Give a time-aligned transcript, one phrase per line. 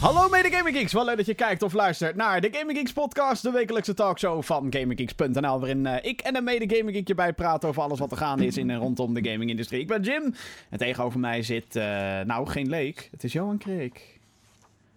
[0.00, 2.92] Hallo mede Gaming Geeks, wel leuk dat je kijkt of luistert naar de Gaming Geeks
[2.92, 7.14] podcast, de wekelijkse talkshow van GamingGeeks.nl, waarin uh, ik en een mede Gaming Geek je
[7.14, 9.80] bij praten over alles wat er gaande is in en rondom de gaming-industrie.
[9.80, 10.34] Ik ben Jim
[10.70, 11.82] en tegenover mij zit, uh,
[12.20, 14.20] nou geen leek, het is Johan Kreek.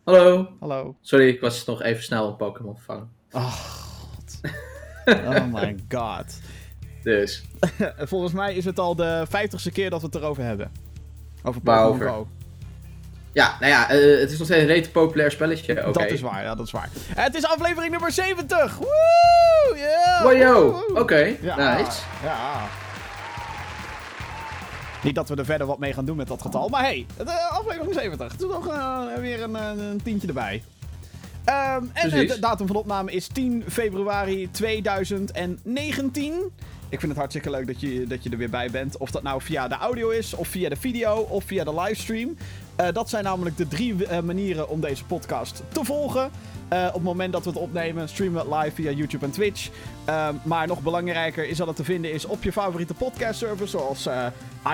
[0.04, 0.48] Hallo.
[0.60, 0.96] Hallo.
[1.02, 3.10] Sorry, ik was nog even snel een Pokémon vangen.
[3.32, 4.40] Oh, god.
[5.06, 6.40] oh my god.
[7.04, 7.44] Dus.
[8.12, 10.72] Volgens mij is het al de vijftigste keer dat we het erover hebben.
[11.44, 12.28] Over Pokémon Go.
[13.34, 15.72] Ja, nou ja, uh, het is nog steeds een rete populair spelletje.
[15.88, 15.92] Okay.
[15.92, 16.90] Dat is waar, ja, dat is waar.
[17.16, 18.78] Het is aflevering nummer 70!
[18.78, 19.76] Woe!
[19.76, 20.76] Yeah!
[20.90, 21.00] Oké.
[21.00, 21.40] Okay.
[21.42, 22.00] Ja, nice.
[22.24, 22.68] Ja.
[25.04, 27.52] Niet dat we er verder wat mee gaan doen met dat getal, maar hey, uh,
[27.52, 28.32] aflevering 70.
[28.32, 30.64] Het is nog uh, weer een, een, tientje erbij.
[31.46, 36.34] Um, en de datum van opname is 10 februari 2019.
[36.90, 38.98] Ik vind het hartstikke leuk dat je, dat je er weer bij bent.
[38.98, 42.38] Of dat nou via de audio is, of via de video, of via de livestream.
[42.82, 46.32] Uh, dat zijn namelijk de drie uh, manieren om deze podcast te volgen.
[46.74, 49.32] Uh, op het moment dat we het opnemen, streamen we het live via YouTube en
[49.32, 49.70] Twitch.
[50.44, 54.10] maar nog belangrijker is dat het te vinden is op je favoriete podcast service, zoals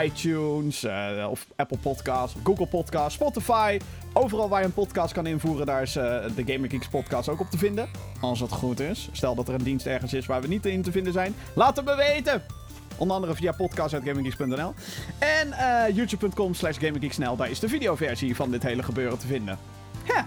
[0.03, 0.85] iTunes,
[1.29, 3.79] of Apple Podcasts, Google Podcasts, Spotify.
[4.13, 7.49] Overal waar je een podcast kan invoeren, daar is de Gaming Geeks podcast ook op
[7.49, 7.89] te vinden.
[8.21, 9.09] Als het goed is.
[9.11, 11.35] Stel dat er een dienst ergens is waar we niet in te vinden zijn.
[11.53, 12.66] Laat het me weten!
[12.97, 14.73] Onder andere via podcast.gaminggeeks.nl.
[15.19, 17.35] En uh, youtube.com slash gaminggeeksnl.
[17.35, 19.57] Daar is de videoversie van dit hele gebeuren te vinden.
[20.03, 20.25] Ja.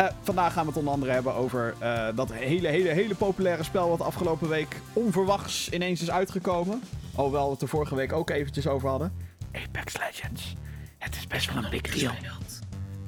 [0.00, 3.62] Uh, vandaag gaan we het onder andere hebben over uh, dat hele, hele, hele populaire
[3.62, 6.82] spel wat afgelopen week onverwachts ineens is uitgekomen.
[7.14, 9.12] Alhoewel we het er vorige week ook eventjes over hadden.
[9.52, 10.54] Apex Legends.
[10.98, 12.12] Het is best wel een big deal.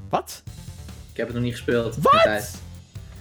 [0.08, 0.42] Wat?
[1.10, 1.96] Ik heb het nog niet gespeeld.
[1.96, 2.12] Wat?
[2.12, 2.60] Geen tijd.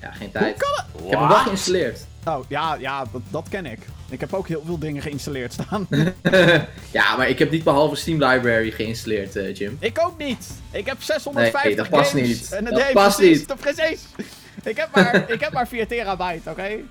[0.01, 0.43] Ja, geen tijd.
[0.43, 1.03] Hoe kan het?
[1.03, 2.05] Ik heb hem wel geïnstalleerd.
[2.25, 3.79] Oh, ja, ja dat, dat, ken ik.
[4.09, 5.87] Ik heb ook heel veel dingen geïnstalleerd staan.
[6.91, 9.77] ja, maar ik heb niet behalve Steam Library geïnstalleerd, uh, Jim.
[9.79, 10.47] Ik ook niet.
[10.71, 12.27] Ik heb 650 nee, dat past games.
[12.27, 12.51] niet.
[12.51, 13.59] En dat past precies, niet.
[13.59, 14.05] Precies.
[14.63, 16.49] Ik heb maar, ik heb maar 4 terabyte, oké?
[16.49, 16.85] Okay?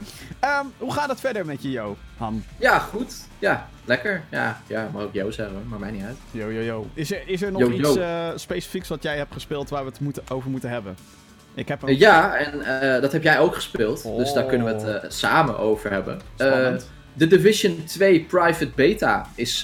[0.60, 1.96] Um, hoe gaat het verder met je, Jo?
[2.16, 2.44] Han?
[2.58, 3.14] Ja, goed.
[3.38, 4.24] Ja, lekker.
[4.30, 6.16] Ja, ja mag ook Jo zeggen, maar mij niet uit.
[6.30, 6.86] Jo, jo, jo.
[6.94, 9.90] Is er, is er nog yo, iets uh, specifieks wat jij hebt gespeeld waar we
[9.90, 10.96] het moeten, over moeten hebben?
[11.54, 11.94] Ik heb hem...
[11.94, 14.04] Ja, en uh, dat heb jij ook gespeeld.
[14.04, 14.16] Oh.
[14.16, 16.20] Dus daar kunnen we het uh, samen over hebben.
[17.12, 19.62] De Division 2 Private Beta is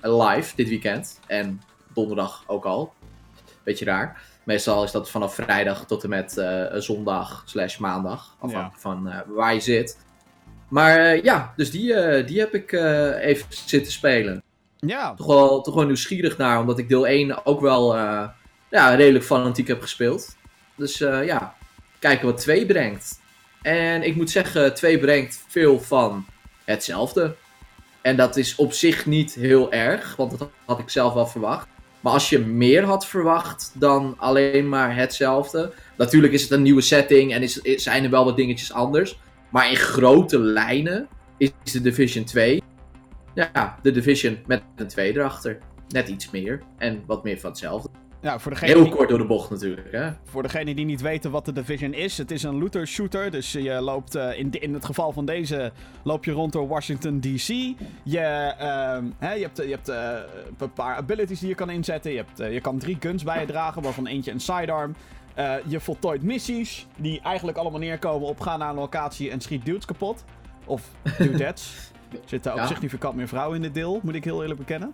[0.00, 1.20] live dit weekend.
[1.26, 1.62] En
[1.94, 2.92] donderdag ook al.
[3.62, 4.22] Beetje raar.
[4.44, 8.34] Meestal is dat vanaf vrijdag tot en met uh, zondag slash maandag.
[8.34, 8.80] Afhankelijk ja.
[8.80, 9.98] van uh, waar je zit.
[10.68, 14.42] Maar uh, ja, dus die, die heb ik even zitten spelen.
[14.76, 15.14] Ja.
[15.14, 17.96] Toch wel, toch wel nieuwsgierig naar, omdat ik deel 1 ook wel
[18.70, 20.36] ja, redelijk fanatiek heb gespeeld.
[20.76, 21.54] Dus ja,
[21.98, 23.20] kijken wat 2 brengt.
[23.62, 26.26] En ik moet zeggen, 2 brengt veel van
[26.64, 27.34] hetzelfde.
[28.02, 31.68] En dat is op zich niet heel erg, want dat had ik zelf wel verwacht.
[32.00, 35.72] Maar als je meer had verwacht dan alleen maar hetzelfde.
[35.96, 39.18] Natuurlijk is het een nieuwe setting en is, zijn er wel wat dingetjes anders.
[39.48, 41.08] Maar in grote lijnen
[41.38, 42.62] is de Division 2.
[43.34, 45.58] Ja, de Division met een 2 erachter.
[45.88, 46.62] Net iets meer.
[46.78, 47.88] En wat meer van hetzelfde.
[48.22, 49.92] Ja, voor degene Heel kort door de bocht natuurlijk.
[49.92, 50.10] Hè?
[50.24, 52.18] Voor degenen die niet weten wat de Division is.
[52.18, 53.30] Het is een looter shooter.
[53.30, 55.72] Dus je loopt, uh, in, in het geval van deze,
[56.02, 57.46] loop je rond door Washington DC.
[58.02, 60.12] Je, uh, hè, je hebt, je hebt uh,
[60.58, 62.10] een paar abilities die je kan inzetten.
[62.10, 64.94] Je, hebt, uh, je kan drie guns bij je dragen, waarvan eentje een sidearm.
[65.66, 69.84] je voltooit missies die eigenlijk allemaal neerkomen op ga naar een locatie en schiet dudes
[69.84, 70.24] kapot.
[70.64, 70.82] Of
[71.18, 71.74] dudettes.
[72.12, 72.66] Er zitten ook ja.
[72.66, 74.88] significant meer vrouwen in dit deel, moet ik heel eerlijk bekennen.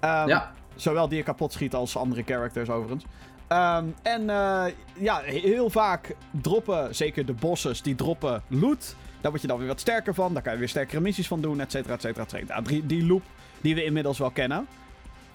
[0.00, 0.52] Um, ja.
[0.76, 3.04] Zowel die je kapot schiet als andere characters overigens.
[3.48, 4.64] Um, en uh,
[4.98, 8.96] ja, heel vaak droppen, zeker de bosses, die droppen loot.
[9.20, 10.32] Daar word je dan weer wat sterker van.
[10.32, 12.60] Daar kan je weer sterkere missies van doen, et cetera, et cetera, et cetera.
[12.60, 13.22] Die, die loop
[13.60, 14.66] die we inmiddels wel kennen.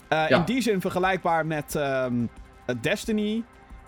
[0.10, 0.38] Uh, ja.
[0.38, 2.30] In die zin vergelijkbaar met um,
[2.82, 3.44] Destiny,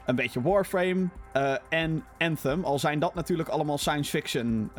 [0.05, 2.63] een beetje Warframe uh, en Anthem.
[2.63, 4.71] Al zijn dat natuurlijk allemaal science fiction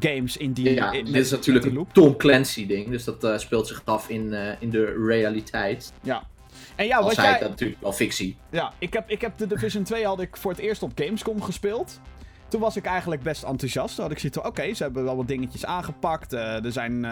[0.00, 2.90] games in die Ja, in, dit is natuurlijk een Tom Clancy ding.
[2.90, 5.92] Dus dat uh, speelt zich af in, uh, in de realiteit.
[6.02, 6.22] Ja.
[6.76, 7.38] En ja, wat jij...
[7.38, 8.36] dat natuurlijk wel fictie.
[8.50, 11.42] Ja, ik heb, ik heb de Division 2 had ik voor het eerst op Gamescom
[11.42, 12.00] gespeeld.
[12.48, 13.94] Toen was ik eigenlijk best enthousiast.
[13.94, 16.32] Toen had ik zoiets oké, okay, ze hebben wel wat dingetjes aangepakt.
[16.32, 17.04] Uh, er zijn...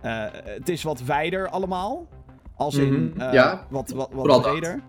[0.00, 2.08] het is wat wijder allemaal.
[2.56, 3.32] Als in mm -hmm.
[3.32, 4.80] ja, wat, wat, wat breder.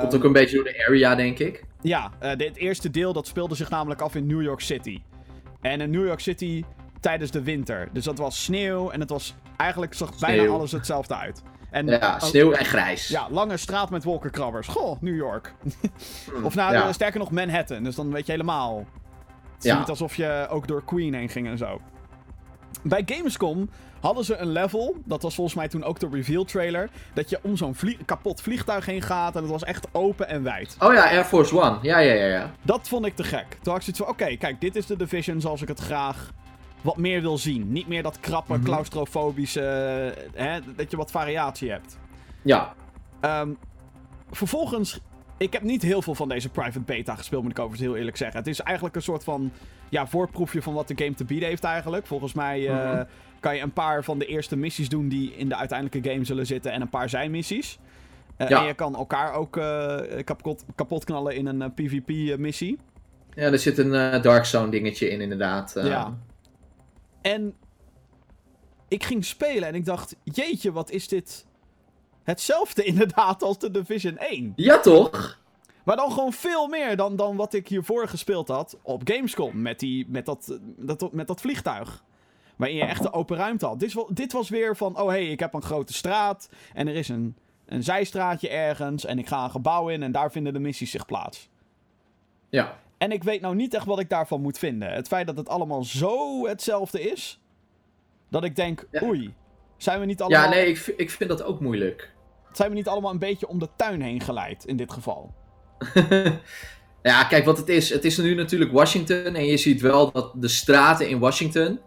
[0.00, 1.64] Komt ook een beetje door de area, denk ik.
[1.82, 5.00] Ja, dit eerste deel dat speelde zich namelijk af in New York City.
[5.60, 6.64] En in New York City
[7.00, 7.88] tijdens de winter.
[7.92, 10.36] Dus dat was sneeuw en het was eigenlijk zag sneeuw.
[10.36, 11.42] bijna alles hetzelfde uit.
[11.70, 13.08] En, ja, sneeuw en grijs.
[13.08, 14.68] Ja, lange straat met wolkenkrabbers.
[14.68, 15.54] Goh, New York.
[16.42, 16.92] of nou, ja.
[16.92, 17.82] sterker nog Manhattan.
[17.82, 18.78] Dus dan weet je helemaal.
[19.54, 19.78] Het is ja.
[19.78, 21.80] niet alsof je ook door Queen heen ging en zo.
[22.82, 23.70] Bij Gamescom
[24.00, 27.38] hadden ze een level, dat was volgens mij toen ook de reveal trailer, dat je
[27.42, 30.76] om zo'n kapot vliegtuig heen gaat en het was echt open en wijd.
[30.78, 31.78] Oh ja, Air Force One.
[31.82, 32.26] Ja, ja, ja.
[32.26, 32.50] ja.
[32.62, 33.46] Dat vond ik te gek.
[33.62, 36.32] Toen had ik zoiets van, oké, kijk, dit is de Division zoals ik het graag
[36.80, 37.72] wat meer wil zien.
[37.72, 39.60] Niet meer dat krappe, mm claustrofobische,
[40.34, 41.98] hè, dat je wat variatie hebt.
[42.42, 42.74] Ja.
[43.20, 43.58] Um,
[44.30, 45.00] vervolgens
[45.40, 48.16] ik heb niet heel veel van deze private beta gespeeld, moet ik overigens heel eerlijk
[48.16, 48.38] zeggen.
[48.38, 49.52] Het is eigenlijk een soort van
[49.88, 52.06] ja, voorproefje van wat de game te bieden heeft eigenlijk.
[52.06, 53.06] Volgens mij uh, mm
[53.40, 56.46] kan je een paar van de eerste missies doen die in de uiteindelijke game zullen
[56.46, 57.78] zitten en een paar zijmissies.
[58.38, 58.60] Uh, ja.
[58.60, 62.78] En je kan elkaar ook uh, kapot, kapot knallen in een PvP-missie.
[63.34, 65.72] Ja, er zit een Dark Zone dingetje in, inderdaad.
[65.74, 66.16] Ja.
[67.22, 67.54] En
[68.88, 71.46] ik ging spelen en ik dacht, jeetje, wat is dit
[72.24, 74.52] hetzelfde inderdaad als de Division 1.
[74.56, 75.38] Ja, toch?
[75.84, 79.62] Maar dan gewoon veel meer dan, dan wat ik hiervoor gespeeld had op Gamescom.
[79.62, 82.04] Met, die, met, dat, dat, met dat vliegtuig.
[82.56, 83.80] Waarin je echt de open ruimte had.
[83.80, 86.48] Dit, dit was weer van, oh hé, hey, ik heb een grote straat.
[86.74, 87.36] En er is een,
[87.66, 89.04] een zijstraatje ergens.
[89.04, 91.48] En ik ga een gebouw in en daar vinden de missies zich plaats.
[92.48, 92.78] Ja.
[92.98, 94.92] En ik weet nou niet echt wat ik daarvan moet vinden.
[94.92, 97.40] Het feit dat het allemaal zo hetzelfde is.
[98.28, 99.34] Dat ik denk, oei,
[99.82, 100.42] zijn we niet allemaal...
[100.42, 102.10] Ja, nee, ik, ik vind dat ook moeilijk.
[102.52, 105.34] Zijn we niet allemaal een beetje om de tuin heen geleid in dit geval?
[107.02, 107.90] ja, kijk wat het is.
[107.90, 109.34] Het is nu natuurlijk Washington.
[109.34, 111.80] En je ziet wel dat de straten in Washington.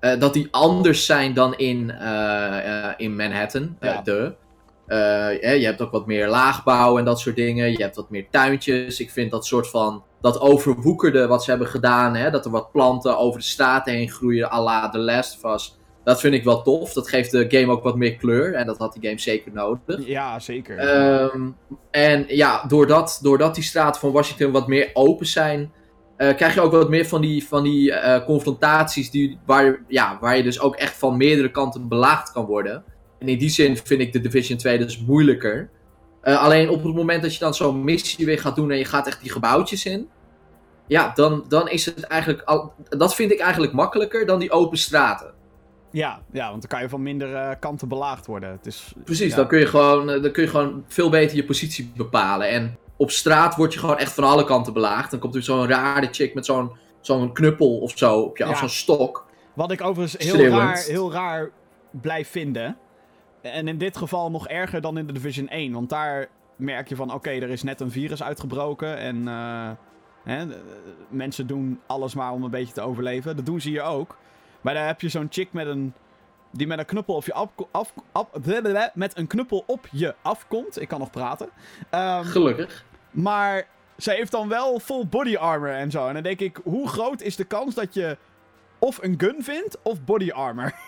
[0.00, 2.06] Uh, dat die anders zijn dan in, uh,
[2.66, 3.76] uh, in Manhattan.
[3.80, 4.02] Ja.
[4.02, 4.34] de.
[5.58, 7.70] je hebt ook wat meer laagbouw en dat soort dingen.
[7.70, 9.00] Je hebt wat meer tuintjes.
[9.00, 10.04] Ik vind dat soort van.
[10.20, 12.16] Dat overwoekerde wat ze hebben gedaan.
[12.16, 14.52] Hè, dat er wat planten over de straten heen groeien.
[14.52, 15.77] à la The Last of Us
[16.08, 16.92] dat vind ik wel tof.
[16.92, 18.54] Dat geeft de game ook wat meer kleur.
[18.54, 20.06] En dat had die game zeker nodig.
[20.06, 20.78] Ja, zeker.
[21.34, 21.56] Um,
[21.90, 25.72] en ja, doordat, doordat die straten van Washington wat meer open zijn.
[26.18, 30.18] Uh, krijg je ook wat meer van die, van die uh, confrontaties die, waar, ja,
[30.20, 32.84] waar je dus ook echt van meerdere kanten belaagd kan worden.
[33.18, 35.70] En in die zin vind ik de Division 2 dus moeilijker.
[36.22, 38.84] Uh, alleen op het moment dat je dan zo'n missie weer gaat doen en je
[38.84, 40.08] gaat echt die gebouwtjes in.
[40.86, 42.42] Ja, dan, dan is het eigenlijk.
[42.42, 45.36] Al, dat vind ik eigenlijk makkelijker dan die open straten.
[45.98, 48.50] Ja, ja, want dan kan je van minder uh, kanten belaagd worden.
[48.50, 51.44] Het is, Precies, dan, kun je gewoon, eh, dan kun je gewoon veel beter je
[51.44, 52.48] positie bepalen.
[52.48, 55.10] En op straat word je gewoon echt van alle kanten belaagd.
[55.10, 58.50] Dan komt er zo'n rare chick met zo'n zo'n knuppel of zo op je, ja.
[58.50, 59.26] of zo'n stok.
[59.54, 61.50] Wat ik overigens heel raar, heel raar
[61.90, 62.76] blijf vinden.
[63.40, 65.72] En in dit geval nog erger dan in de Division 1.
[65.72, 68.96] Want daar merk je van, oké, er is net een virus uitgebroken.
[68.96, 69.70] En uh,
[70.24, 70.44] hè,
[71.08, 73.36] mensen doen alles maar om een beetje te overleven.
[73.36, 74.16] Dat doen ze hier ook.
[74.68, 75.92] Maar daar heb je zo'n chick met een.
[76.50, 78.26] Die met een knuppel op je af, af, af,
[78.94, 80.80] met een knuppel op je afkomt.
[80.80, 81.48] Ik kan nog praten.
[81.94, 82.84] Um, Gelukkig.
[83.10, 83.66] Maar
[83.96, 86.06] zij heeft dan wel full body armor en zo.
[86.06, 88.16] En dan denk ik, hoe groot is de kans dat je
[88.78, 90.72] of een gun vindt of body armor?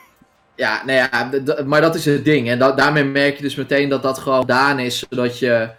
[0.55, 1.31] Ja, nou ja,
[1.65, 2.49] maar dat is het ding.
[2.49, 5.71] En daarmee merk je dus meteen dat dat gewoon gedaan is, zodat je,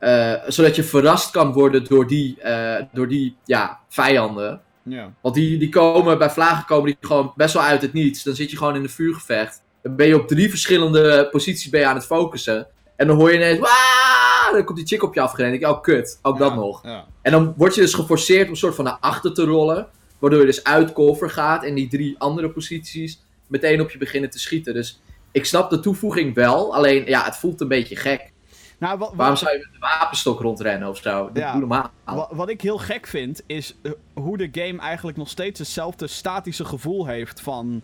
[0.00, 4.60] uh, zodat je verrast kan worden door die, uh, door die ja, vijanden.
[4.88, 5.12] Ja.
[5.20, 8.22] Want die, die komen, bij vlagen komen die gewoon best wel uit het niets.
[8.22, 9.62] Dan zit je gewoon in een vuurgevecht.
[9.82, 12.66] Dan ben je op drie verschillende posities ben je aan het focussen.
[12.96, 14.52] En dan hoor je ineens, Waaah!
[14.52, 15.54] dan komt die chick op je afgerend.
[15.54, 16.82] Ik oh kut, ook dat nog.
[16.82, 17.06] Ja.
[17.22, 19.88] En dan word je dus geforceerd om een soort van naar achter te rollen.
[20.18, 24.30] Waardoor je dus uit cover gaat en die drie andere posities meteen op je beginnen
[24.30, 24.74] te schieten.
[24.74, 25.00] Dus
[25.32, 28.32] ik snap de toevoeging wel, alleen ja, het voelt een beetje gek.
[28.78, 31.30] Nou, wat, Waarom zou je met een wapenstok rondrennen of zo?
[31.32, 35.28] Dat ja, wat, wat ik heel gek vind, is eh, hoe de game eigenlijk nog
[35.28, 37.82] steeds hetzelfde statische gevoel heeft van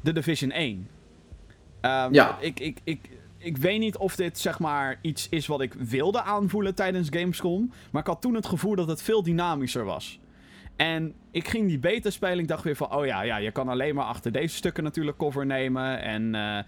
[0.00, 0.88] de Division 1.
[1.80, 2.36] Um, ja.
[2.40, 3.08] Ik, ik, ik,
[3.38, 7.72] ik weet niet of dit zeg maar iets is wat ik wilde aanvoelen tijdens Gamescom.
[7.90, 10.20] Maar ik had toen het gevoel dat het veel dynamischer was.
[10.76, 12.38] En ik ging die beta spelen.
[12.38, 15.16] Ik dacht weer van: oh ja, ja, je kan alleen maar achter deze stukken natuurlijk
[15.16, 16.02] cover nemen.
[16.02, 16.58] En uh,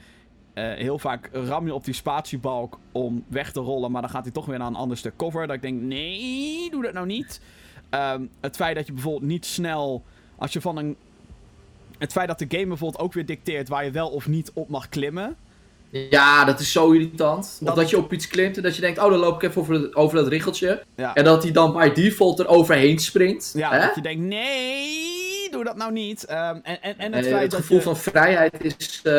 [0.55, 4.25] uh, heel vaak ram je op die spatiebalk om weg te rollen, maar dan gaat
[4.25, 5.47] hij toch weer naar een ander stuk cover.
[5.47, 7.41] Dat ik denk, nee, doe dat nou niet.
[7.91, 10.05] Um, het feit dat je bijvoorbeeld niet snel,
[10.37, 10.97] als je van een...
[11.99, 14.69] Het feit dat de game bijvoorbeeld ook weer dicteert waar je wel of niet op
[14.69, 15.37] mag klimmen.
[15.91, 17.59] Ja, dat is zo irritant.
[17.61, 19.61] Dat, dat je op iets klimt en dat je denkt, oh, dan loop ik even
[19.61, 20.83] over, over dat richeltje.
[20.95, 23.53] En dat hij dan by default er overheen springt.
[23.57, 23.81] Ja, hè?
[23.87, 26.31] dat je denkt, nee, doe dat nou niet.
[26.31, 29.13] Um, en, en, en het, feit het dat gevoel van vrijheid is uh,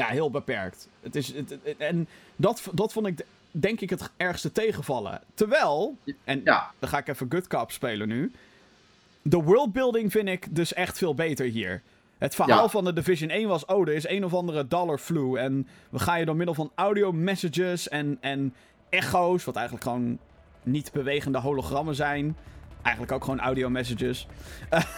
[0.00, 0.88] ja, heel beperkt.
[1.00, 5.20] Het is, het, en dat, dat vond ik denk ik het ergste tegenvallen.
[5.34, 6.70] Terwijl, en ja.
[6.78, 8.32] dan ga ik even Good Cop spelen nu.
[9.22, 11.82] De worldbuilding vind ik dus echt veel beter hier.
[12.18, 15.36] Het verhaal van de Division 1 was, oh, er is een of andere dollar flu.
[15.36, 18.54] En we gaan je door middel van audio messages en, en
[18.88, 20.18] echo's, wat eigenlijk gewoon
[20.62, 22.36] niet bewegende hologrammen zijn.
[22.82, 24.26] Eigenlijk ook gewoon audio messages.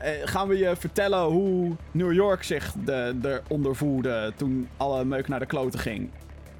[0.00, 2.74] Ehm, gaan we je vertellen hoe New York zich
[3.22, 6.10] eronder voelde toen alle meuk naar de kloten ging.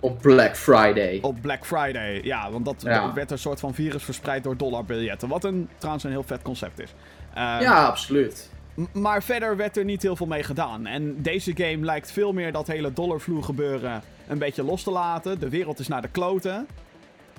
[0.00, 1.18] Op Black Friday.
[1.23, 2.50] Op Black Friday, ja.
[2.50, 2.82] Want dat
[3.14, 5.28] werd een soort van virus verspreid door dollarbiljetten.
[5.28, 6.94] Wat een, trouwens een heel vet concept is.
[7.35, 8.50] Ehm, ja, absoluut.
[8.92, 10.87] Maar verder werd er niet heel veel mee gedaan.
[10.87, 15.40] En deze game lijkt veel meer dat hele dollarvloer gebeuren een beetje los te laten.
[15.40, 16.66] De wereld is naar de kloten.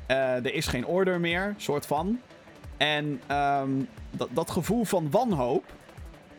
[0.07, 2.19] Uh, er is geen order meer, soort van.
[2.77, 5.63] En um, dat, dat gevoel van wanhoop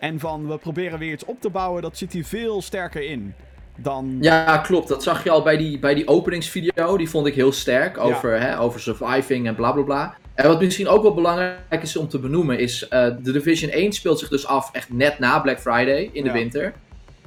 [0.03, 3.35] en van we proberen weer iets op te bouwen, dat zit hier veel sterker in.
[3.77, 4.17] Dan...
[4.21, 4.89] Ja, klopt.
[4.89, 6.97] Dat zag je al bij die, bij die openingsvideo.
[6.97, 7.99] Die vond ik heel sterk.
[7.99, 10.17] Over, hè, over surviving en bla bla bla.
[10.35, 12.89] En wat misschien ook wel belangrijk is om te benoemen, is uh,
[13.23, 16.73] de Division 1 speelt zich dus af echt net na Black Friday in de winter.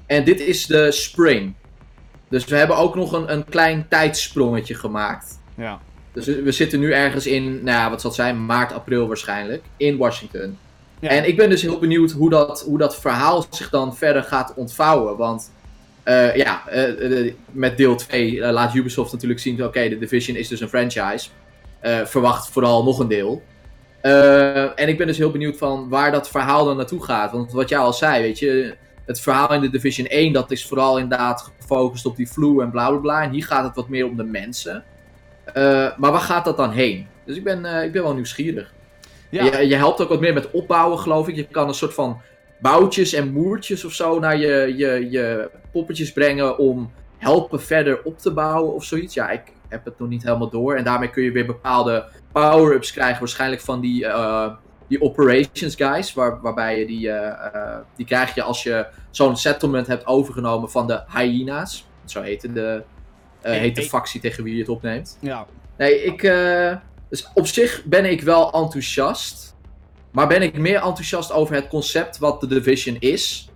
[0.05, 1.53] En dit is de spring.
[2.29, 5.39] Dus we hebben ook nog een, een klein tijdsprongetje gemaakt.
[5.57, 5.79] Ja.
[6.11, 9.63] Dus we zitten nu ergens in, nou ja, wat zal het zijn, maart, april waarschijnlijk,
[9.77, 10.57] in Washington.
[11.09, 14.53] En ik ben dus heel benieuwd hoe dat, hoe dat verhaal zich dan verder gaat
[14.55, 15.17] ontvouwen.
[15.17, 15.51] Want
[16.05, 20.61] uh, ja, uh, met deel 2 laat Ubisoft natuurlijk zien, oké, de Division is dus
[20.61, 21.29] een franchise.
[22.05, 23.43] verwacht vooral nog een deel.
[24.75, 27.31] en ik ben dus heel benieuwd van waar dat verhaal dan naartoe gaat.
[27.31, 30.65] Want wat jij al zei, weet je, het verhaal in de Division 1, dat is
[30.65, 33.23] vooral inderdaad gefocust op die flu en bla bla bla.
[33.23, 34.83] En hier gaat het wat meer om de mensen.
[35.97, 37.07] maar waar gaat dat dan heen?
[37.25, 38.73] Dus ik ben, ik ben wel nieuwsgierig.
[39.29, 39.43] Ja.
[39.43, 41.35] Je, je, helpt ook wat meer met opbouwen, geloof ik.
[41.35, 42.21] Je kan een soort van
[42.59, 48.19] boutjes en moertjes of zo naar je, je, je poppetjes brengen om helpen verder op
[48.19, 49.13] te bouwen of zoiets.
[49.13, 50.75] Ja, ik heb het nog niet helemaal door.
[50.75, 54.53] En daarmee kun je weer bepaalde power-ups krijgen, waarschijnlijk van die, uh,
[54.87, 59.87] die operations guys, waar, waarbij je die, uh, die krijg je als je zo'n settlement
[59.87, 61.87] hebt overgenomen van de hyena's.
[62.05, 62.83] Zo heette de,
[63.41, 65.17] heet de factie tegen wie je het opneemt.
[65.21, 65.45] Ja.
[65.77, 66.21] Nee, ik,
[67.09, 69.55] dus op zich ben ik wel enthousiast.
[70.11, 73.49] Maar ben ik meer enthousiast over het concept wat de Division is.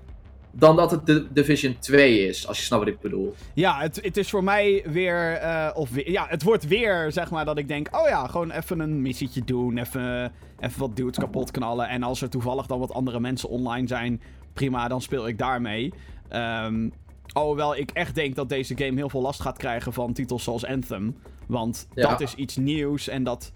[0.52, 3.36] Dan dat het de Division 2 is, als je snapt wat ik bedoel.
[3.54, 7.46] Ja, het, het is voor mij weer, uh, of Ja, het wordt weer, zeg maar,
[7.46, 7.88] dat ik denk...
[7.92, 9.78] Oh ja, gewoon even een missietje doen.
[9.78, 11.88] Even, even wat dudes kapot knallen.
[11.88, 14.22] En als er toevallig dan wat andere mensen online zijn...
[14.54, 15.94] Prima, dan speel ik daarmee.
[16.32, 16.94] Um,
[17.34, 20.66] alhoewel ik echt denk dat deze game heel veel last gaat krijgen van titels zoals
[20.66, 21.16] Anthem.
[21.50, 23.52] Want dat is iets nieuws en dat...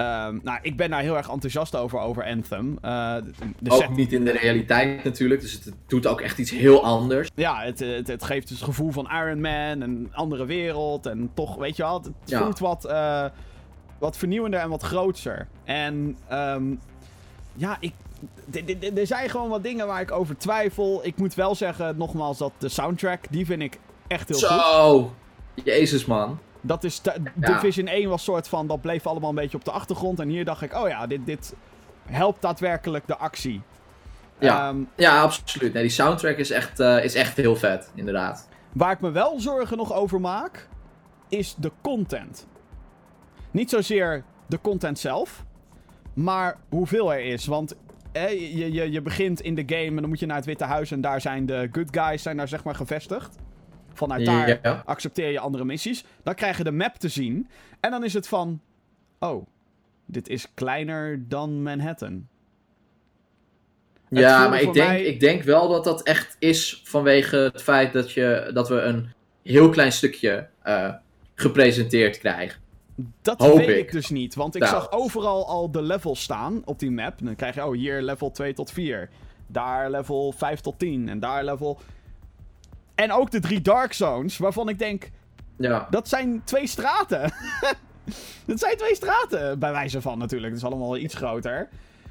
[0.00, 2.78] Um, nou, ik ben daar heel erg enthousiast over, over Anthem.
[2.82, 3.16] Uh,
[3.58, 7.28] de ook niet in de realiteit natuurlijk, dus het doet ook echt iets heel anders.
[7.34, 11.30] Ja, het, het, het geeft dus het gevoel van Iron Man, een andere wereld en
[11.34, 13.24] toch, weet je wel, het, voelt wat, uh,
[13.98, 15.48] wat vernieuwender en wat grootser.
[15.64, 16.80] En um,
[17.52, 17.92] ja, ik,
[18.96, 21.00] er zijn gewoon wat dingen waar ik over twijfel.
[21.04, 24.48] Ik moet wel zeggen, nogmaals, dat de soundtrack, die vind ik echt heel Zo.
[24.48, 24.60] goed.
[24.60, 25.14] Zo,
[25.64, 26.38] jezus man.
[26.66, 27.00] Dat is
[27.34, 30.20] Division 1 was soort van, dat bleef allemaal een beetje op de achtergrond.
[30.20, 31.54] En hier dacht ik, oh ja, dit, dit
[32.06, 33.62] helpt daadwerkelijk de actie.
[34.38, 35.72] Ja, ehm, ja absoluut.
[35.72, 38.48] Nee, die soundtrack is echt, uh, is echt heel vet, inderdaad.
[38.72, 40.68] Waar ik me wel zorgen nog over maak,
[41.28, 42.46] is de content.
[43.50, 45.44] Niet zozeer de content zelf,
[46.14, 47.46] maar hoeveel er is.
[47.46, 47.76] Want
[48.12, 50.90] je, je, je begint in de game en dan moet je naar het Witte Huis
[50.90, 53.36] en daar zijn de good guys zijn daar zeg maar gevestigd.
[53.96, 56.04] Vanuit daar accepteer je andere missies.
[56.22, 57.48] Dan krijg je de map te zien.
[57.80, 58.60] En dan is het van...
[59.18, 59.46] Oh,
[60.06, 62.28] dit is kleiner dan Manhattan.
[64.08, 68.12] ja, maar ik denk, ik denk wel dat dat echt is vanwege het feit dat,
[68.12, 69.12] je, dat we een
[69.42, 70.92] heel klein stukje uh,
[71.34, 72.60] gepresenteerd krijgen.
[73.22, 73.92] Dat weet ik.
[73.92, 74.74] dus niet, want ik nou.
[74.74, 77.14] zag overal al de levels staan op die map.
[77.22, 79.08] Dan krijg je, oh, hier level 2 tot 4.
[79.46, 81.08] Daar level 5 tot 10.
[81.08, 81.78] En daar level...
[82.96, 85.10] En ook de drie Dark Zones, waarvan ik denk...
[85.56, 85.86] Ja.
[85.90, 87.20] Dat zijn twee straten.
[88.46, 90.52] dat zijn twee straten, bij wijze van natuurlijk.
[90.52, 91.68] Het is allemaal iets groter.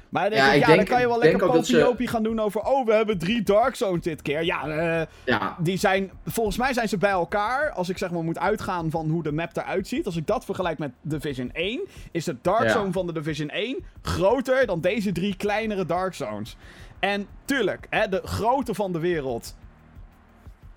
[0.08, 2.60] Maar dan, ja, ik, ja, denk, dan kan je wel lekker popiopie gaan doen over...
[2.60, 4.44] Oh, we hebben drie Dark Zones dit keer.
[4.44, 6.10] Ja, uh, ja, die zijn...
[6.26, 7.70] Volgens mij zijn ze bij elkaar.
[7.70, 10.06] Als ik zeg maar moet uitgaan van hoe de map eruit ziet.
[10.06, 11.80] Als ik dat vergelijk met Division 1...
[12.10, 16.56] Is de Dark Zone van de Division 1 groter dan deze drie kleinere Dark Zones.
[16.98, 19.56] En tuurlijk, hè, de grootte van de wereld...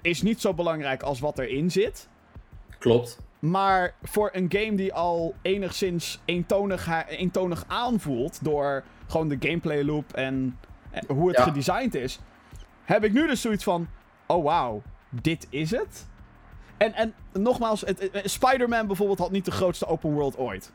[0.02, 2.08] Is niet zo belangrijk als wat erin zit.
[2.80, 3.20] Klopt.
[3.40, 8.44] Maar voor een game die al enigszins eentonig, eentonig aanvoelt...
[8.44, 10.58] door gewoon de gameplay loop en,
[11.08, 12.20] hoe het gedesigned is,
[12.84, 13.88] heb ik nu dus zoiets van:
[14.28, 16.08] oh wauw, dit is het?
[16.78, 17.84] En, en nogmaals,
[18.24, 20.72] Spider-Man bijvoorbeeld had niet de grootste open world ooit.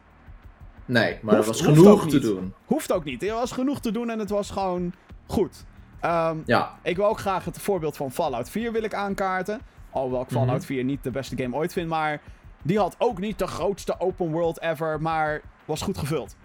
[0.84, 2.54] Nee, maar er was genoeg te doen.
[2.64, 3.22] Hoeft ook niet.
[3.22, 4.92] Er was genoeg te doen en het was gewoon
[5.26, 5.64] goed.
[6.04, 6.74] Um, ja.
[6.82, 9.60] Ik wil ook graag het voorbeeld van Fallout 4 wil ik aankaarten.
[9.90, 12.20] Alhoewel ik Fallout mm 4 niet de beste game ooit vind, maar
[12.62, 16.36] die had ook niet de grootste open world ever, maar was goed gevuld.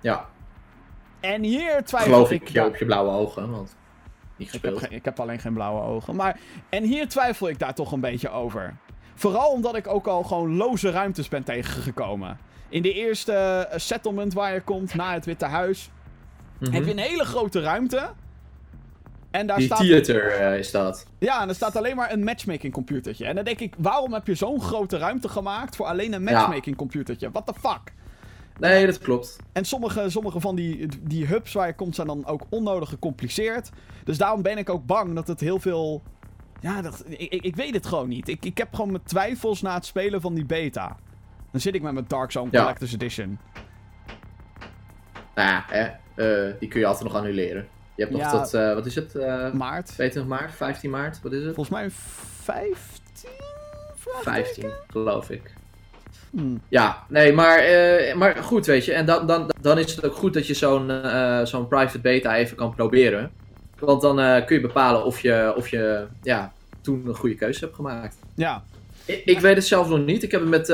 [0.00, 0.26] Ja.
[1.20, 2.42] En hier twijfel Geloof ik...
[2.42, 3.76] ik je op je blauwe ogen, want
[4.36, 4.92] niet Ik heb, gespeeld.
[4.92, 6.16] ik heb alleen geen blauwe ogen.
[6.16, 6.38] Maar,
[6.68, 8.76] en hier twijfel ik daar toch een beetje over.
[9.14, 12.38] Vooral omdat ik ook al gewoon loze ruimtes ben tegengekomen.
[12.68, 15.90] In de eerste eh, settlement waar je komt, na het Witte Huis,
[16.58, 16.72] Mhm.
[16.72, 18.10] heb je een hele grote ruimte.
[19.30, 21.06] En daar Die staat, theater eh, is dat.
[21.18, 23.26] ja, en er staat alleen maar een matchmaking computertje.
[23.26, 26.76] En dan denk ik, waarom heb je zo'n grote ruimte gemaakt voor alleen een matchmaking
[26.76, 27.30] computertje?
[27.30, 27.92] What the fuck?
[28.58, 29.36] Nee, dat klopt.
[29.52, 33.70] En sommige, sommige van die, die hubs waar je komt zijn dan ook onnodig gecompliceerd.
[34.04, 36.02] Dus daarom ben ik ook bang dat het heel veel.
[36.60, 38.28] Ja, dat, ik, ik, weet het gewoon niet.
[38.28, 40.96] Ik, ik heb gewoon mijn twijfels na het spelen van die beta.
[41.50, 42.60] Dan zit ik met mijn Dark Zone Ja.
[42.60, 43.38] Collector's Edition.
[45.34, 45.84] Nou ja, hè,
[46.14, 47.68] eh, die kun je altijd nog annuleren.
[48.00, 48.42] Je hebt nog Ja.
[48.42, 49.14] tot, eh, wat is het?
[49.14, 49.86] eh Maart.
[49.86, 51.54] 22 maart, 15 maart, wat is het?
[51.54, 53.28] Volgens mij 15?
[53.94, 54.44] Vraagteken?
[54.44, 55.42] 15, geloof ik.
[56.30, 56.60] Hmm.
[56.68, 58.92] Ja, nee, maar, eh, maar goed, weet je.
[58.92, 60.90] En dan, dan, dan is het ook goed dat je zo'n
[61.44, 63.30] zo'n private beta even kan proberen.
[63.78, 67.74] Want dan kun je bepalen of je, of je ja, toen een goede keuze hebt
[67.74, 68.16] gemaakt.
[68.34, 68.62] Ja,
[69.04, 70.22] Ik, ik weet het zelf nog niet.
[70.22, 70.68] Ik heb het met,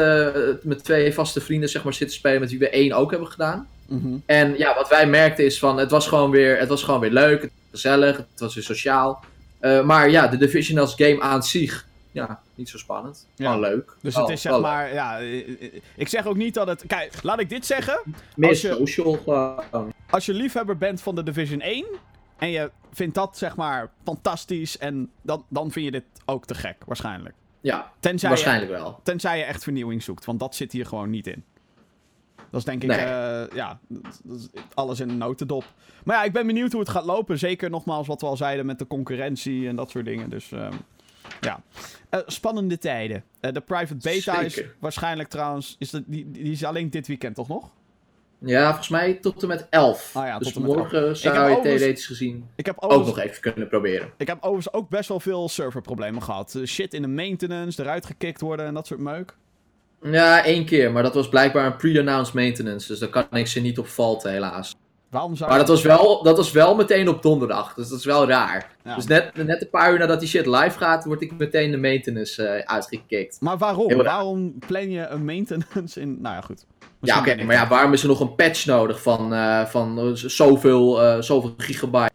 [0.63, 3.69] met twee vaste vrienden zeg maar, zitten spelen met wie we één ook hebben gedaan.
[3.89, 4.17] Mhm.
[4.27, 7.11] En ja, wat wij merkten is van, het was gewoon weer, het was gewoon weer
[7.11, 9.25] leuk, het was gezellig, het was weer sociaal.
[9.59, 13.27] Eh, maar ja, de Division als game aan zich, ja, niet zo spannend.
[13.35, 13.45] Ja.
[13.53, 13.97] Gewoon leuk.
[14.03, 14.61] dus het is zeg leuk.
[14.61, 14.93] maar.
[14.95, 16.85] Ja, eh, eh, ik zeg ook niet dat het.
[16.87, 18.01] Kijk, laat ik dit zeggen.
[18.37, 19.93] Meer als je- social gewoon.
[20.11, 21.87] als je liefhebber bent van de Division 1
[22.39, 26.55] en je vindt dat zeg maar fantastisch en dan, dan vind je dit ook te
[26.55, 27.35] gek, waarschijnlijk.
[27.61, 29.01] Ja, Tenzij je, waarschijnlijk wel.
[29.03, 31.45] tenzij je echt vernieuwing zoekt, want dat zit hier gewoon niet in.
[32.51, 32.99] Dat is denk ik, Nee.
[32.99, 35.65] eh, ja, dat- is alles in een notendop.
[36.05, 37.39] Maar ja, ik ben benieuwd hoe het gaat lopen.
[37.39, 40.31] Zeker nogmaals wat we al zeiden met de concurrentie en dat soort dingen.
[40.31, 40.73] Dus ehm,
[41.41, 41.61] ja,
[42.11, 43.25] Eh, spannende tijden.
[43.41, 47.35] Eh, de private beta is waarschijnlijk trouwens, is dat, die, die is alleen dit weekend
[47.35, 47.71] toch nog?
[48.39, 50.11] Ja, volgens mij tot en met 11.
[50.17, 53.19] Ah ja, dus tot en met morgen zou je theoretisch gezien Ik heb ook nog
[53.19, 54.11] even kunnen proberen.
[54.17, 56.55] Ik heb overigens ook best wel veel serverproblemen gehad.
[56.55, 59.37] Eh, Shit in de maintenance, eruit gekikt worden en dat soort meuk.
[60.03, 62.89] Ja, één keer, maar dat was blijkbaar een pre-announced maintenance.
[62.89, 64.75] Dus daar kan ik ze niet op faulten, helaas.
[65.11, 68.05] Waarom zou Maar dat was, wel, dat was wel meteen op donderdag, dus dat is
[68.05, 68.71] wel raar.
[68.85, 68.95] Ja.
[68.95, 71.77] Dus net, net een paar uur nadat die shit live gaat, word ik meteen de
[71.77, 73.37] maintenance eh, uitgekikt.
[73.41, 73.97] Maar waarom?
[73.97, 76.21] Waarom plan je een maintenance in...
[76.21, 76.65] Nou ja, goed.
[76.81, 79.35] Ja, Misschien oké, ben ik- maar ja, waarom is er nog een patch nodig van,
[79.35, 82.15] eh, van eh, zoveel, eh, zoveel gigabyte?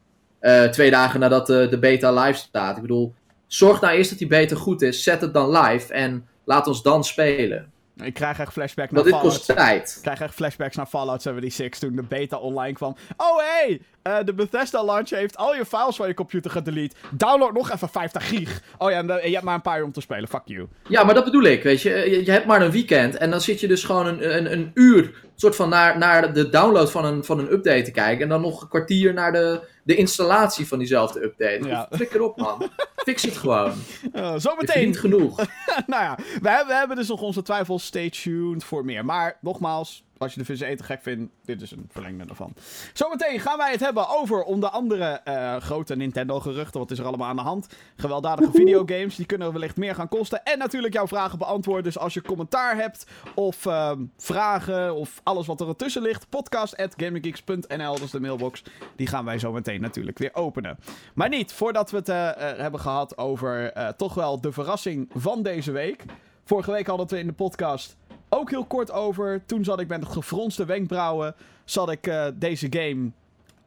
[0.72, 2.76] twee dagen nadat de beta live staat.
[2.76, 3.14] Ik bedoel,
[3.48, 6.82] zorg nou eerst dat die beta goed is, zet het dan live en laat ons
[6.82, 7.71] dan spelen.
[7.96, 9.34] Ik krijg echt flashbacks naar dit Fallout.
[9.34, 9.94] kost tijd.
[9.96, 12.96] Ik krijg echt flashbacks naar Fallout 76 toen de beta online kwam.
[13.18, 16.96] Oh hey, eh, de Bethesda launcher heeft al je files van je computer gedelete.
[17.12, 18.62] Download nog even 50 gig.
[18.78, 20.28] Oh ja, en dan- je hebt maar een paar uur om te spelen.
[20.30, 20.68] Fuck you.
[20.88, 21.90] Ja, maar dat bedoel ik, weet je.
[21.90, 24.72] Je, je hebt maar een weekend en dan zit je dus gewoon een, een, een
[24.74, 28.24] uur soort van naar, naar de download van een, van een update te kijken.
[28.24, 31.68] En dan nog een kwartier naar de, de installatie van diezelfde update.
[31.68, 31.88] Ja.
[31.92, 32.70] Flikker op, man.
[32.96, 33.72] Fix het gewoon.
[34.14, 34.68] Eh, Je zometeen.
[34.68, 35.38] verdient genoeg.
[35.88, 37.86] nou ja, we hebben, we hebben dus nog onze twijfels.
[37.86, 39.06] Stay tuned voor meer.
[39.06, 42.54] Maar nogmaals, als je de vis eten gek vindt, dit is een verlengde ervan.
[42.94, 46.80] Zometeen gaan wij het hebben over onder andere eh, grote Nintendo-geruchten.
[46.80, 47.68] Wat is er allemaal aan de hand?
[47.96, 50.44] Gewelddadige videogames, die kunnen wellicht meer gaan kosten.
[50.44, 51.84] En natuurlijk jouw vragen beantwoorden.
[51.84, 53.06] Dus als je commentaar hebt
[53.36, 58.64] of ehm, vragen of alles wat er ertussen ligt, podcast.gaminggeeks.nl, dat is de mailbox.
[58.96, 60.78] Die gaan wij zo meteen natuurlijk weer openen.
[61.14, 65.44] Maar niet voordat we het eh, eh, hebben gehad over toch wel de verrassing van
[65.44, 66.06] deze week.
[66.44, 67.98] Vorige week hadden we in de podcast
[68.34, 69.46] ook heel kort over.
[69.46, 71.36] Toen zat ik met gefronste wenkbrauwen.
[71.66, 73.12] Zat ik eh, deze game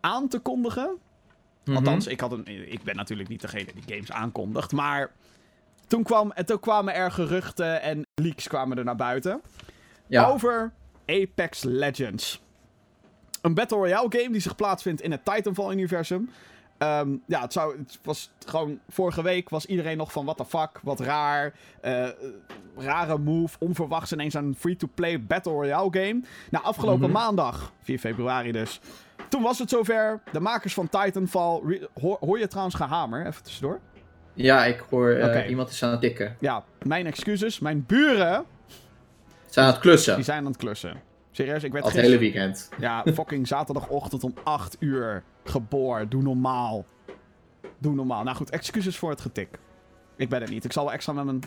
[0.00, 0.98] aan te kondigen.
[1.64, 1.77] Mhm.
[1.77, 4.72] Althans, ik, had een, ik ben natuurlijk niet degene die games aankondigt.
[4.72, 5.11] Maar
[5.87, 9.40] toen, kwam, en toen kwamen er geruchten en leaks kwamen er naar buiten.
[10.07, 10.27] Ja.
[10.27, 10.72] Over
[11.07, 12.42] Apex Legends.
[13.42, 16.31] Een Battle Royale game die zich plaatsvindt in het Titanfall-universum.
[16.79, 18.79] Ehm, ja, het, zou, het was gewoon...
[18.89, 21.53] Vorige week was iedereen nog van what the fuck, wat raar.
[21.81, 22.09] eh,
[22.77, 26.21] rare move, onverwachts ineens een free-to-play Battle Royale game.
[26.51, 27.13] Nou, afgelopen Mhm.
[27.13, 28.81] maandag, 4 februari dus...
[29.29, 30.21] Toen was het zover.
[30.33, 31.61] De makers van Titanfall...
[32.01, 33.27] Hoor, hoor je trouwens gehamer?
[33.27, 33.81] Even tussendoor.
[34.35, 36.37] Ja, ik hoor eh, iemand is aan het tikken.
[36.41, 37.59] Ja, mijn excuses.
[37.59, 38.45] Mijn buren,
[39.49, 40.15] zijn aan het klussen.
[40.15, 41.01] die zijn aan het klussen.
[41.37, 42.68] Serieus, ik werd Al het hele weekend.
[42.79, 46.09] Ja, fucking zaterdagochtend om 8 uur geboren.
[46.09, 46.85] Doe normaal.
[47.79, 48.23] Doe normaal.
[48.23, 49.59] Nou goed, excuses voor het getik.
[50.16, 50.64] Ik ben het niet.
[50.64, 51.40] Ik zal wel extra met mijn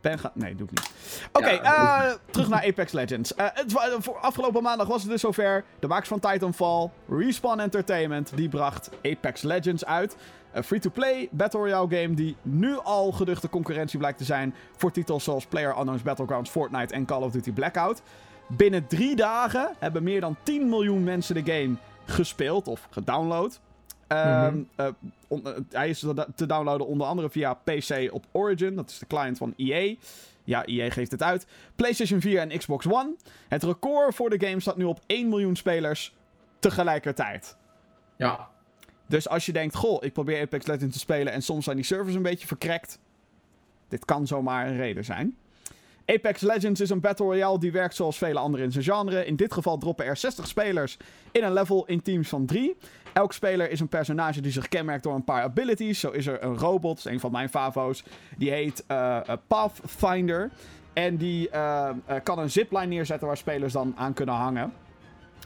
[0.00, 0.30] pen gaan...
[0.34, 0.90] Nee, doe ik niet.
[1.32, 3.34] Oké, Ja, eh, terug naar Apex Legends.
[3.34, 5.64] Eh, het, voor afgelopen maandag was het dus zover.
[5.78, 10.16] De makers van Titanfall, Respawn Entertainment, die bracht Apex Legends uit.
[10.52, 15.24] Een free-to-play Battle Royale game die nu al geduchte concurrentie blijkt te zijn voor titels
[15.24, 18.02] zoals PlayerUnknown's Battlegrounds, Fortnite en Call of Duty Blackout.
[18.48, 23.60] Binnen drie dagen hebben meer dan 10 miljoen mensen de game gespeeld of gedownload.
[24.06, 24.92] Ehm, Mhm.
[25.70, 25.98] hij is
[26.34, 28.74] te downloaden onder andere via PC op Origin.
[28.74, 29.94] Dat is de client van EA.
[30.44, 31.46] Ja, EA geeft het uit.
[31.76, 33.14] PlayStation 4 en Xbox One.
[33.48, 36.14] Het record voor de game staat nu op 1 miljoen spelers
[36.58, 37.56] tegelijkertijd.
[38.16, 38.48] Ja.
[39.06, 41.84] Dus als je denkt, goh, ik probeer Apex Legends te spelen en soms zijn die
[41.84, 42.98] servers een beetje verkrekt.
[43.88, 45.36] Dit kan zomaar een reden zijn.
[46.06, 49.24] Apex Legends is een battle royale die werkt zoals vele andere in zijn genre.
[49.24, 50.96] In dit geval droppen er 60 spelers
[51.32, 52.76] in een level in teams van 3.
[53.12, 56.00] Elk speler is een personage die zich kenmerkt door een paar abilities.
[56.00, 58.04] Zo is er een robot, een van mijn favo's.
[58.36, 60.50] Die heet uh, Pathfinder.
[60.92, 61.90] En die uh,
[62.22, 64.72] kan een zipline neerzetten waar spelers dan aan kunnen hangen.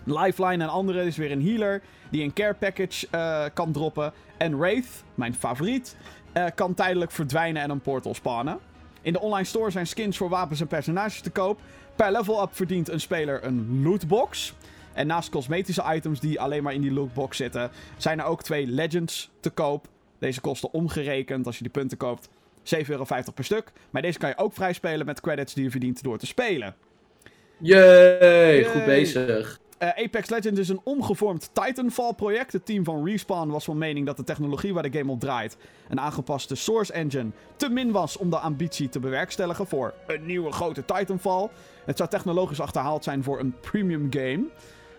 [0.04, 3.06] Lifeline en andere is weer een healer die een care package
[3.54, 4.12] kan droppen.
[4.36, 5.96] En Wraith, mijn favoriet,
[6.54, 8.58] kan tijdelijk verdwijnen en een portal spannen.
[9.02, 11.60] In de online store zijn skins voor wapens en personages te koop.
[11.96, 14.54] Per level up verdient een speler een lootbox.
[14.92, 18.66] En naast cosmetische items die alleen maar in die lootbox zitten, zijn er ook twee
[18.66, 19.86] legends te koop.
[20.18, 23.72] Deze kosten omgerekend, als je die punten koopt, 7,50 euro per stuk.
[23.90, 26.74] Maar deze kan je ook vrij spelen met credits die je verdient door te spelen.
[27.58, 29.59] Jee, goed bezig.
[29.82, 32.52] Uh, Apex Legends is een omgevormd Titanfall-project.
[32.52, 35.56] Het team van Respawn was van mening dat de technologie waar de game op draait,
[35.88, 40.52] een aangepaste Source Engine, te min was om de ambitie te bewerkstelligen voor een nieuwe
[40.52, 41.48] grote Titanfall.
[41.84, 44.44] Het zou technologisch achterhaald zijn voor een premium game.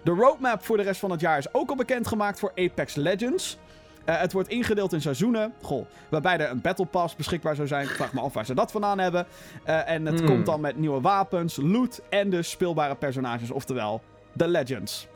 [0.04, 3.58] De roadmap voor de rest van het jaar is ook al bekendgemaakt voor Apex Legends.
[4.06, 5.54] Uh, het wordt ingedeeld in seizoenen.
[5.62, 7.84] Goh, waarbij er een Battle Pass beschikbaar zou zijn.
[7.84, 9.26] Ik vraag me af waar ze dat vandaan hebben.
[9.67, 10.28] Uh, en het Hmm.
[10.28, 13.52] komt dan met nieuwe wapens, loot en dus speelbare personages.
[13.52, 14.02] Oftewel,
[14.34, 15.08] de Legends.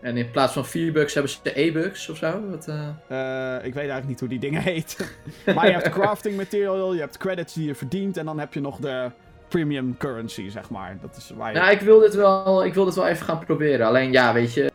[0.00, 2.40] En in plaats van 4 bucks hebben ze de E-bucks of zo?
[2.50, 2.74] Wat, uh...
[2.74, 5.06] Uh, ik weet eigenlijk niet hoe die dingen heten.
[5.54, 8.16] maar je hebt crafting material, je hebt credits die je verdient.
[8.16, 9.10] En dan heb je nog de
[9.48, 10.98] premium currency, zeg maar.
[11.00, 11.58] Dat is waar je...
[11.58, 13.86] Nou, ik wil dit wel, ik wil dit wel even gaan proberen.
[13.86, 14.70] Alleen ja, weet je.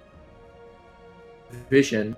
[1.69, 2.15] Vision.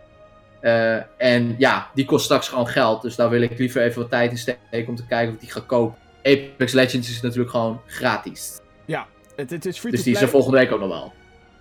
[0.61, 3.01] Uh, en ja, die kost straks gewoon geld.
[3.01, 5.39] Dus daar wil ik liever even wat tijd in steken om te kijken of ik
[5.39, 5.97] die ga kopen.
[6.23, 8.59] Apex Legends is natuurlijk gewoon gratis.
[8.85, 10.41] Ja, het, het is free Dus to die is er play.
[10.41, 11.13] volgende week ook nog wel.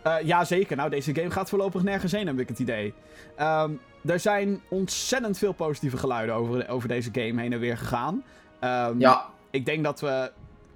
[0.07, 0.77] Uh, ja, zeker.
[0.77, 2.95] Nou, deze game gaat voorlopig nergens heen, heb ik het idee.
[3.41, 8.25] Um, er zijn ontzettend veel positieve geluiden over, over deze game heen en weer gegaan.
[8.61, 9.29] Um, ja.
[9.51, 10.31] Ik denk dat we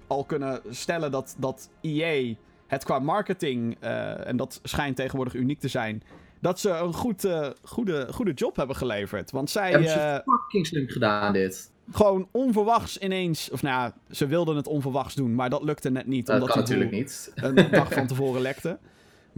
[0.07, 2.35] al kunnen stellen dat, dat EA
[2.67, 6.03] het qua marketing, uh, en dat schijnt tegenwoordig uniek te zijn,
[6.39, 9.31] dat ze een goed, uh, goede, goede job hebben geleverd.
[9.31, 9.71] Want zij...
[9.71, 11.71] Hebben ze fucking slim gedaan, dit.
[11.91, 13.49] Gewoon onverwachts ineens...
[13.49, 16.25] Of nou ja, ze wilden het onverwachts doen, maar dat lukte net niet.
[16.25, 17.31] Dat omdat kan natuurlijk niet.
[17.35, 18.77] Een dag van tevoren lekte.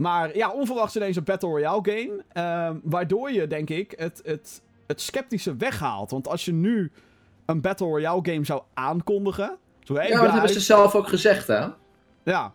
[0.02, 2.24] Maar ja, onverwachts ineens een Battle Royale game.
[2.36, 6.10] Uh, waardoor je, denk ik, het, het, het sceptische weghaalt.
[6.10, 6.92] Want als je nu
[7.46, 9.56] een Battle Royale game zou aankondigen...
[9.80, 11.66] Zo, hey, ja, dat hebben ze zelf ook gezegd, hè?
[12.24, 12.52] Ja.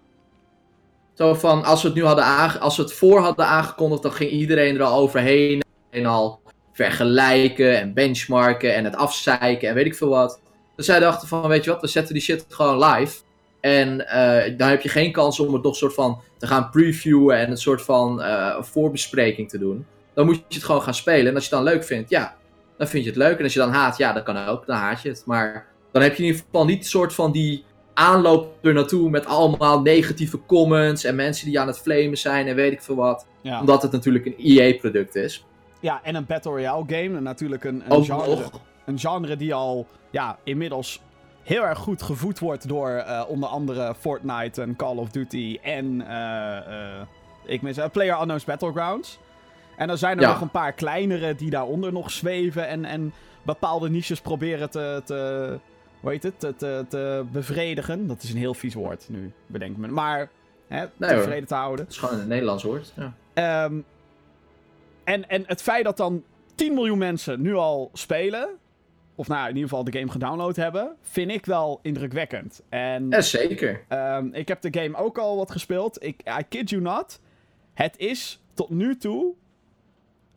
[1.13, 4.12] Zo van, als we het nu hadden aange als we het voor hadden aangekondigd, dan
[4.12, 5.63] ging iedereen er al overheen.
[5.89, 6.41] En al
[6.73, 10.39] vergelijken en benchmarken en het afzeiken en weet ik veel wat.
[10.75, 13.25] Dus zij dachten van, weet je wat, we zetten die shit gewoon live.
[13.60, 17.38] En uh, dan heb je geen kans om het nog soort van te gaan previewen
[17.38, 19.86] en een soort van uh, voorbespreking te doen.
[20.13, 21.28] Dan moet je het gewoon gaan spelen.
[21.28, 22.36] En als je het dan leuk vindt, ja,
[22.78, 23.38] dan vind je het leuk.
[23.38, 25.24] En als je dan haat, ja, dat kan ook, dan haat je het.
[25.26, 29.26] Maar dan heb je in ieder geval niet soort van die aanloop er naartoe met
[29.26, 33.26] allemaal negatieve comments en mensen die aan het flamen zijn en weet ik veel wat.
[33.41, 33.60] Ja.
[33.60, 35.46] Omdat het natuurlijk een EA-product is.
[35.80, 37.17] Ja, en een Battle Royale game.
[37.17, 38.43] En natuurlijk een, een, genre,
[38.86, 41.02] een genre die al ja, inmiddels
[41.47, 45.86] heel erg goed gevoed wordt door uh, onder andere Fortnite en Call of Duty en
[46.01, 47.01] uh,
[47.45, 49.19] ik mis, Player Unknown's Battlegrounds.
[49.77, 50.29] En dan zijn er Ja.
[50.31, 55.60] nog een paar kleinere die daaronder nog zweven en, en bepaalde niches proberen te, te,
[55.99, 58.07] hoe heet het, te, te, te bevredigen.
[58.07, 59.88] Dat is een heel vies woord nu, bedenk me.
[59.88, 60.29] Maar
[60.67, 61.19] hè, Nee, hoor.
[61.19, 61.86] tevreden te houden.
[61.86, 62.93] Dat is gewoon in het Nederlands woord.
[62.95, 63.13] Ja.
[63.33, 63.75] Ehm,
[65.03, 66.23] en, en het feit dat dan
[66.55, 68.49] 10 miljoen mensen nu al spelen,
[69.17, 72.62] of nou in ieder geval de game gedownload hebben, vind ik wel indrukwekkend.
[72.69, 73.84] En ja, zeker.
[73.88, 76.03] ehm, ik heb de game ook al wat gespeeld.
[76.03, 77.19] Ik, I kid you not.
[77.73, 79.34] Het is tot nu toe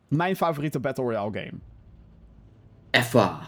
[0.08, 1.52] mijn favoriete Battle Royale game.
[2.90, 3.40] Effa.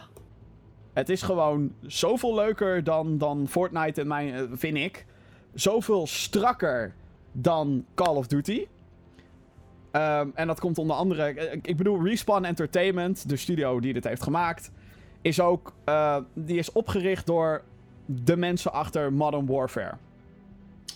[0.92, 5.06] Het is gewoon zoveel leuker dan, dan Fortnite in mijn, eh, vind ik.
[5.54, 6.94] Zoveel strakker
[7.32, 8.66] dan Call of Duty.
[9.90, 11.22] Ehm, en dat komt onder andere...
[11.22, 14.70] eh, Ik bedoel, Respawn Entertainment, de studio die dit heeft gemaakt...
[15.22, 15.72] is ook...
[15.84, 17.62] eh, die is opgericht door
[18.06, 19.94] de mensen achter Modern Warfare.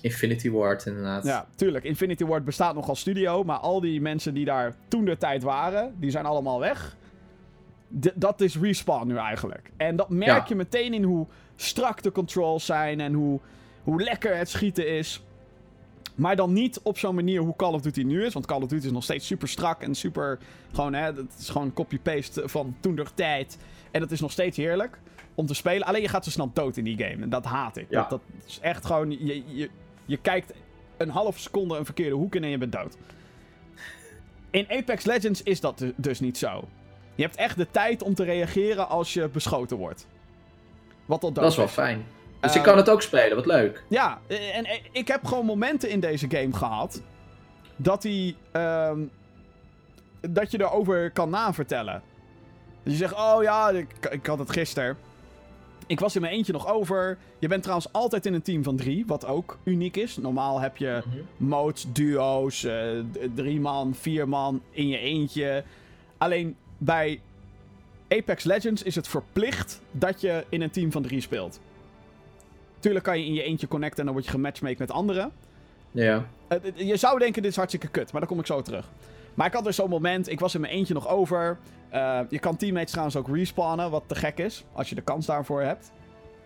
[0.00, 1.24] Infinity Ward, inderdaad.
[1.24, 1.84] Ja, tuurlijk.
[1.84, 3.44] Infinity Ward bestaat nog als studio...
[3.44, 5.94] maar al die mensen die daar toen de tijd waren...
[5.98, 6.96] die zijn allemaal weg.
[8.00, 9.70] D- dat is Respawn nu eigenlijk.
[9.76, 10.44] En dat merk Ja.
[10.48, 13.00] je meteen in hoe strak de controls zijn...
[13.00, 13.40] en hoe,
[13.82, 15.22] hoe lekker het schieten is.
[16.14, 18.32] Maar dan niet op zo'n manier hoe Call of Duty nu is.
[18.32, 20.38] Want Call of Duty is nog steeds super strak en super.
[20.72, 23.58] Gewoon, hè, het is gewoon copy-paste van toen de tijd.
[23.90, 24.98] En dat is nog steeds heerlijk
[25.34, 25.86] om te spelen.
[25.86, 27.22] Alleen je gaat zo snel dood in die game.
[27.22, 27.86] En dat haat ik.
[27.88, 28.00] Ja.
[28.00, 29.10] Dat, dat is echt gewoon.
[29.10, 29.70] Je, je,
[30.04, 30.52] je kijkt
[30.96, 32.96] een half seconde een verkeerde hoek in en je bent dood.
[34.50, 36.68] In Apex Legends is dat du- dus niet zo.
[37.14, 40.06] Je hebt echt de tijd om te reageren als je beschoten wordt.
[41.06, 42.04] Wat al dood Dat is wel fijn.
[42.40, 43.84] Dus je kan het ook spelen, wat leuk.
[43.88, 47.02] Ja, en, en ik heb gewoon momenten in deze game gehad.
[47.76, 48.36] dat hij.
[48.52, 49.00] ehm,
[50.20, 52.02] dat je erover kan navertellen.
[52.92, 54.96] Je zegt: Oh ja, ik, ik had het gisteren.
[55.86, 57.18] Ik was in mijn eentje nog over.
[57.38, 60.16] Je bent trouwens altijd in een team van drie, wat ook uniek is.
[60.16, 61.02] Normaal heb je
[61.36, 62.66] modes, duo's, d-
[63.34, 65.64] drie man, vier man in je eentje.
[66.18, 67.20] Alleen bij
[68.08, 71.60] Apex Legends is het verplicht dat je in een team van drie speelt.
[72.78, 75.32] Tuurlijk kan je in je eentje connecten en dan word je gematchmake met anderen.
[75.90, 76.26] Ja.
[76.48, 78.88] Eh, je zou denken, dit is hartstikke kut, maar daar kom ik zo terug.
[79.36, 81.58] Maar ik had dus zo'n moment, ik was in mijn eentje nog over.
[81.88, 84.64] Eh, je kan teammates trouwens ook respawnen, wat te gek is.
[84.72, 85.92] Als je de kans daarvoor hebt.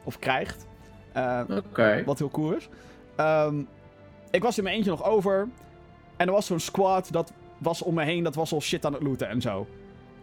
[0.05, 0.67] Of krijgt.
[1.13, 2.03] Eh, Oké.
[2.05, 2.69] wat heel cool is.
[3.17, 3.63] Ehm,
[4.31, 5.49] ik was in mijn eentje nog over.
[6.17, 8.93] En er was zo'n squad, dat was om me heen, dat was al shit aan
[8.93, 9.67] het looten en zo.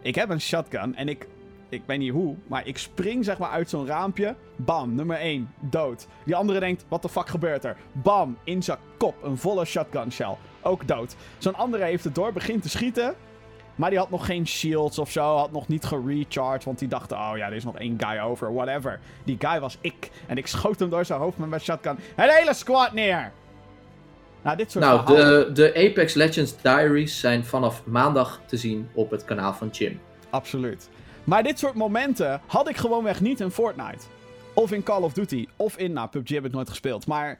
[0.01, 1.27] Ik heb een shotgun en ik,
[1.69, 4.36] ik weet niet hoe, maar ik spring zeg maar uit zo'n raampje.
[4.56, 6.08] Bam, nummer 1, dood.
[6.25, 7.77] Die andere denkt, wat de fuck gebeurt er?
[7.91, 10.36] Bam, in zijn kop, een volle shotgun shell.
[10.67, 11.15] Ook dood.
[11.38, 13.15] Zo'n andere heeft het door, begint te schieten.
[13.75, 17.12] Maar die had nog geen shields of zo, had nog niet gerecharged, want die dacht,
[17.12, 18.99] oh ja, er is nog één guy over, whatever.
[19.23, 20.12] Die guy was ik.
[20.27, 21.97] En ik schoot hem door zijn hoofd met mijn shotgun.
[22.15, 23.32] Het hele squad neer!
[24.41, 29.12] Nou, dit soort Nou, de, de Apex Legends Diaries zijn vanaf maandag te zien op
[29.12, 29.99] het kanaal van Jim.
[30.30, 30.89] Absoluut.
[31.23, 34.06] Maar dit soort momenten had ik gewoonweg niet in Fortnite.
[34.53, 35.47] Of in Call of Duty.
[35.56, 37.08] Of in, nou, PUBG heb ik nooit gespeeld.
[37.08, 37.39] Maar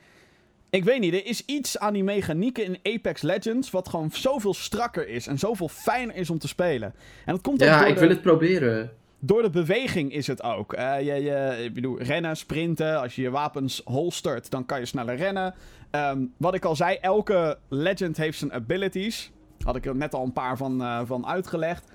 [0.70, 3.70] ik weet niet, er is iets aan die mechanieken in Apex Legends...
[3.70, 6.94] wat gewoon zoveel strakker is en zoveel fijner is om te spelen.
[7.26, 8.00] En dat komt ook Ja, ik de...
[8.00, 8.92] wil het proberen.
[9.20, 10.72] Door de beweging is het ook.
[10.76, 13.00] Je, je, ik bedoel, rennen, sprinten.
[13.00, 15.54] Als je je wapens holstert, dan kan je sneller rennen.
[15.92, 19.32] Ehm, wat ik al zei, elke legend heeft zijn abilities.
[19.64, 21.92] Had ik er net al een paar van, eh, van uitgelegd.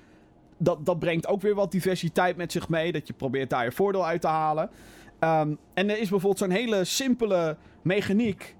[0.57, 2.91] Dat, dat brengt ook weer wat diversiteit met zich mee.
[2.91, 4.69] Dat je probeert daar je voordeel uit te halen.
[5.19, 8.55] Ehm, en er is bijvoorbeeld zo'n hele simpele mechaniek.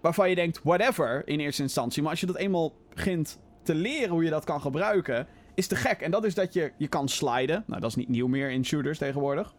[0.00, 2.02] Waarvan je denkt, whatever, in eerste instantie.
[2.02, 5.76] Maar als je dat eenmaal begint te leren hoe je dat kan gebruiken is te
[5.76, 6.00] gek.
[6.00, 7.64] En dat is dat je, je kan sliden.
[7.66, 9.54] Nou, dat is niet nieuw meer in shooters tegenwoordig.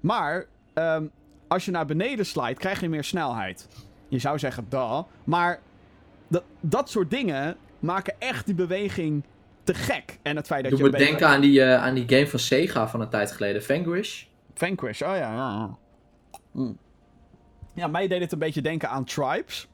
[0.00, 1.06] Maar ehm,
[1.48, 3.68] als je naar beneden slijt, krijg je meer snelheid.
[4.08, 5.06] Je zou zeggen, da.
[5.24, 5.60] Maar
[6.28, 9.24] dat, dat soort dingen maken echt die beweging
[9.64, 10.18] te gek.
[10.22, 10.84] En het feit dat Doe je...
[10.84, 13.62] me beetje- denken aan die, eh, aan die game van Sega van een tijd geleden,
[13.64, 14.24] Vanquish.
[14.54, 15.32] Vanquish, oh ja, ja.
[15.32, 15.76] ja.
[16.52, 16.72] Hm.
[17.72, 19.68] Ja, mij deed het een beetje denken aan Tribes.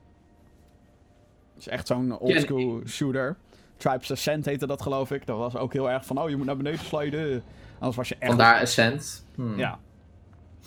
[1.54, 3.36] Dat is echt zo'n oldschool shooter.
[3.76, 5.26] Tribes Ascent heette dat, geloof ik.
[5.26, 7.42] Dat was ook heel erg van, oh, je moet naar beneden sliden.
[7.78, 8.28] Anders was je echt...
[8.28, 9.24] Vandaar Ascent.
[9.34, 9.58] Hmm.
[9.58, 9.78] Ja.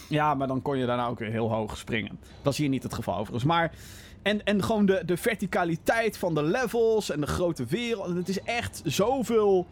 [0.08, 2.20] Ja, maar dan kon je daarna ook weer heel hoog springen.
[2.42, 3.44] Dat is hier niet het geval overigens.
[3.44, 3.72] Maar...
[4.22, 8.16] En, en gewoon de, de verticaliteit van de levels en de grote wereld.
[8.16, 9.68] Het is echt zoveel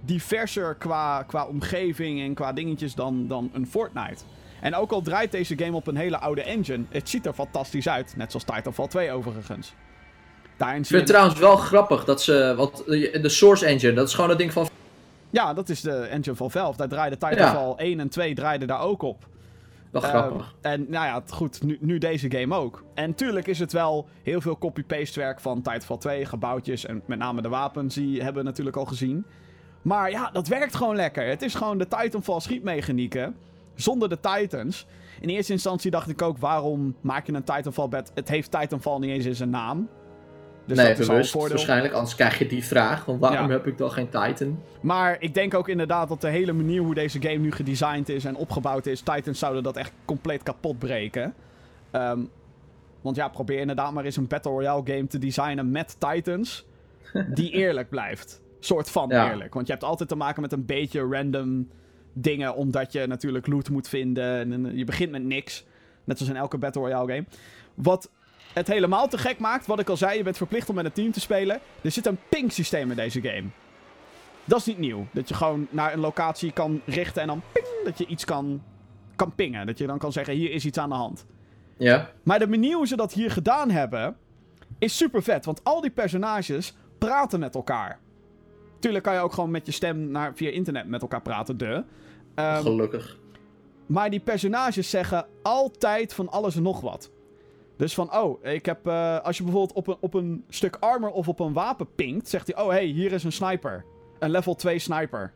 [0.00, 4.24] diverser qua, qua omgeving en qua dingetjes dan, dan een Fortnite.
[4.62, 7.88] En ook al draait deze game op een hele oude engine, het ziet er fantastisch
[7.88, 8.14] uit.
[8.16, 9.74] Net zoals Titanfall 2 overigens.
[10.56, 12.54] Daarin Ik vind het trouwens wel grappig dat ze.
[12.56, 14.68] Want eh, de Source Engine, dat is gewoon het ding van.
[15.30, 16.76] Ja, dat is de engine van Valve.
[16.78, 19.26] Daar draaide Titanfall 1 en 2 draaiden daar ook op.
[19.90, 20.54] Wel Eh, grappig.
[20.60, 22.84] en nou ja, goed, nu, nu deze game ook.
[22.94, 27.18] En tuurlijk is het wel heel veel copy-paste werk van Titanfall 2, gebouwtjes en met
[27.18, 29.24] name de wapens, die hebben we natuurlijk al gezien.
[29.82, 31.26] Maar ja, dat werkt gewoon lekker.
[31.26, 33.36] Het is gewoon de Titanfall schietmechanieken,
[33.74, 34.86] zonder de Titans.
[35.20, 38.10] In eerste instantie dacht ik ook, waarom maak je een Titanfall bed?
[38.14, 39.88] Het heeft Titanfall niet eens in zijn naam.
[40.66, 41.32] Dus nee, dat is bewust.
[41.34, 43.04] Waarschijnlijk, anders krijg je die vraag.
[43.04, 43.52] Want waarom Ja.
[43.52, 44.58] heb ik dan geen Titan?
[44.80, 48.24] Maar ik denk ook inderdaad dat de hele manier hoe deze game nu gedesigned is
[48.24, 51.34] en opgebouwd is, Titans zouden dat echt compleet kapot breken.
[51.90, 52.20] Ehm,
[53.00, 56.66] want ja, probeer inderdaad maar eens een Battle Royale game te designen met Titans,
[57.34, 58.42] die eerlijk blijft.
[58.60, 59.30] Soort van Ja.
[59.30, 59.54] eerlijk.
[59.54, 61.68] Want je hebt altijd te maken met een beetje random
[62.12, 64.24] dingen, omdat je natuurlijk loot moet vinden.
[64.24, 65.64] En, en je begint met niks.
[66.04, 67.24] Net zoals in elke Battle Royale game.
[67.74, 68.10] Wat
[68.52, 70.92] het helemaal te gek maakt, wat ik al zei, je bent verplicht om met een
[70.92, 71.60] team te spelen.
[71.82, 73.44] Er zit een ping systeem in deze game.
[74.44, 75.06] Dat is niet nieuw.
[75.12, 78.62] Dat je gewoon naar een locatie kan richten en dan ping, dat je iets kan,
[79.16, 79.66] kan pingen.
[79.66, 81.26] Dat je dan kan zeggen, hier is iets aan de hand.
[81.76, 82.10] Ja.
[82.22, 84.16] Maar de manier hoe ze dat hier gedaan hebben,
[84.78, 85.44] is super vet.
[85.44, 87.98] Want al die personages praten met elkaar.
[88.78, 91.84] Tuurlijk kan je ook gewoon met je stem naar, via internet met elkaar praten, de.
[92.34, 93.18] Ehm, Gelukkig.
[93.86, 97.10] maar die personages zeggen altijd van alles en nog wat.
[97.76, 101.10] Dus van, oh, ik heb, uh, als je bijvoorbeeld op een, op een stuk armor
[101.10, 103.84] of op een wapen pinkt, zegt hij, oh hey, hier is een sniper.
[104.18, 105.32] Een level 2 sniper.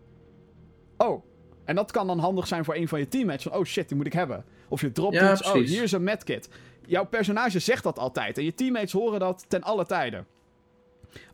[0.96, 1.24] Oh,
[1.64, 3.42] en dat kan dan handig zijn voor een van je teammates.
[3.42, 4.44] Van, oh shit, die moet ik hebben.
[4.68, 6.48] Of je dropt ja, iets, oh, hier is een medkit.
[6.86, 8.38] Jouw personage zegt dat altijd.
[8.38, 10.26] En je teammates horen dat ten alle tijden.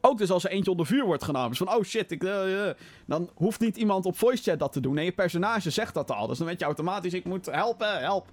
[0.01, 1.49] Ook dus als er eentje onder vuur wordt genomen.
[1.49, 2.71] Dus van, oh shit, ik, uh,
[3.07, 4.95] dan hoeft niet iemand op voice chat dat te doen.
[4.95, 6.27] Nee, je personage zegt dat al.
[6.27, 8.29] Dus dan weet je automatisch, ik moet helpen, help.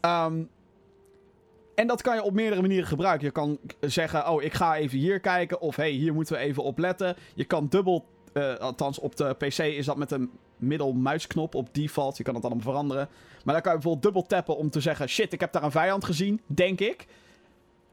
[0.00, 0.48] Um,
[1.74, 3.26] en dat kan je op meerdere manieren gebruiken.
[3.26, 5.60] Je kan zeggen, oh, ik ga even hier kijken.
[5.60, 7.16] Of, hey, hier moeten we even op letten.
[7.34, 12.16] Je kan dubbel, uh, althans op de PC is dat met een middelmuisknop op default.
[12.16, 13.08] Je kan het dan veranderen.
[13.44, 15.70] Maar dan kan je bijvoorbeeld dubbel tappen om te zeggen, shit, ik heb daar een
[15.70, 17.06] vijand gezien, denk ik.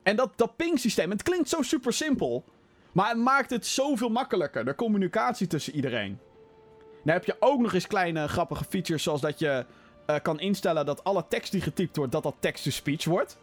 [0.03, 2.43] En dat, dat ping systeem, het klinkt zo super simpel.
[2.91, 4.65] Maar het maakt het zoveel makkelijker.
[4.65, 6.19] De communicatie tussen iedereen.
[7.03, 9.03] Dan heb je ook nog eens kleine grappige features.
[9.03, 9.65] Zoals dat je
[10.09, 13.37] uh, kan instellen dat alle tekst die getypt wordt, dat dat text-to-speech wordt.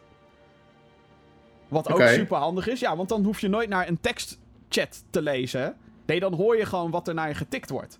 [1.67, 2.79] Wat ook super handig is.
[2.79, 5.77] Ja, want dan hoef je nooit naar een tekstchat te lezen.
[6.05, 7.99] Nee, dan hoor je gewoon wat er naar je getikt wordt.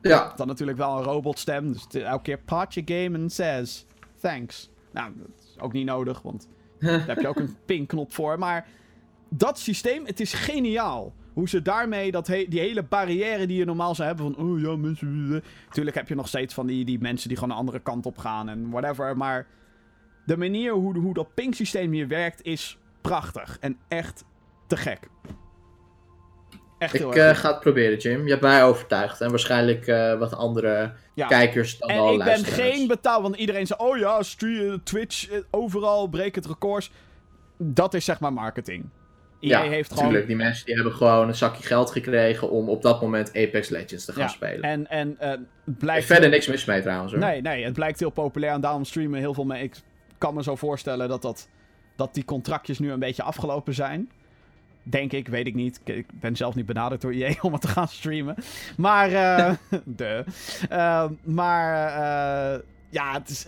[0.00, 0.32] Ja.
[0.36, 1.72] Dan natuurlijk wel een robotstem.
[1.72, 3.86] Dus elke keer part your game and says
[4.20, 4.70] thanks.
[4.92, 6.48] Nou, dat is ook niet nodig, want
[6.80, 8.38] daar heb je ook een ping-knop voor.
[8.38, 8.66] Maar
[9.28, 11.14] dat systeem, het is geniaal.
[11.32, 14.46] Hoe ze daarmee dat die hele barrière die je normaal zou hebben van...
[14.46, 15.42] Oh ja, mensen...
[15.70, 18.18] Tuurlijk heb je nog steeds van die, die mensen die gewoon een andere kant op
[18.18, 19.16] gaan en whatever.
[19.16, 19.46] Maar
[20.26, 23.56] de manier hoe, hoe dat ping-systeem hier werkt is prachtig.
[23.60, 24.24] En echt
[24.66, 25.08] te gek.
[26.78, 28.24] Echt ik uh, ga het proberen, Jim.
[28.24, 29.20] Je hebt mij overtuigd.
[29.20, 33.66] En waarschijnlijk uh, wat andere kijkers dan en wel ik ben geen betaal, want iedereen
[33.66, 33.80] zegt...
[33.80, 34.22] Oh ja,
[34.84, 36.90] Twitch, eh, overal breek het records.
[37.58, 38.88] Dat is zeg maar marketing.
[39.40, 40.12] EA ja, heeft natuurlijk.
[40.12, 40.26] Gewoon...
[40.26, 44.04] Die mensen die hebben gewoon een zakje geld gekregen om op dat moment Apex Legends
[44.04, 44.62] te gaan ja, spelen.
[44.62, 45.32] En, en uh,
[45.64, 46.06] blijkt...
[46.06, 47.20] verder niks mis mee trouwens hoor.
[47.20, 49.62] Nee, nee, het blijkt heel populair en daarom streamen heel veel mee.
[49.62, 49.74] Ik
[50.18, 51.48] kan me zo voorstellen dat, dat,
[51.96, 54.10] dat die contractjes nu een beetje afgelopen zijn.
[54.82, 55.80] Denk ik, weet ik niet.
[55.84, 58.34] Ik ben zelf niet benaderd door EA om het te gaan streamen.
[58.76, 59.52] Maar, uh,
[59.84, 60.24] de.
[60.70, 63.46] Uh, maar, uh, ja, het is,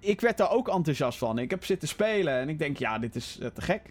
[0.00, 1.38] ik werd daar ook enthousiast van.
[1.38, 3.82] Ik heb zitten spelen en ik denk, ja, dit is te gek.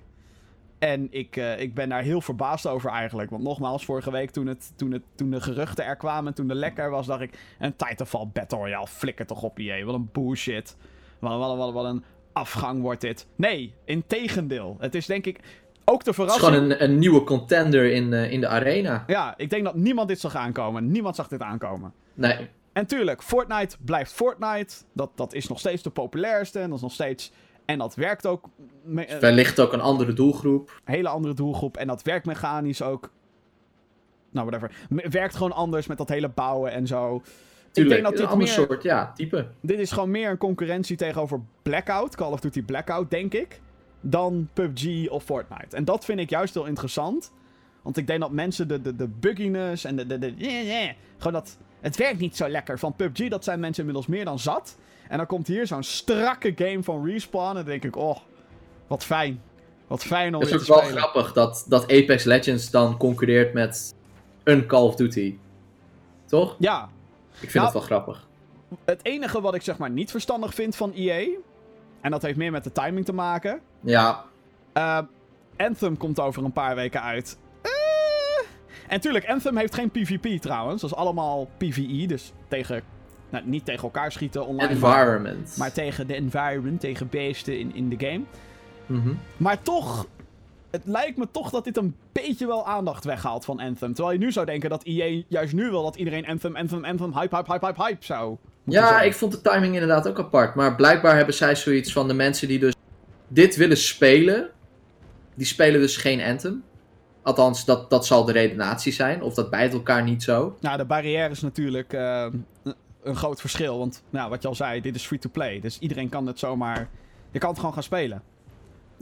[0.80, 3.30] En ik, uh, ik ben daar heel verbaasd over eigenlijk.
[3.30, 6.48] Want nogmaals, vorige week toen, het, toen, het, toen de geruchten er kwamen en toen
[6.48, 7.40] de lekker was, dacht ik...
[7.60, 9.86] Een Titanfall Battle Royale, flikker toch op, EA.
[9.86, 10.78] Wat een bullshit.
[11.20, 13.28] Wat, wat, wat, wat een afgang wordt dit.
[13.36, 14.78] Nee, in tegendeel.
[14.80, 15.40] Het is denk ik
[15.86, 16.46] ook de verrassing...
[16.46, 19.04] Het is gewoon een, een nieuwe contender in, uh, in de arena.
[19.08, 20.92] Ja, ik denk dat niemand dit zag aankomen.
[20.92, 21.94] Niemand zag dit aankomen.
[22.14, 22.50] Nee.
[22.74, 24.76] En tuurlijk, Fortnite blijft Fortnite.
[24.94, 26.60] Dat, dat is nog steeds de populairste.
[26.60, 27.32] En dat is nog steeds...
[27.70, 28.50] En dat werkt ook...
[28.88, 30.82] Uh, Wellicht ook een andere doelgroep.
[30.86, 31.78] Een hele andere doelgroep.
[31.78, 33.12] En dat werkt mechanisch ook...
[34.30, 34.76] Nou, whatever.
[35.10, 37.22] Werkt gewoon anders met dat hele bouwen en zo.
[37.72, 39.48] Tuurlijk, ik denk dat dit een meer, soort ja, type.
[39.62, 43.62] Dit is gewoon meer een concurrentie tegenover Blackout, Call of Duty Blackout, denk ik,
[44.02, 45.76] dan PUBG of Fortnite.
[45.76, 47.32] En dat vind ik juist heel interessant.
[47.82, 50.90] Want ik denk dat mensen de, de, de bugginess en de, de, de yeah, yeah,
[51.18, 54.40] gewoon dat het werkt niet zo lekker van PUBG, dat zijn mensen inmiddels meer dan
[54.40, 54.78] zat.
[55.10, 58.18] En dan komt hier zo'n strakke game van Respawn en dan denk ik, oh,
[58.88, 59.42] wat fijn.
[59.88, 63.96] Wat fijn om Het is ook wel grappig dat, dat Apex Legends dan concurreert met
[64.44, 65.38] een Call of Duty.
[66.26, 66.56] Toch?
[66.60, 66.90] Ja,
[67.32, 68.28] ik vind het nou, wel grappig.
[68.86, 71.28] Het enige wat ik zeg maar niet verstandig vind van EA.
[72.02, 73.62] En dat heeft meer met de timing te maken.
[73.80, 74.26] Ja.
[74.74, 75.00] Uh,
[75.58, 77.38] Anthem komt over een paar weken uit.
[77.64, 77.72] Uh,
[78.88, 80.82] en tuurlijk, Anthem heeft geen PvP trouwens.
[80.82, 82.06] Dat is allemaal PvE.
[82.08, 82.84] Dus tegen.
[83.30, 84.74] Nou, niet tegen elkaar schieten online.
[84.74, 85.56] Environment.
[85.58, 88.22] Maar, tegen de environment, tegen beesten in, in de game.
[88.86, 90.08] Mm Maar toch
[90.72, 93.94] het lijkt me toch dat dit een beetje wel aandacht weghaalt van Anthem.
[93.94, 97.14] Terwijl je nu zou denken dat EA juist nu wil dat iedereen Anthem, Anthem, Anthem,
[97.14, 98.38] hype, hype, hype, hype, hype zou.
[98.64, 100.56] Ja, ik vond de timing inderdaad ook apart.
[100.56, 102.74] Maar blijkbaar hebben zij zoiets van de mensen die dus
[103.28, 104.50] dit willen spelen,
[105.36, 106.64] die spelen dus geen Anthem.
[107.22, 109.22] Althans, dat, dat zal de redenatie zijn.
[109.22, 110.58] Of dat bijt elkaar niet zo.
[110.60, 112.26] Nou, de barrière is natuurlijk uh,
[113.04, 113.78] een groot verschil.
[113.78, 115.60] Want nou, wat je al zei, dit is free-to-play.
[115.60, 116.90] Dus iedereen kan het zomaar...
[117.32, 118.22] Je kan het gewoon gaan spelen.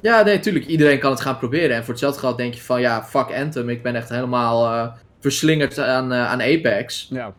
[0.01, 0.65] Ja, nee, tuurlijk.
[0.65, 1.75] Iedereen kan het gaan proberen.
[1.75, 3.69] En voor hetzelfde geld denk je van, ja, fuck Anthem.
[3.69, 7.07] Ik ben echt helemaal uh, verslingerd aan, uh, aan Apex.
[7.09, 7.33] Ja.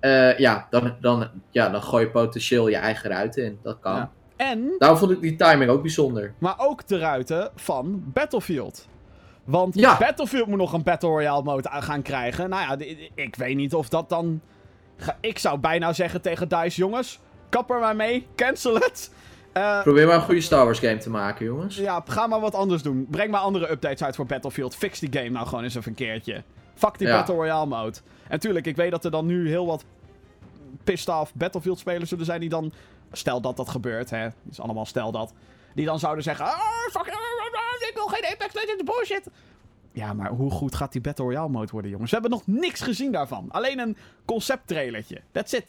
[0.00, 3.58] Uh, ja, dan, dan, ja, dan gooi je potentieel je eigen ruiten in.
[3.62, 3.94] Dat kan.
[3.94, 4.10] Ja.
[4.36, 4.74] En...
[4.78, 6.34] Daarom vond ik die timing ook bijzonder.
[6.38, 8.88] Maar ook de ruiten van Battlefield.
[9.44, 9.98] Want ja.
[9.98, 12.48] Battlefield moet nog een Battle Royale mode gaan krijgen.
[12.48, 14.40] Nou ja, ik weet niet of dat dan...
[15.20, 19.10] Ik zou bijna zeggen tegen DICE, jongens, kap er maar mee, cancel het.
[19.56, 21.76] Uh, Probeer maar een goede Star Wars game te maken, jongens.
[21.76, 23.06] Ja, ga maar wat anders doen.
[23.10, 24.76] Breng maar andere updates uit voor Battlefield.
[24.76, 26.42] Fix die game nou gewoon eens even een keertje.
[26.74, 27.98] Fuck die Battle Royale mode.
[28.28, 29.84] En tuurlijk, ik weet dat er dan nu heel wat
[30.84, 32.72] pissed off Battlefield spelers zullen zijn die dan...
[33.12, 34.28] Stel dat dat gebeurt, hè.
[34.50, 35.32] is allemaal stel dat.
[35.74, 37.06] Die dan zouden zeggen, oh, fuck,
[37.88, 39.28] ik wil geen Apex Legends bullshit.
[39.98, 42.10] Ja, maar hoe goed gaat die Battle Royale mode worden, jongens?
[42.10, 43.46] We hebben nog niks gezien daarvan.
[43.48, 45.20] Alleen een concept trailertje.
[45.32, 45.64] That's it.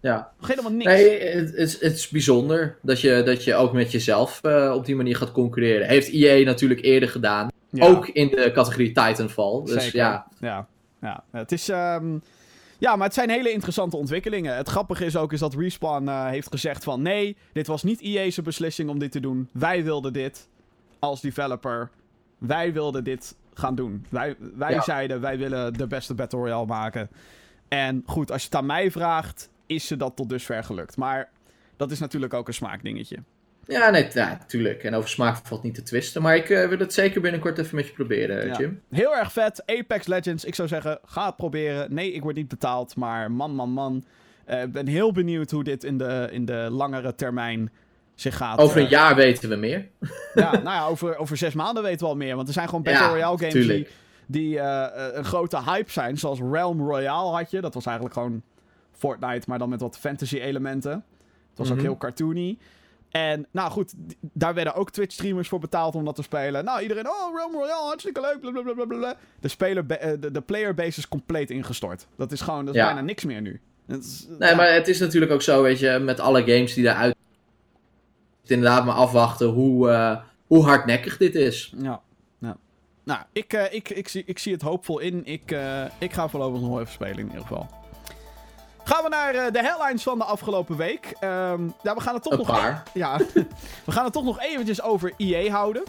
[0.00, 0.32] Ja.
[0.40, 0.90] Nog helemaal niks.
[0.90, 4.86] Nee, het, is, het is bijzonder dat je, dat je ook met jezelf uh, op
[4.86, 5.88] die manier gaat concurreren.
[5.88, 7.50] Heeft EA natuurlijk eerder gedaan.
[7.70, 7.86] Ja.
[7.86, 9.62] Ook in de categorie Titanfall.
[9.64, 9.98] Dus Zeker.
[9.98, 10.26] ja.
[10.40, 10.68] ja.
[11.00, 11.68] Ja, het is...
[11.68, 12.22] Um...
[12.78, 14.56] Ja, maar het zijn hele interessante ontwikkelingen.
[14.56, 17.02] Het grappige is ook is dat Respawn uh, heeft gezegd van...
[17.02, 19.48] Nee, dit was niet EA's beslissing om dit te doen.
[19.52, 20.48] Wij wilden dit
[20.98, 21.90] als developer.
[22.38, 24.06] Wij wilden dit gaan doen.
[24.08, 24.82] Wij, wij ja.
[24.82, 27.08] zeiden, wij willen de beste Battle Royale maken.
[27.68, 30.96] En goed, als je het aan mij vraagt, is ze dat tot dusver gelukt.
[30.96, 31.30] Maar
[31.76, 33.18] dat is natuurlijk ook een smaakdingetje.
[33.66, 34.84] Ja, nee, ja, tuurlijk.
[34.84, 36.22] En over smaak valt niet te twisten.
[36.22, 38.58] Maar ik uh, wil het zeker binnenkort even met je proberen, ja.
[38.58, 38.82] Jim.
[38.90, 39.62] Heel erg vet.
[39.66, 40.44] Apex Legends.
[40.44, 41.94] Ik zou zeggen, ga het proberen.
[41.94, 42.96] Nee, ik word niet betaald.
[42.96, 44.04] Maar man, man, man.
[44.46, 47.70] Ik uh, ben heel benieuwd hoe dit in de, in de langere termijn
[48.14, 48.58] zich gaat.
[48.58, 49.88] Over een uh, jaar weten we meer.
[50.34, 52.36] Ja, nou ja, over, over zes maanden weten we al meer.
[52.36, 53.90] Want er zijn gewoon Battle ja, Royale games tuurlijk.
[54.26, 56.18] die, die een grote hype zijn.
[56.18, 57.60] Zoals Realm Royale had je.
[57.60, 58.42] Dat was eigenlijk gewoon
[58.92, 60.92] Fortnite, maar dan met wat fantasy elementen.
[60.92, 61.02] Het
[61.54, 61.80] was mm -hmm.
[61.80, 62.58] ook heel cartoony.
[63.12, 66.64] En nou goed, daar werden ook Twitch-streamers voor betaald om dat te spelen.
[66.64, 69.14] Nou, iedereen, oh, Realm Royale, hartstikke leuk, blablabla.
[69.40, 72.06] De, speler, de, de playerbase is compleet ingestort.
[72.16, 72.86] Dat is gewoon, dat is ja.
[72.86, 73.60] bijna niks meer nu.
[73.88, 74.56] Is, nee, ja.
[74.56, 77.14] maar het is natuurlijk ook zo, weet je, met alle games die eruit...
[78.50, 80.16] inderdaad maar afwachten hoe, uh,
[80.46, 81.72] hoe hardnekkig dit is.
[81.76, 82.00] Ja,
[82.38, 82.56] ja.
[83.04, 85.26] Nou, ik, uh, ik, ik, zie, ik zie het hoopvol in.
[85.26, 87.68] Ik, uh, ik ga voorlopig nog even spelen in ieder geval.
[88.84, 91.16] Gaan we naar de headlines van de afgelopen week.
[91.20, 92.46] Um, ja, we gaan het toch een nog.
[92.46, 92.82] Paar.
[92.94, 93.18] Ja,
[93.86, 95.82] we gaan het toch nog eventjes over EA houden.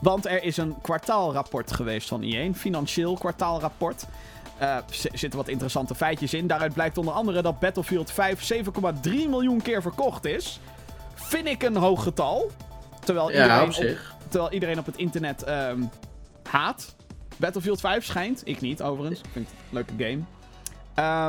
[0.00, 4.06] Want er is een kwartaalrapport geweest van EA, een financieel kwartaalrapport.
[4.62, 4.76] Uh,
[5.12, 6.46] zitten wat interessante feitjes in.
[6.46, 8.62] Daaruit blijkt onder andere dat Battlefield 5 7,3
[9.28, 10.60] miljoen keer verkocht is.
[11.14, 12.50] Vind ik een hoog getal.
[13.04, 13.98] Terwijl iedereen, op, op,
[14.28, 15.90] terwijl iedereen op het internet um,
[16.42, 16.94] haat.
[17.36, 18.42] Battlefield 5 schijnt.
[18.44, 19.20] Ik niet, overigens.
[19.20, 20.22] Ik vind het een leuke game.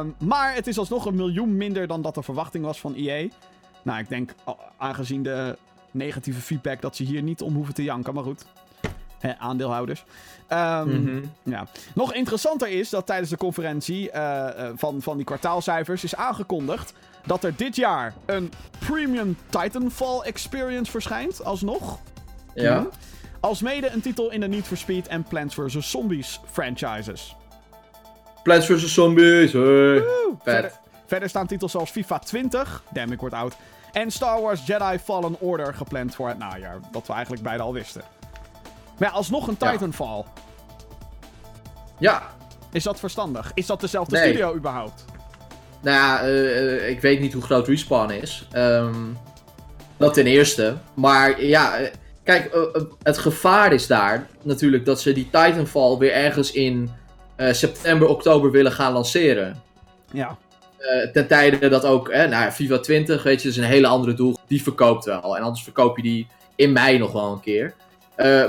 [0.02, 3.28] Um, maar het is alsnog een miljoen minder dan dat de verwachting was van EA.
[3.84, 4.34] Nou, ik denk,
[4.78, 5.58] aangezien de
[5.92, 8.14] negatieve feedback, dat ze hier niet om hoeven te janken.
[8.14, 8.46] Maar goed,
[9.20, 10.04] He, aandeelhouders.
[10.50, 11.32] Um, mm -hmm.
[11.44, 11.68] ja.
[11.96, 16.94] Nog interessanter is dat tijdens de conferentie uh, uh, van, van die kwartaalcijfers is aangekondigd
[17.26, 22.00] dat er dit jaar een Premium Titanfall Experience verschijnt, alsnog.
[22.54, 22.80] Ja.
[22.80, 22.90] Mm.
[23.40, 25.90] Als mede een titel in de Need for Speed en Plants vs.
[25.90, 27.36] Zombies franchises.
[28.44, 28.94] Plants vs.
[28.94, 30.04] Zombies, hey.
[30.44, 30.72] Verder,
[31.06, 33.56] verder, staan titels zoals FIFA 20, damn ik word oud,
[33.92, 36.80] en Star Wars Jedi Fallen Order gepland voor het najaar.
[36.92, 38.02] Dat we eigenlijk beide al wisten.
[39.00, 40.24] Maar ja, alsnog een Titanfall.
[41.98, 42.24] Ja.
[42.72, 43.52] Is dat verstandig?
[43.54, 44.28] Is dat dezelfde nee.
[44.28, 45.06] studio überhaupt?
[45.86, 48.48] Nou ja, uh, ik weet niet hoe groot Respawn is.
[48.56, 49.18] Um,
[49.98, 50.78] dat ten eerste.
[50.94, 51.78] Maar ja,
[52.24, 56.90] kijk, uh, het gevaar is daar natuurlijk dat ze die Titanfall weer ergens in
[57.38, 59.64] uh, september, oktober willen gaan lanceren.
[60.12, 60.38] Ja.
[61.14, 64.38] Ten tijde dat ook, eh, nou, FIFA 20, weet je, is een hele andere doel.
[64.48, 65.38] Die verkoopt wel.
[65.38, 67.74] En anders verkoop je die in mei nog wel een keer.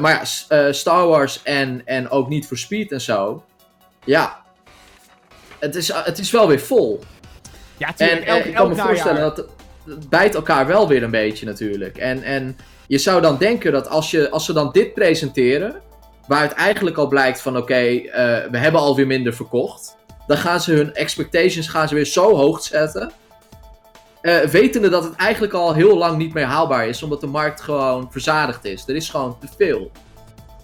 [0.01, 3.45] Maar ja, Star Wars en, en ook niet voor Speed en zo.
[4.05, 4.45] Ja.
[5.59, 7.01] Het is, het is wel weer vol.
[7.77, 11.11] Ja, tuurlijk, en, elk, ik kan me voorstellen dat het, bijt elkaar wel weer een
[11.11, 11.97] beetje natuurlijk.
[11.97, 12.57] En, en
[12.87, 15.83] je zou dan denken dat als, je, als ze dan dit presenteren
[16.27, 19.97] waar het eigenlijk al blijkt van oké, okay, uh, we hebben alweer minder verkocht.
[20.27, 23.12] Dan gaan ze hun expectations gaan ze weer zo hoog zetten.
[24.22, 27.61] Uh, wetende dat het eigenlijk al heel lang niet meer haalbaar is, omdat de markt
[27.61, 28.89] gewoon verzadigd is.
[28.89, 29.91] Er is gewoon te veel.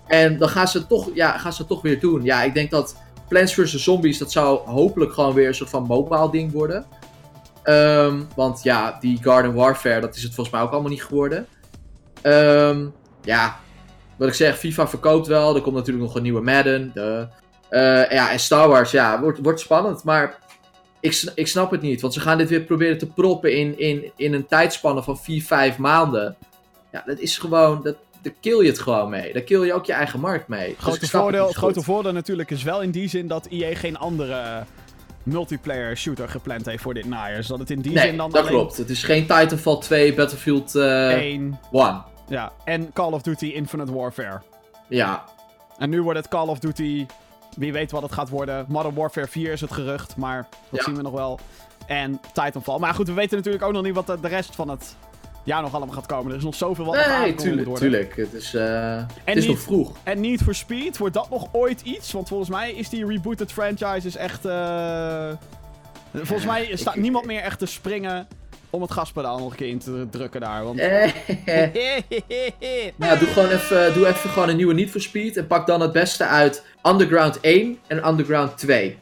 [0.07, 2.25] En dan gaan ze toch, ja, gaan ze toch weer doen.
[2.25, 2.97] Ja, ik denk dat
[3.29, 3.83] Plants vs.
[3.83, 6.87] Zombies, dat zou hopelijk gewoon weer een soort van mobile ding worden.
[7.65, 11.47] Um, want ja, die Garden Warfare, dat is het volgens mij ook allemaal niet geworden.
[12.23, 13.61] Um, ja,
[14.17, 15.55] wat ik zeg, FIFA verkoopt wel.
[15.55, 16.91] Er komt natuurlijk nog een nieuwe Madden.
[16.95, 17.27] De,
[17.71, 20.05] uh, ja, en Star Wars, ja, wordt, wordt spannend.
[20.05, 20.39] Maar
[21.01, 22.01] ik, ik snap het niet.
[22.01, 25.43] Want ze gaan dit weer proberen te proppen in, in, in een tijdspanne van 4,
[25.43, 26.37] 5 maanden.
[26.93, 27.83] Ja, dat is gewoon...
[27.83, 29.33] Dat, daar kill je het gewoon mee.
[29.33, 30.75] Daar kill je ook je eigen markt mee.
[30.79, 33.97] Grote dus voordeel, het grote voordeel natuurlijk is wel in die zin dat EA geen
[33.99, 34.65] andere
[35.23, 37.37] multiplayer shooter gepland heeft voor dit najaar.
[37.37, 38.53] Dus dat het in die nee, zin dan dat alleen...
[38.53, 38.77] klopt.
[38.77, 41.59] Het is geen Titanfall 2, Battlefield uh, 1.
[41.73, 42.05] 1.
[42.29, 44.41] Ja, en Call of Duty Infinite Warfare.
[44.89, 45.25] Ja.
[45.79, 47.07] En nu wordt het Call of Duty...
[47.57, 48.65] Wie weet wat het gaat worden.
[48.69, 50.85] Modern Warfare 4 is het gerucht, maar dat ja.
[50.85, 51.39] zien we nog wel.
[51.87, 52.79] En Titanfall.
[52.79, 54.97] Maar goed, we weten natuurlijk ook nog niet wat de rest van het
[55.45, 56.31] jaar nog allemaal gaat komen.
[56.31, 57.91] Er is nog zoveel wat nee, tuurlijk, worden.
[57.91, 58.17] tuurlijk.
[58.17, 59.97] Het is, uh, het is niet, nog vroeg.
[60.03, 62.13] En Need for Speed, wordt dat nog ooit iets?
[62.13, 64.47] Want volgens mij is die rebooted franchise is echt...
[64.47, 65.31] Uh,
[66.13, 68.27] volgens mij staat niemand meer echt te springen
[68.71, 70.65] om het gaspedaal nog een keer in te drukken daar.
[70.65, 70.79] Want...
[72.97, 75.37] ja, doe, gewoon even, doe even gewoon een nieuwe Need for Speed.
[75.37, 78.99] En pak dan het beste uit Underground 1 en Underground 2.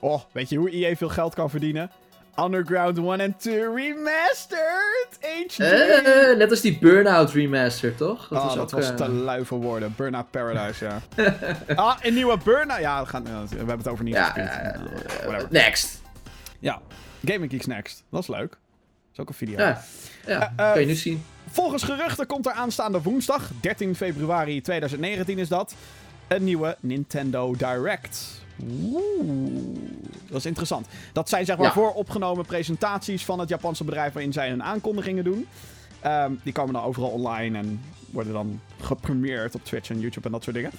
[0.00, 1.90] Oh, weet je hoe EA veel geld kan verdienen?
[2.36, 5.58] Underground 1 en 2 Remastered HD.
[5.58, 8.28] Uh, net als die Burnout Remastered, toch?
[8.28, 8.94] Dat, oh, dat was uh...
[8.94, 9.94] te lui voor woorden.
[9.96, 11.00] Burnout Paradise, ja.
[11.74, 12.80] ah, een nieuwe Burnout.
[12.80, 14.36] Ja, we, gaan, we hebben het over niet ja,
[15.26, 16.02] uh, Next.
[16.58, 16.80] Ja,
[17.24, 18.04] Gaming Geeks Next.
[18.10, 18.50] Dat is leuk.
[18.50, 18.58] Dat
[19.12, 19.56] is ook een video.
[19.56, 19.82] Ja,
[20.26, 21.24] ja kan je nu zien.
[21.50, 25.74] Volgens geruchten komt er aanstaande woensdag, 13 februari 2019 is dat,
[26.28, 28.39] een nieuwe Nintendo Direct.
[28.62, 29.78] Oeh,
[30.28, 30.86] dat is interessant.
[31.12, 35.46] Dat zijn zeg maar vooropgenomen presentaties van het Japanse bedrijf waarin zij hun aankondigingen doen.
[36.06, 37.80] Um, die komen dan overal online en
[38.10, 40.70] worden dan gepremierd op Twitch en YouTube en dat soort dingen.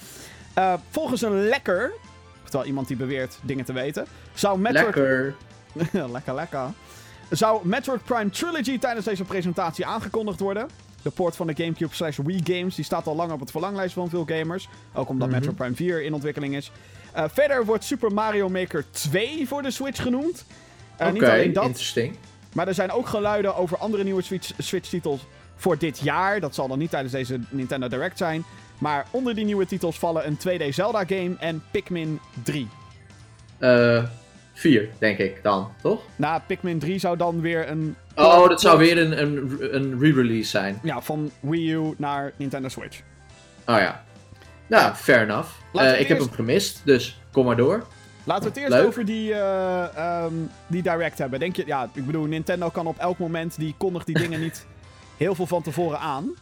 [0.58, 1.92] Uh, volgens een lekker,
[2.44, 4.96] oftewel iemand die beweert dingen te weten, zou Metroid...
[4.96, 5.36] Lekker.
[6.12, 6.70] lekker, lekker.
[7.30, 10.70] Zou Metroid Prime Trilogy tijdens deze presentatie aangekondigd worden?
[11.02, 13.94] De port van de GameCube slash Wii games die staat al lang op het verlanglijst
[13.94, 14.70] van veel gamers.
[14.94, 16.72] Ook omdat mm Metroid Prime 4 in ontwikkeling is.
[17.18, 20.46] Uh, verder wordt Super Mario Maker 2 voor de Switch genoemd.
[21.02, 21.94] Uh, niet alleen dat.
[22.54, 24.24] Maar er zijn ook geluiden over andere nieuwe
[24.58, 26.40] Switch-titels voor dit jaar.
[26.40, 28.44] Dat zal dan niet tijdens deze Nintendo Direct zijn.
[28.78, 32.68] Maar onder die nieuwe titels vallen een 2D Zelda-game en Pikmin 3.
[33.58, 34.04] Eh,
[34.54, 36.02] 4, denk ik dan, toch?
[36.16, 37.96] Na Pikmin 3 zou dan weer een.
[38.16, 40.80] Oh, dat zou weer een, een, een re-release zijn.
[40.84, 43.02] Ja, van Wii U naar Nintendo Switch.
[43.66, 44.04] Oh ja.
[44.72, 45.50] Nou, fair enough.
[45.74, 47.86] Uh, ik heb hem gemist, dus kom maar door.
[48.24, 51.40] Laten we het eerst over die, uh, um, die Direct hebben.
[51.40, 54.66] Denk je, ja, ik bedoel, Nintendo kan op elk moment, die kondigt die dingen niet
[55.18, 56.34] heel veel van tevoren aan.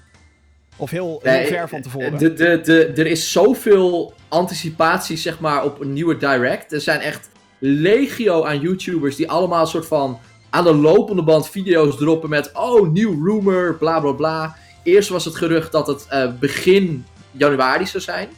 [0.75, 2.17] Of heel, heel ver van tevoren.
[2.17, 6.71] De, de, de, er is zoveel anticipatie, zeg maar, op een nieuwe Direct.
[6.71, 10.19] Er zijn echt legio aan YouTubers die allemaal een soort van
[10.49, 14.55] aan de lopende band video's droppen met oh, nieuw rumor, bla bla bla.
[14.83, 18.29] Eerst was het gerucht dat het uh, begin januari zou zijn.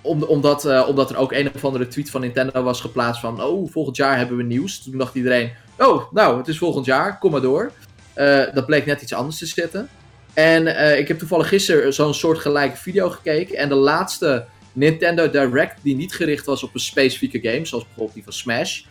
[0.00, 3.42] Om, omdat, uh, omdat er ook een of andere tweet van Nintendo was geplaatst van
[3.42, 4.82] oh, volgend jaar hebben we nieuws.
[4.82, 7.72] Toen dacht iedereen, oh, nou, het is volgend jaar, kom maar door.
[8.16, 9.88] Uh, dat bleek net iets anders te zitten.
[10.34, 13.56] En ik heb toevallig gisteren zo'n soort gelijke video gekeken.
[13.56, 18.14] En de laatste Nintendo Direct, die niet gericht was op een specifieke game, zoals bijvoorbeeld
[18.14, 18.82] die van Smash,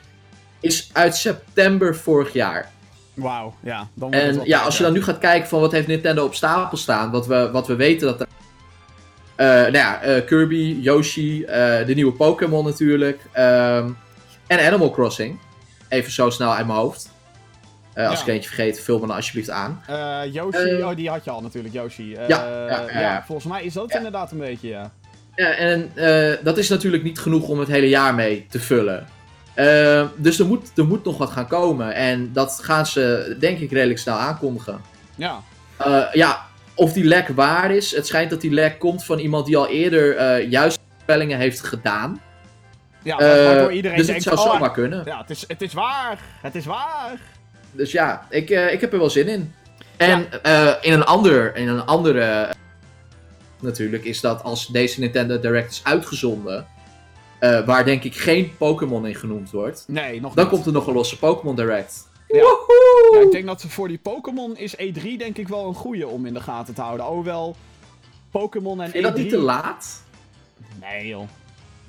[0.59, 2.71] is uit september vorig jaar.
[3.15, 3.87] Wauw, ja.
[3.93, 6.77] Dan en ja, als je dan nu gaat kijken van wat heeft Nintendo op stapel
[6.77, 8.27] staan, wat we, wat we weten dat er...
[9.37, 11.47] Uh, nou ja, uh, Kirby, Yoshi, uh,
[11.85, 13.21] de nieuwe Pokémon natuurlijk.
[13.37, 13.97] Um,
[14.47, 15.39] en Animal Crossing.
[15.89, 17.13] Even zo snel uit mijn hoofd.
[17.95, 19.83] Als ik eentje vergeet, vul me dan alsjeblieft aan.
[20.31, 22.09] Yoshi, oh die had je al natuurlijk, Yoshi.
[22.09, 24.91] Ja, ja, ja, volgens mij is dat inderdaad een beetje, ja.
[25.35, 25.91] Ja, en
[26.43, 29.07] dat is natuurlijk niet genoeg om het hele jaar mee te vullen.
[29.55, 31.93] Uh, dus er moet, er moet nog wat gaan komen.
[31.93, 34.81] En dat gaan ze, denk ik, redelijk snel aankondigen.
[35.15, 35.41] Ja.
[35.87, 37.95] Uh, ja, of die lek waar is.
[37.95, 42.21] Het schijnt dat die lek komt van iemand die al eerder juist spellingen heeft gedaan.
[43.03, 44.25] Ja, waardoor iedereen dus denkt...
[44.25, 45.01] het zou oh, zomaar kunnen.
[45.05, 46.19] Ja, het is, het is waar.
[46.41, 47.19] Het is waar.
[47.71, 49.53] Dus ja, ik, ik heb er wel zin in.
[49.97, 50.81] En ja.
[50.81, 52.49] in, een ander, in een andere
[53.59, 56.67] natuurlijk, is dat als deze Nintendo Direct is uitgezonden,
[57.39, 60.87] uh, waar denk ik geen Pokémon in genoemd wordt, nee, nog dan komt er nog
[60.87, 62.07] een losse Pokémon Direct.
[62.27, 62.37] Ja.
[63.13, 63.19] ja.
[63.19, 66.33] ik denk dat voor die Pokémon is E3 denk ik wel een goede om in
[66.33, 67.05] de gaten te houden.
[67.05, 67.55] Alhoewel,
[68.31, 69.13] Pokémon en Vind je E3...
[69.13, 70.03] dat niet te laat?
[70.81, 71.27] Nee joh.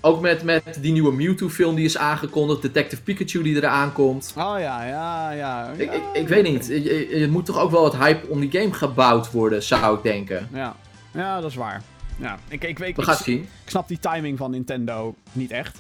[0.01, 4.35] Ook met, met die nieuwe Mewtwo-film die is aangekondigd, Detective Pikachu die eraan komt.
[4.37, 5.71] Oh ja, ja, ja.
[5.77, 6.67] Ik, ik, ik weet niet.
[6.67, 10.49] Je, moet toch ook wel wat hype om die game gebouwd worden, zou ik denken.
[10.53, 10.77] Ja.
[11.13, 11.83] Ja, dat is waar.
[12.17, 13.41] Ja, ik, ik, ik, We gaan zien.
[13.41, 15.79] Ik snap die timing van Nintendo niet echt.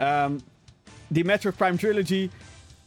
[0.00, 0.40] Um,
[1.06, 2.30] die Metroid Prime Trilogy.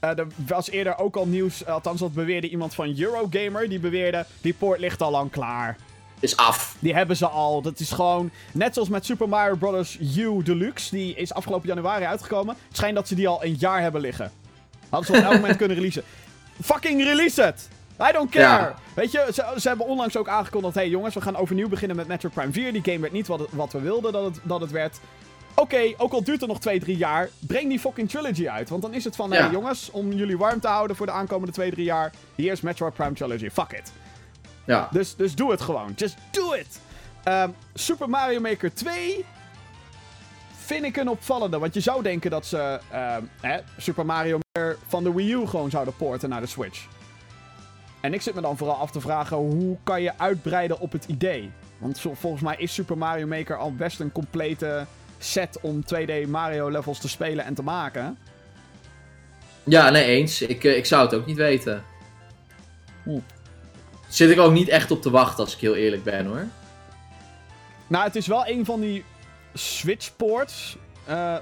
[0.01, 3.69] Uh, er was eerder ook al nieuws, althans dat beweerde iemand van Eurogamer.
[3.69, 5.77] Die beweerde, die poort ligt al lang klaar.
[6.19, 6.75] Is af.
[6.79, 7.61] Die hebben ze al.
[7.61, 9.97] Dat is gewoon, net zoals met Super Mario Bros.
[10.17, 10.95] U Deluxe.
[10.95, 12.55] Die is afgelopen januari uitgekomen.
[12.67, 14.31] Het schijnt dat ze die al een jaar hebben liggen.
[14.89, 16.03] Hadden ze op elk moment kunnen releasen.
[16.61, 17.67] Fucking release het!
[17.99, 18.73] I don't care.
[18.93, 20.75] Weet je, ze, ze, hebben onlangs ook aangekondigd...
[20.75, 22.73] hey jongens, we gaan overnieuw beginnen met Metro Prime 4.
[22.73, 24.99] Die game werd niet wat, wat we wilden dat het, dat het werd.
[25.55, 27.29] Oké, ook al duurt het nog 2, 3 jaar...
[27.39, 28.69] breng die fucking trilogy uit.
[28.69, 29.29] Want dan is het van...
[29.29, 29.41] Ja.
[29.41, 32.11] hey jongens, om jullie warm te houden voor de aankomende 2, 3 jaar...
[32.35, 33.49] hier is Metro Prime Trilogy.
[33.49, 33.91] Fuck it.
[34.65, 34.87] Ja.
[34.91, 35.93] Dus, dus doe het gewoon.
[35.95, 36.79] Just do it.
[37.27, 39.25] Um, Super Mario Maker 2
[40.65, 41.59] vind ik een opvallende.
[41.59, 45.47] Want je zou denken dat ze um, hè, Super Mario Maker van de Wii U
[45.47, 46.87] gewoon zouden porten naar de Switch.
[48.07, 51.05] En ik zit me dan vooral af te vragen, hoe kan je uitbreiden op het
[51.05, 51.51] idee?
[51.77, 54.85] Want volgens mij is Super Mario Maker al best een complete
[55.17, 58.17] set om 2D Mario levels te spelen en te maken.
[59.63, 60.41] Ja, nee, eens.
[60.41, 61.83] Ik, ik zou het ook niet weten.
[63.03, 63.19] Hm.
[64.07, 66.47] Zit ik ook niet echt op te wachten, als ik heel eerlijk ben hoor.
[67.87, 69.03] Nou, het is wel een van die
[69.53, 70.77] Switch-ports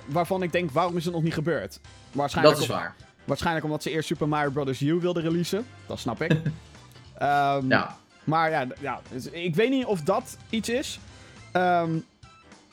[0.06, 1.80] waarvan ik denk, waarom is het nog niet gebeurd?
[2.12, 2.96] Waarschijnlijk dat is waar.
[3.26, 4.82] Waarschijnlijk omdat ze eerst Super Mario Bros.
[4.82, 5.66] U wilden releasen.
[5.86, 6.32] Dat snap ik.
[6.32, 6.42] um,
[7.70, 7.98] ja.
[8.24, 11.00] Maar ja, ja, dus ik weet niet of dat iets is.
[11.54, 12.06] Um,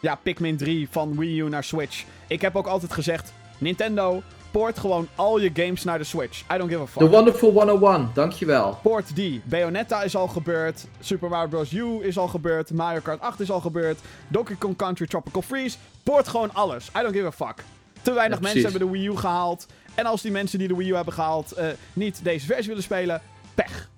[0.00, 2.04] ja, Pikmin 3 van Wii U naar Switch.
[2.26, 6.40] Ik heb ook altijd gezegd: Nintendo, poort gewoon al je games naar de Switch.
[6.54, 7.02] I don't give a fuck.
[7.02, 8.78] The Wonderful 101, dankjewel.
[8.82, 9.42] Poort die.
[9.44, 10.86] Bayonetta is al gebeurd.
[11.00, 11.72] Super Mario Bros.
[11.72, 12.70] U is al gebeurd.
[12.72, 13.98] Mario Kart 8 is al gebeurd.
[14.28, 15.76] Donkey Kong Country Tropical Freeze.
[16.02, 16.88] Poort gewoon alles.
[16.98, 17.64] I don't give a fuck.
[18.02, 19.66] Te weinig mensen hebben de Wii U gehaald.
[19.94, 22.82] En als die mensen die de Wii U hebben gehaald uh, niet deze versie willen
[22.82, 23.20] spelen,
[23.54, 23.88] pech.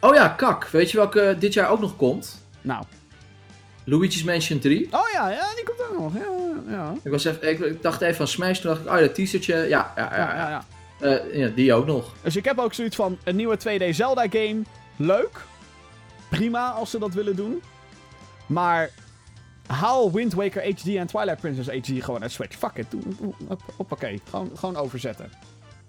[0.00, 0.68] Oh ja, kak.
[0.68, 2.42] Weet je welke dit jaar ook nog komt?
[2.60, 2.84] Nou.
[3.84, 4.88] Luigi's Mansion 3.
[4.90, 6.14] Oh ja, ja die komt ook nog.
[6.14, 6.94] Ja, ja.
[7.02, 9.56] Ik, was even, ik, dacht even aan Smash, toen dacht ik, oh dat teasertje.
[9.56, 10.34] Ja, ja, ja.
[10.34, 10.64] ja, ja.
[11.00, 12.12] Uh, ja, die ook nog.
[12.22, 14.62] Dus ik heb ook zoiets van een nieuwe 2D Zelda game.
[14.96, 15.44] Leuk.
[16.28, 17.62] Prima als ze dat willen doen.
[18.46, 18.90] Maar
[19.66, 22.56] haal Wind Waker HD en Twilight Princess HD gewoon uit Switch.
[22.56, 22.86] Fuck it.
[23.76, 24.20] Hoppakee.
[24.30, 25.30] Gewoon, gewoon overzetten.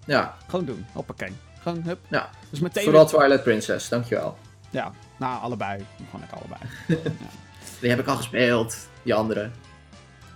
[0.04, 0.36] Ja.
[0.46, 0.86] Gewoon doen.
[0.92, 1.32] Hoppakee.
[1.62, 1.98] Gewoon, hup.
[2.08, 2.30] Ja.
[2.50, 2.84] Dus meteen...
[2.84, 4.38] Vooral Twilight Princess, dankjewel.
[4.70, 4.92] Ja.
[5.16, 5.84] Nou, allebei.
[6.10, 6.60] Gewoon ik allebei.
[7.04, 7.28] ja.
[7.80, 8.88] Die heb ik al gespeeld.
[9.02, 9.50] Die andere.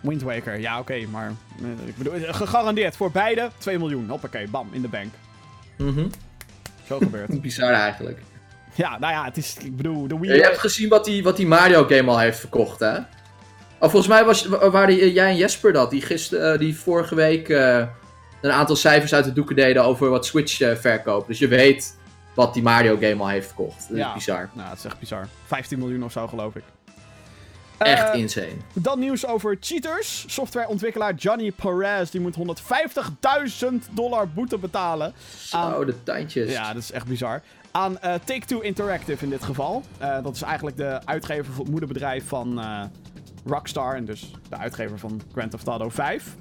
[0.00, 4.08] Wind Waker, ja oké, maar eh, ik bedoel, gegarandeerd voor beide 2 miljoen.
[4.08, 5.12] Hoppakee, bam, in de bank.
[5.78, 6.06] Mhm.
[6.86, 7.40] Zo gebeurt.
[7.42, 8.20] Bizar eigenlijk.
[8.74, 10.34] Ja, nou ja, het is, ik bedoel, de Wii...
[10.34, 12.98] je hebt gezien wat die, wat die Mario game al heeft verkocht, hè?
[13.82, 17.14] Oh, volgens mij was, waren eh, jij en Jesper dat, die, gister, uh, die vorige
[17.14, 17.86] week uh,
[18.40, 21.26] een aantal cijfers uit de doeken deden over wat Switch uh, verkoopt.
[21.26, 21.98] Dus je weet
[22.34, 23.88] wat die Mario game al heeft verkocht.
[23.88, 24.08] Dat ja.
[24.08, 24.50] is bizar.
[24.52, 25.28] Nou, dat is echt bizar.
[25.46, 26.62] 15 miljoen of zo, geloof ik.
[27.78, 28.56] Echt insane.
[28.72, 30.24] Dan nieuws over cheaters.
[30.26, 35.14] Softwareontwikkelaar Johnny Perez die moet 150.000 dollar boete betalen.
[35.38, 36.50] Zo, de tandjes.
[36.50, 37.42] Ja, dat is echt bizar.
[37.70, 39.82] Aan Take-Two Interactive in dit geval.
[40.22, 42.60] dat is eigenlijk de uitgever voor het moederbedrijf van
[43.44, 46.36] Rockstar en dus de uitgever van Grand Theft Auto 5.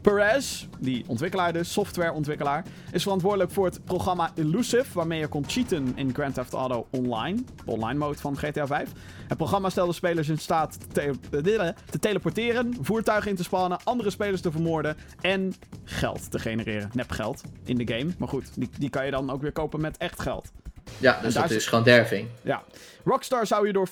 [0.00, 5.92] Perez, die ontwikkelaar dus, softwareontwikkelaar, is verantwoordelijk voor het programma Elusive, waarmee je kon cheaten
[5.96, 8.92] in Grand Theft Auto Online, de online mode van GTA 5.
[9.28, 14.10] Het programma stelde spelers in staat te, te, te teleporteren, voertuigen in te spannen, andere
[14.10, 16.90] spelers te vermoorden en geld te genereren.
[16.92, 19.96] Nepgeld in de game, maar goed, die, die kan je dan ook weer kopen met
[19.96, 20.52] echt geld.
[20.98, 22.28] Ja, dus dat is gewoon derving.
[22.42, 22.62] Ja.
[23.04, 23.88] Rockstar zou hierdoor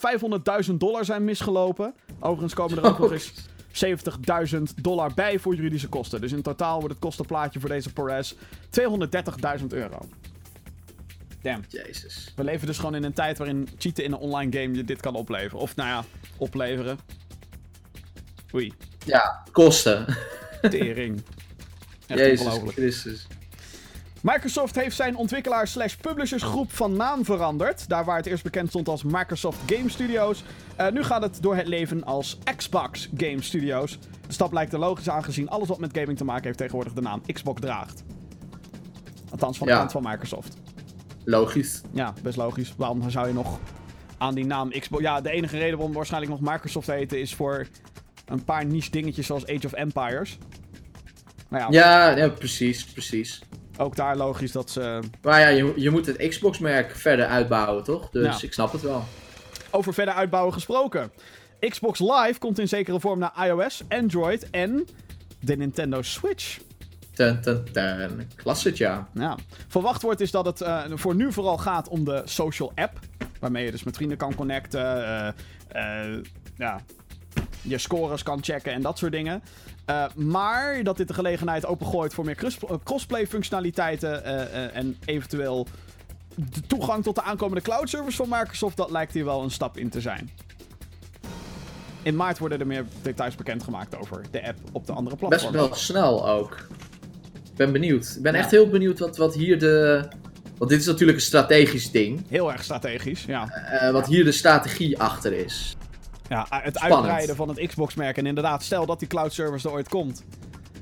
[0.67, 1.95] 500.000 dollar zijn misgelopen.
[2.21, 3.33] Overigens komen er ook nog eens
[3.85, 6.21] 70.000 dollar bij voor juridische kosten.
[6.21, 8.35] Dus in totaal wordt het kostenplaatje voor deze Perez
[8.81, 9.99] 230.000 euro.
[11.43, 11.65] Damn.
[11.69, 12.33] Jezus.
[12.37, 15.01] We leven dus gewoon in een tijd waarin cheaten in een online game je dit
[15.01, 15.59] kan opleveren.
[15.59, 16.05] Of nou ja,
[16.37, 16.99] opleveren.
[18.55, 18.73] Oei.
[19.05, 20.17] Ja, kosten.
[20.61, 21.23] Tering.
[22.07, 23.27] Echt Jezus Christus.
[24.33, 27.89] Microsoft heeft zijn ontwikkelaar slash publishersgroep van naam veranderd.
[27.89, 30.45] Daar waar het eerst bekend stond als Microsoft Game Studios.
[30.81, 33.99] Uh, nu gaat het door het leven als Xbox Game Studios.
[34.27, 37.01] De stap lijkt er logisch aangezien alles wat met gaming te maken heeft tegenwoordig de
[37.01, 38.05] naam Xbox draagt.
[39.31, 40.57] Althans van de kant van Microsoft.
[41.25, 41.83] Logisch.
[41.93, 42.75] Ja, best logisch.
[42.77, 43.59] Waarom zou je nog
[44.19, 45.03] aan die naam Xbox...
[45.03, 47.67] Ja, de enige reden waarom waarschijnlijk nog Microsoft heten is voor
[48.27, 50.39] een paar niche dingetjes zoals Age of Empires.
[51.51, 53.43] Ja, ja, ja, precies, precies
[53.77, 55.01] ook daar logisch dat ze...
[55.23, 58.11] Maar ja, je, je moet het Xbox-merk verder uitbouwen, toch?
[58.11, 59.05] Dus ik snap het wel.
[59.71, 61.13] Over verder uitbouwen gesproken.
[61.61, 64.87] Xbox Live komt in zekere vorm naar iOS, Android en
[65.41, 66.59] de Nintendo Switch.
[67.15, 68.31] Ten, ten, ten.
[68.35, 69.09] Klasse, ja.
[69.15, 69.37] ja.
[69.69, 72.99] Verwacht wordt is dat het uh, voor nu vooral gaat om de social app.
[73.41, 74.99] Waarmee je dus met vrienden kan connecten.
[74.99, 75.29] Uh,
[75.75, 76.23] uh,
[76.57, 76.81] ja,
[77.63, 79.43] je scores kan checken en dat soort dingen.
[79.91, 85.67] Uh, maar dat dit de gelegenheid opengooit voor meer eh, crossplay functionaliteiten uh, en eventueel
[86.35, 89.77] de toegang tot de aankomende cloud service van Microsoft, dat lijkt hier wel een stap
[89.77, 90.31] in te zijn.
[92.03, 95.53] In maart worden er meer details bekendgemaakt over de app op de andere platforms.
[95.53, 96.57] Best wel snel ook.
[97.51, 98.15] Ik ben benieuwd.
[98.17, 100.09] Ik ben echt heel benieuwd wat, wat hier de.
[100.59, 102.23] Want dit is natuurlijk een strategisch ding.
[102.29, 103.49] Heel erg strategisch, ja.
[103.93, 105.77] wat hier de strategie achter is.
[106.29, 108.17] Ja, het uitbreiden van het Xbox-merk.
[108.17, 110.25] En inderdaad, stel dat die cloud service er ooit komt.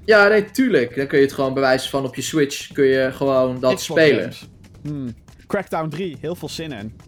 [0.05, 0.97] Ja, nee, tuurlijk.
[0.97, 2.73] Dan kun je het gewoon bewijzen van op je Switch.
[2.73, 4.33] Kun je gewoon dat spelen.
[4.83, 5.15] Hmm.
[5.47, 7.01] Crackdown 3, heel veel zin in.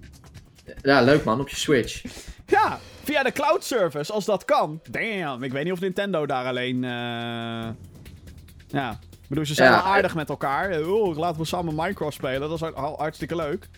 [0.83, 2.03] Ja, leuk man, op je Switch.
[2.47, 4.81] Ja, via de cloud service, als dat kan.
[4.91, 6.77] Damn, ik weet niet of Nintendo daar alleen...
[6.77, 7.69] Uh...
[8.69, 10.81] Ja, ik bedoel, ze zijn wel aardig met elkaar.
[10.87, 13.69] Oh, laten we samen Minecraft spelen, dat is hartstikke leuk.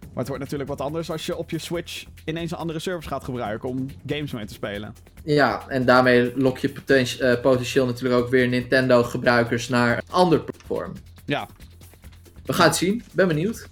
[0.00, 3.08] Maar het wordt natuurlijk wat anders als je op je Switch ineens een andere service
[3.08, 4.94] gaat gebruiken om games mee te spelen.
[5.24, 6.72] Ja, en daarmee lok je
[7.20, 10.92] uh, potentieel natuurlijk ook weer Nintendo-gebruikers naar een ander platform.
[11.24, 11.48] Ja.
[12.44, 13.02] We gaan het zien.
[13.12, 13.68] Ben benieuwd.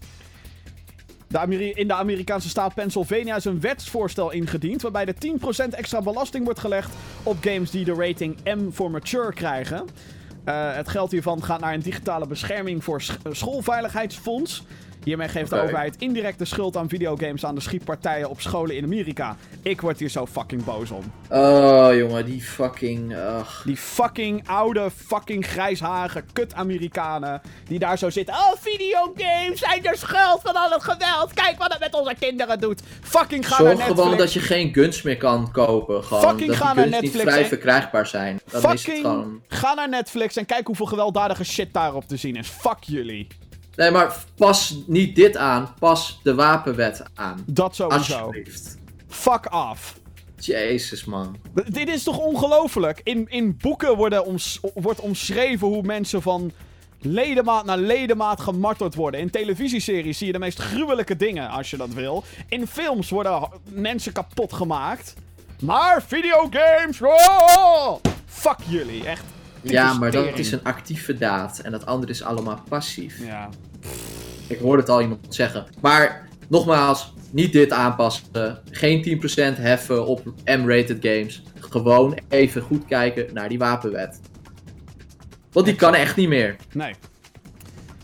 [1.29, 4.83] De in de Amerikaanse staat Pennsylvania is een wetsvoorstel ingediend.
[4.83, 6.91] waarbij er 10% extra belasting wordt gelegd
[7.23, 9.87] op games die de rating M voor mature krijgen.
[10.45, 14.63] Uh, het geld hiervan gaat naar een digitale bescherming voor schoolveiligheidsfonds.
[15.09, 18.85] Hiermee geeft de overheid indirect de schuld aan videogames aan de schietpartijen op scholen in
[18.85, 19.37] Amerika.
[19.63, 21.13] Ik word hier zo fucking boos om.
[21.31, 23.13] Oh, jongen, die fucking...
[23.13, 23.65] Ugh.
[23.65, 27.41] Die fucking oude, fucking grijsharige kut-Amerikanen.
[27.69, 28.35] Die daar zo zitten.
[28.35, 31.35] Oh, videogames zijn de schuld van al het geweld.
[31.35, 32.83] Kijk wat het met onze kinderen doet.
[33.03, 34.01] Fucking ga Zorg naar Netflix.
[34.01, 36.05] gewoon dat je geen guns meer kan kopen.
[36.05, 36.23] Gewoon.
[36.23, 37.15] Fucking dat ga naar Netflix.
[37.15, 38.41] niet vrij verkrijgbaar zijn.
[38.51, 39.43] Dan fucking is het gewoon...
[39.49, 42.49] ga naar Netflix en kijk hoeveel gewelddadige shit daarop te zien is.
[42.49, 43.27] Fuck jullie.
[43.79, 45.75] Nee, maar pas niet dit aan.
[45.79, 47.45] Pas de wapenwet aan.
[47.47, 48.17] Dat sowieso.
[48.17, 48.79] Alsjeblieft.
[49.09, 49.99] Fuck off.
[50.39, 51.37] Jezus, man.
[51.69, 53.01] dit is toch ongelooflijk?
[53.05, 56.53] In, in boeken worden oms, wordt omschreven hoe mensen van
[57.01, 59.21] ledemaat naar ledemaat gemarteld worden.
[59.21, 62.25] In televisieseries zie je de meest gruwelijke dingen, als je dat wil.
[62.49, 65.15] In films worden mensen kapot gemaakt.
[65.61, 67.01] Maar videogames...
[67.03, 67.95] Oh!
[68.27, 69.25] Fuck jullie, echt.
[69.63, 71.59] Ja, maar dat is een actieve daad.
[71.59, 73.27] En dat andere is allemaal passief.
[73.27, 73.49] Ja.
[74.47, 75.67] Ik hoorde het al iemand zeggen.
[75.81, 78.59] Maar nogmaals, niet dit aanpassen.
[78.71, 79.21] Geen
[79.57, 81.43] 10% heffen op M-rated games.
[81.59, 84.21] Gewoon even goed kijken naar die wapenwet.
[85.53, 86.57] Want die kan echt niet meer.
[86.73, 86.95] Nee.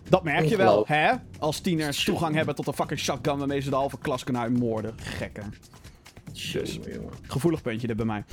[0.09, 1.13] Dat merk je wel, hè?
[1.39, 4.95] Als tieners toegang hebben tot een fucking shotgun waarmee ze de halve klas kunnen uitmoorden.
[4.97, 5.55] Gekken.
[7.27, 8.25] Gevoelig puntje er bij mij.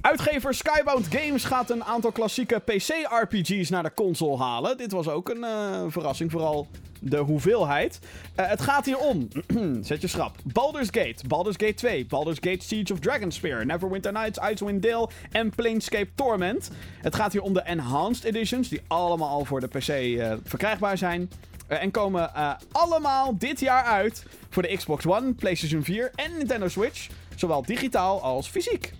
[0.00, 4.76] Uitgever Skybound Games gaat een aantal klassieke PC-RPG's naar de console halen.
[4.76, 6.68] Dit was ook een uh, verrassing, vooral
[7.00, 7.98] de hoeveelheid.
[8.36, 9.28] Uh, het gaat hier om,
[9.82, 14.38] zet je schrap, Baldur's Gate, Baldur's Gate 2, Baldur's Gate Siege of Dragonspear, Neverwinter Nights,
[14.50, 16.70] Icewind Dale en Planescape Torment.
[17.00, 20.98] Het gaat hier om de Enhanced Editions, die allemaal al voor de PC uh, verkrijgbaar
[20.98, 21.30] zijn.
[21.66, 22.30] en komen
[22.72, 27.08] allemaal dit jaar uit voor de Xbox One, PlayStation 4 en Nintendo Switch.
[27.40, 28.92] Zowel digitaal als fysiek.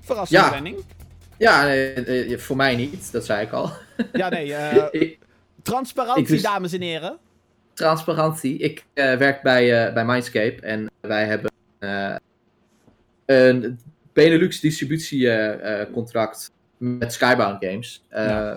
[0.00, 0.74] Verrassende ja.
[1.36, 3.12] Ja, nee, voor mij niet.
[3.12, 3.70] Dat zei ik al.
[4.12, 4.46] Ja, nee.
[4.92, 5.12] Uh,
[5.62, 7.18] transparantie, dames en heren.
[7.74, 8.58] Transparantie.
[8.58, 11.52] Ik uh, werk bij, uh, bij Mindscape en wij hebben
[13.26, 13.80] een
[14.12, 18.02] Benelux distributiecontract met Skybound Games.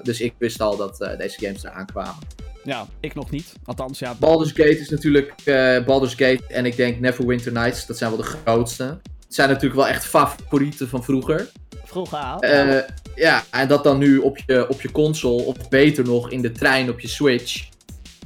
[0.03, 2.49] Dus ik wist al dat deze games eraan kwamen.
[2.63, 3.53] Ja, ik nog niet.
[3.65, 4.15] Althans, ja.
[4.19, 7.85] Baldur's Gate is natuurlijk uh, Baldur's Gate en ik denk Neverwinter Nights.
[7.85, 8.83] Dat zijn wel de grootste.
[9.25, 11.49] Het zijn natuurlijk wel echt favorieten van vroeger.
[11.83, 12.43] Vroeger al.
[12.43, 12.77] Uh,
[13.15, 16.51] ja, en dat dan nu op je, op je console, of beter nog in de
[16.51, 17.69] trein op je Switch.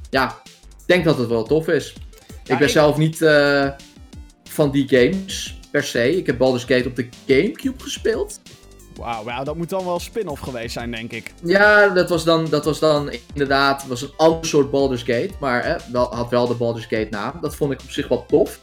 [0.10, 1.96] Ja, ik denk dat het wel tof is.
[2.46, 3.70] ik ben zelf niet uh,
[4.44, 6.18] van die games per se.
[6.18, 8.40] Ik heb Baldur's Gate op de Gamecube gespeeld.
[8.98, 11.34] Wauw, dat moet dan wel spin-off geweest zijn, denk ik.
[11.44, 15.30] Ja, dat was dan, dat was dan inderdaad was een ander soort Baldur's Gate.
[15.40, 17.34] Maar hè, wel, had wel de Baldur's Gate naam.
[17.42, 18.60] Dat vond ik op zich wel tof.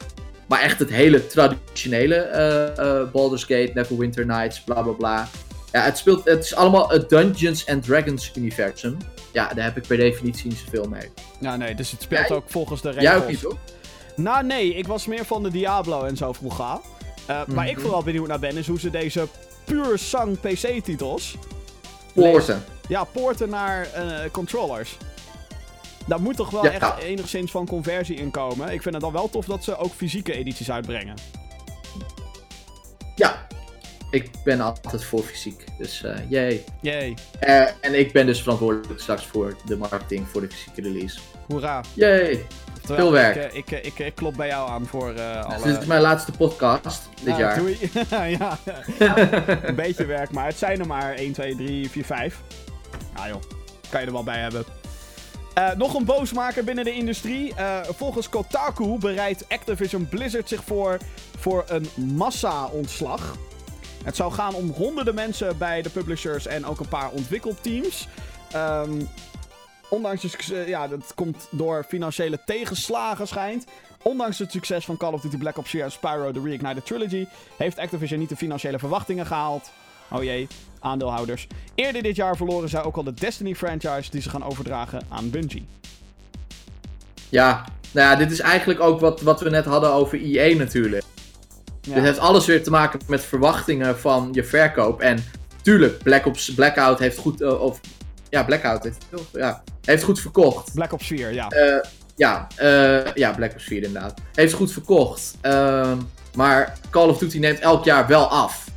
[0.47, 2.29] Maar echt het hele traditionele
[2.77, 5.27] uh, uh, Baldur's Gate, Neverwinter Nights, bla bla bla.
[5.71, 8.97] Ja, het, speelt, het is allemaal het Dungeons and Dragons universum.
[9.31, 11.09] Ja, daar heb ik per definitie niet zoveel mee.
[11.39, 13.05] Ja, nee, dus het speelt ook volgens de regels.
[13.05, 13.45] Jij ook niet?
[14.15, 16.79] Nou, nee, ik was meer van de Diablo en zo vroeger.
[17.29, 17.81] Uh, mm Waar ik mhm.
[17.81, 19.27] vooral benieuwd naar ben, is hoe ze deze
[19.65, 21.37] puur zang PC-titels.
[22.13, 22.63] Poorten.
[22.87, 24.97] Ja, poorten naar uh, controllers.
[26.07, 28.71] Daar moet toch wel echt enigszins van conversie in komen.
[28.71, 31.15] Ik vind het dan wel tof dat ze ook fysieke edities uitbrengen.
[33.15, 33.47] Ja,
[34.11, 35.63] ik ben altijd voor fysiek.
[35.77, 36.63] Dus uh, yay.
[36.81, 37.17] Yay.
[37.41, 41.19] Uh, en ik ben dus verantwoordelijk straks voor de marketing voor de fysieke release.
[41.47, 41.83] Hoera.
[41.93, 42.45] Yay.
[42.85, 43.53] Veel werk.
[43.53, 45.63] Ik, ik, ik, ik, klop bij jou aan voor uh, alle...
[45.63, 47.57] Dit is mijn laatste podcast dit nou, jaar.
[47.57, 47.77] Doei.
[48.39, 48.57] ja,
[49.63, 52.39] een beetje werk, maar het zijn er maar 1, 2, 3, 4, 5.
[53.15, 53.41] Nou joh,
[53.89, 54.65] kan je er wel bij hebben.
[55.57, 57.53] Uh, nog een boosmaker binnen de industrie.
[57.59, 60.97] Uh, volgens Kotaku bereidt Activision Blizzard zich voor
[61.37, 63.35] voor een massa-ontslag.
[64.03, 68.07] Het zou gaan om honderden mensen bij de publishers en ook een paar ontwikkelteams.
[68.55, 69.09] Um,
[69.93, 73.65] ondanks het ja, dat komt door financiële tegenslagen schijnt.
[74.01, 77.27] Ondanks het succes van Call of Duty Black Ops 4 en Spyro The Reignited Trilogy
[77.57, 79.71] heeft Activision niet de financiële verwachtingen gehaald.
[80.11, 80.47] Oh jee,
[80.79, 81.47] aandeelhouders.
[81.75, 85.29] Eerder dit jaar verloren zij ook al de Destiny franchise die ze gaan overdragen aan
[85.29, 85.65] Bungie.
[87.29, 91.03] Ja, nou ja, dit is eigenlijk ook wat, wat we net hadden over EA natuurlijk.
[91.81, 91.93] Ja.
[91.93, 95.01] Dit heeft alles weer te maken met verwachtingen van je verkoop.
[95.01, 95.23] En
[95.61, 97.41] tuurlijk, Black Ops Blackout heeft goed.
[97.41, 97.79] Uh, of,
[98.33, 100.73] ja, Blackout heeft, ja, heeft goed verkocht.
[100.73, 101.51] Black Ops 4, ja.
[101.55, 101.81] Uh,
[102.15, 104.21] ja, uh, ja, Black Ops 4 inderdaad.
[104.33, 105.37] Heeft goed verkocht.
[105.41, 105.97] Ehm,
[106.35, 108.67] maar Call of Duty neemt elk jaar wel af.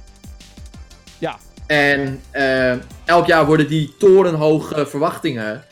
[1.19, 1.39] Ja.
[1.67, 2.73] En eh,
[3.05, 5.65] elk jaar worden die torenhoge verwachtingen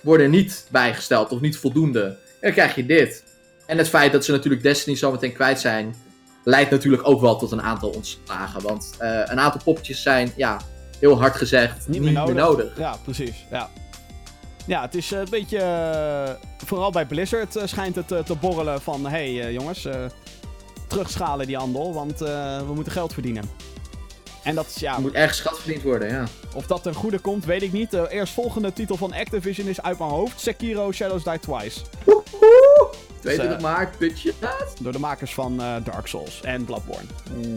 [0.00, 2.04] worden niet bijgesteld of niet voldoende.
[2.04, 3.24] En dan krijg je dit.
[3.66, 5.94] En het feit dat ze natuurlijk Destiny zometeen kwijt zijn,
[6.44, 8.62] leidt natuurlijk ook wel tot een aantal ontslagen.
[8.62, 10.60] Want een aantal poppetjes zijn, ja,
[11.02, 12.78] heel hard gezegd, niet, meer, nodig.
[12.78, 13.46] Ja, precies.
[13.50, 13.68] Ja.
[14.66, 15.58] Ja, het is een beetje.
[15.58, 19.88] Uh, vooral bij Blizzard schijnt het te borrelen van: hé hey, jongens,
[20.88, 23.44] terugschalen die handel, want we moeten geld verdienen.
[24.42, 24.94] En dat is, ja...
[24.94, 26.24] Er moet ergens schat verdiend worden, ja.
[26.54, 27.90] Of dat ten goede komt, weet ik niet.
[27.90, 30.40] De eerstvolgende titel van Activision is uit mijn hoofd.
[30.40, 31.80] Sekiro Shadows Die Twice.
[32.04, 32.90] Woehoe!
[33.20, 34.32] 22 dus, maart, putje.
[34.80, 37.06] Door de makers van Dark Souls en Bloodborne.
[37.34, 37.56] Mm.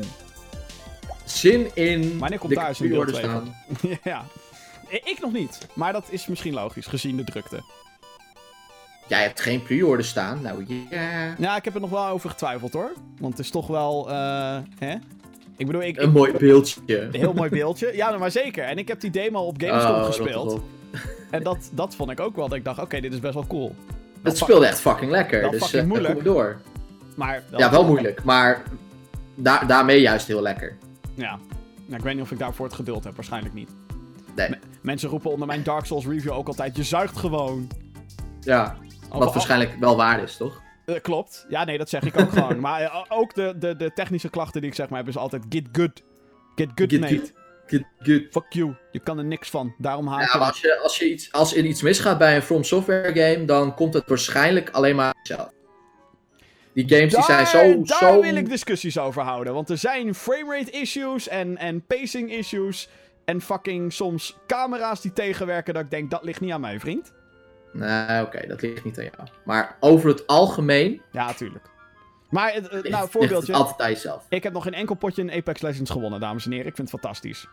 [1.26, 2.17] Zin in...
[2.19, 3.55] Wanneer komt daar zijn deel staan?
[4.03, 4.23] ja.
[4.89, 5.67] Ik nog niet.
[5.73, 7.63] Maar dat is misschien logisch, gezien de drukte.
[9.07, 11.36] Jij hebt geen pre-order staan, nou ja.
[11.38, 12.91] Ja, ik heb er nog wel over getwijfeld hoor.
[13.19, 14.95] Want het is toch wel, uh, hè?
[15.57, 17.01] Ik bedoel, ik, een mooi beeldje.
[17.01, 17.95] Een heel mooi beeldje.
[17.95, 18.63] Ja, maar zeker.
[18.63, 20.61] En ik heb die demo op Gamescom oh, gespeeld.
[21.32, 22.47] En dat, dat vond ik ook wel.
[22.47, 23.76] Dat ik dacht, oké, dit is best wel cool.
[24.23, 25.51] het speelde echt fucking lekker.
[25.51, 26.23] dus fucking uh, moeilijk.
[26.23, 26.57] door.
[27.15, 28.23] Maar ja, wel moeilijk.
[28.23, 28.63] Maar
[29.36, 30.78] daar daarmee juist heel lekker.
[31.16, 31.39] Ja.
[31.86, 33.16] Nou, ik weet niet of ik daarvoor het geduld heb.
[33.16, 33.70] Waarschijnlijk niet.
[34.36, 34.49] Nee.
[34.82, 37.68] mensen roepen onder mijn Dark Souls review ook altijd, je zuigt gewoon.
[38.39, 38.78] Ja,
[39.09, 40.61] wat waarschijnlijk wel waar is, toch?
[40.86, 41.45] Uh, klopt.
[41.49, 42.59] Ja, nee, dat zeg ik ook gewoon.
[42.59, 45.43] Maar uh, ook de, de, de technische klachten die ik zeg maar heb, is altijd
[45.49, 46.03] get good.
[46.55, 47.32] Get good, get mate.
[47.66, 48.22] Get good.
[48.32, 48.76] Fuck you.
[48.91, 49.76] Je kan er niks van.
[49.78, 50.34] Daarom haal ik...
[50.34, 53.45] Ja, als, je, als, je iets, als er iets misgaat bij een From Software game,
[53.45, 55.49] dan komt het waarschijnlijk alleen maar zelf.
[56.76, 57.82] Die games die zijn zo...
[57.84, 58.21] Daar zo...
[58.21, 59.53] wil ik discussies over houden.
[59.53, 62.89] Want er zijn framerate issues en, en pacing issues.
[63.26, 67.13] En fucking soms camera's die tegenwerken dat ik denk, dat ligt niet aan mij, vriend.
[67.73, 69.28] Nee, oké, dat ligt niet aan jou.
[69.43, 71.01] Maar over het algemeen.
[71.11, 71.65] Ja, tuurlijk.
[72.30, 73.51] Maar, nou, voorbeeldje.
[73.51, 74.26] Het altijd aan jezelf.
[74.30, 76.67] Ik heb nog geen enkel potje in Apex Legends gewonnen, dames en heren.
[76.67, 77.47] Ik vind het fantastisch.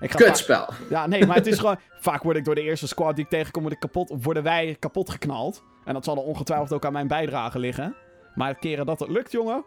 [0.00, 0.68] Ik ga Kutspel.
[0.90, 1.78] Ja, nee, maar het is gewoon...
[2.00, 4.76] Vaak word ik door de eerste squad die ik tegenkom, word ik kapot, worden wij
[4.78, 5.62] kapot geknald.
[5.84, 7.94] En dat zal er ongetwijfeld ook aan mijn bijdrage liggen.
[8.38, 9.64] Maar het keren dat het lukt, jongen.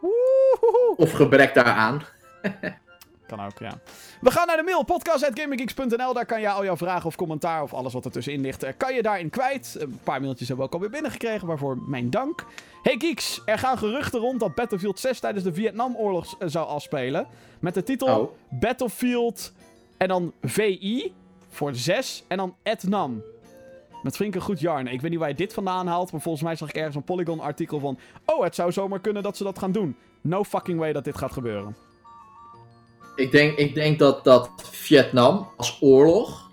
[0.95, 2.01] Of gebrek daaraan.
[3.27, 3.79] Kan ook, ja.
[4.21, 6.13] We gaan naar de mail, podcast.gaminggeeks.nl.
[6.13, 8.73] Daar kan je al jouw vragen of commentaar of alles wat er tussenin ligt, eh,
[8.77, 9.77] kan je daarin kwijt.
[9.79, 12.45] Een paar mailtjes hebben we ook alweer binnengekregen, waarvoor mijn dank.
[12.83, 17.27] Hey Geeks, er gaan geruchten rond dat Battlefield 6 tijdens de Vietnamoorlog eh, zou afspelen.
[17.59, 18.31] Met de titel oh.
[18.49, 19.53] Battlefield
[19.97, 21.13] en dan VI
[21.49, 23.23] voor 6 en dan Etnam.
[24.03, 24.87] Met flinke goed jarn.
[24.87, 27.03] Ik weet niet waar je dit vandaan haalt, maar volgens mij zag ik ergens een
[27.03, 27.99] Polygon-artikel van...
[28.25, 29.95] Oh, het zou zomaar kunnen dat ze dat gaan doen.
[30.21, 31.75] No fucking way dat dit gaat gebeuren.
[33.15, 36.49] Ik denk, ik denk dat, dat Vietnam als oorlog.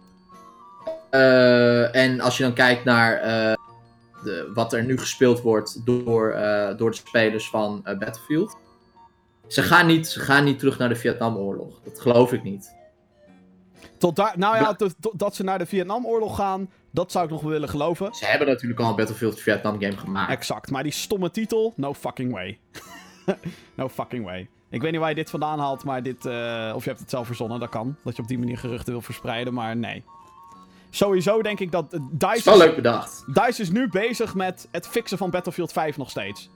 [1.11, 3.55] Uh, en als je dan kijkt naar uh,
[4.23, 8.57] de, wat er nu gespeeld wordt door, uh, door de spelers van Battlefield.
[9.47, 11.81] Ze gaan, niet, ze gaan niet terug naar de Vietnamoorlog.
[11.85, 12.77] Dat geloof ik niet.
[13.99, 14.77] Tot daar, nou ja,
[15.13, 18.15] dat ze naar de Vietnamoorlog gaan, dat zou ik nog willen geloven.
[18.15, 20.31] Ze hebben natuurlijk al een Battlefield Vietnam game gemaakt.
[20.31, 22.59] Exact, maar die stomme titel, no fucking way.
[23.75, 24.49] no fucking way.
[24.71, 26.27] Ik weet niet waar je dit vandaan haalt, maar dit.
[26.27, 27.97] Uh, of je hebt het zelf verzonnen, dat kan.
[28.05, 30.05] Dat je op die manier geruchten wil verspreiden, maar nee.
[30.91, 31.95] Sowieso denk ik dat.
[31.95, 33.25] Uh, DICE is wel leuk bedacht.
[33.27, 36.51] DICE is nu bezig met het fixen van Battlefield 5 nog steeds.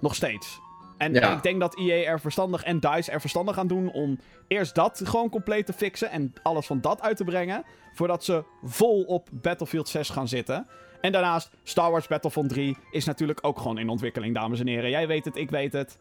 [0.00, 0.60] Nog steeds.
[0.98, 4.18] En ik denk dat EA er verstandig en DICE er verstandig aan doen om
[4.48, 7.64] eerst dat gewoon compleet te fixen en alles van dat uit te brengen.
[7.92, 10.66] Voordat ze vol op Battlefield 6 gaan zitten.
[11.00, 14.90] En daarnaast, Star Wars Battlefront 3 is natuurlijk ook gewoon in ontwikkeling, dames en heren.
[14.90, 15.98] Jij weet het, ik weet het.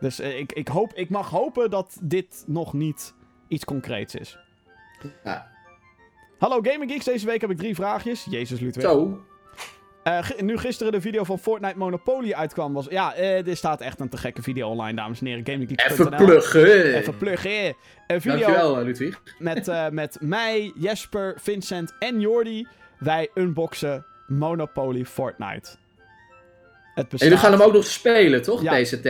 [0.00, 3.14] Dus uh, ik, ik, hoop, ik mag hopen dat dit nog niet
[3.48, 4.38] iets concreets is.
[5.24, 5.50] Ja.
[6.38, 8.26] Hallo Gaming Geeks, deze week heb ik drie vraagjes.
[8.30, 8.84] Jezus Ludwig.
[8.84, 9.20] Zo.
[10.04, 12.86] Uh, nu gisteren de video van Fortnite Monopoly uitkwam, was...
[12.90, 15.44] Ja, uh, er staat echt een te gekke video online, dames en heren.
[15.46, 16.94] Even pluggen.
[16.94, 17.76] Even pluggen.
[18.06, 19.22] Een video Dankjewel, Ludwig.
[19.38, 22.66] Met, uh, met mij, Jesper, Vincent en Jordi.
[22.98, 25.68] Wij unboxen Monopoly Fortnite.
[26.94, 27.20] Het bestaat...
[27.20, 28.62] En jullie gaan hem ook nog spelen, toch?
[28.62, 28.82] Ja.
[28.82, 29.06] DCT?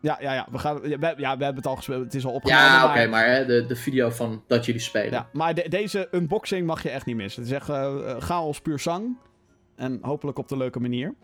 [0.00, 0.46] Ja, ja, ja.
[0.50, 2.04] We, gaan, ja, we, ja, we hebben het al gespeeld.
[2.04, 2.64] Het is al opgenomen.
[2.64, 5.10] Ja, oké, maar, hè, de, de video van dat jullie spelen.
[5.10, 7.42] Ja, maar deze unboxing mag je echt niet missen.
[7.42, 7.70] Het is echt
[8.24, 9.16] chaos puur zang.
[9.76, 11.14] En hopelijk op de leuke manier.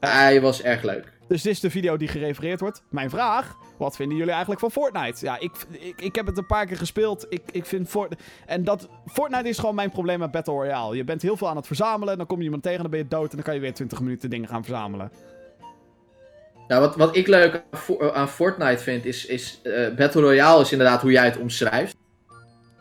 [0.00, 1.12] Uh, Hij was erg leuk.
[1.28, 2.82] Dus dit is de video die gerefereerd wordt.
[2.88, 5.24] Mijn vraag, wat vinden jullie eigenlijk van Fortnite?
[5.24, 7.26] Ja, ik, ik, ik heb het een paar keer gespeeld.
[7.28, 8.22] Ik, ik vind Fortnite...
[8.46, 8.88] En dat...
[9.06, 10.96] Fortnite is gewoon mijn probleem met Battle Royale.
[10.96, 12.16] Je bent heel veel aan het verzamelen.
[12.16, 13.30] Dan kom je iemand tegen, dan ben je dood.
[13.30, 15.12] En dan kan je weer 20 minuten dingen gaan verzamelen.
[16.68, 17.62] Nou, wat, wat ik leuk
[18.12, 21.96] aan Fortnite vind, is, is uh, Battle Royale is inderdaad hoe jij het omschrijft.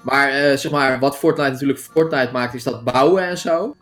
[0.02, 3.76] Maar, uh, zeg maar wat Fortnite natuurlijk Fortnite maakt, is dat bouwen en zo.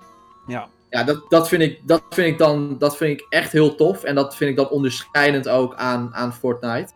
[0.48, 0.68] Ja.
[0.90, 4.04] Ja, dat, dat, vind ik, dat, vind ik dan, dat vind ik echt heel tof.
[4.04, 6.92] En dat vind ik dan onderscheidend ook aan, aan Fortnite.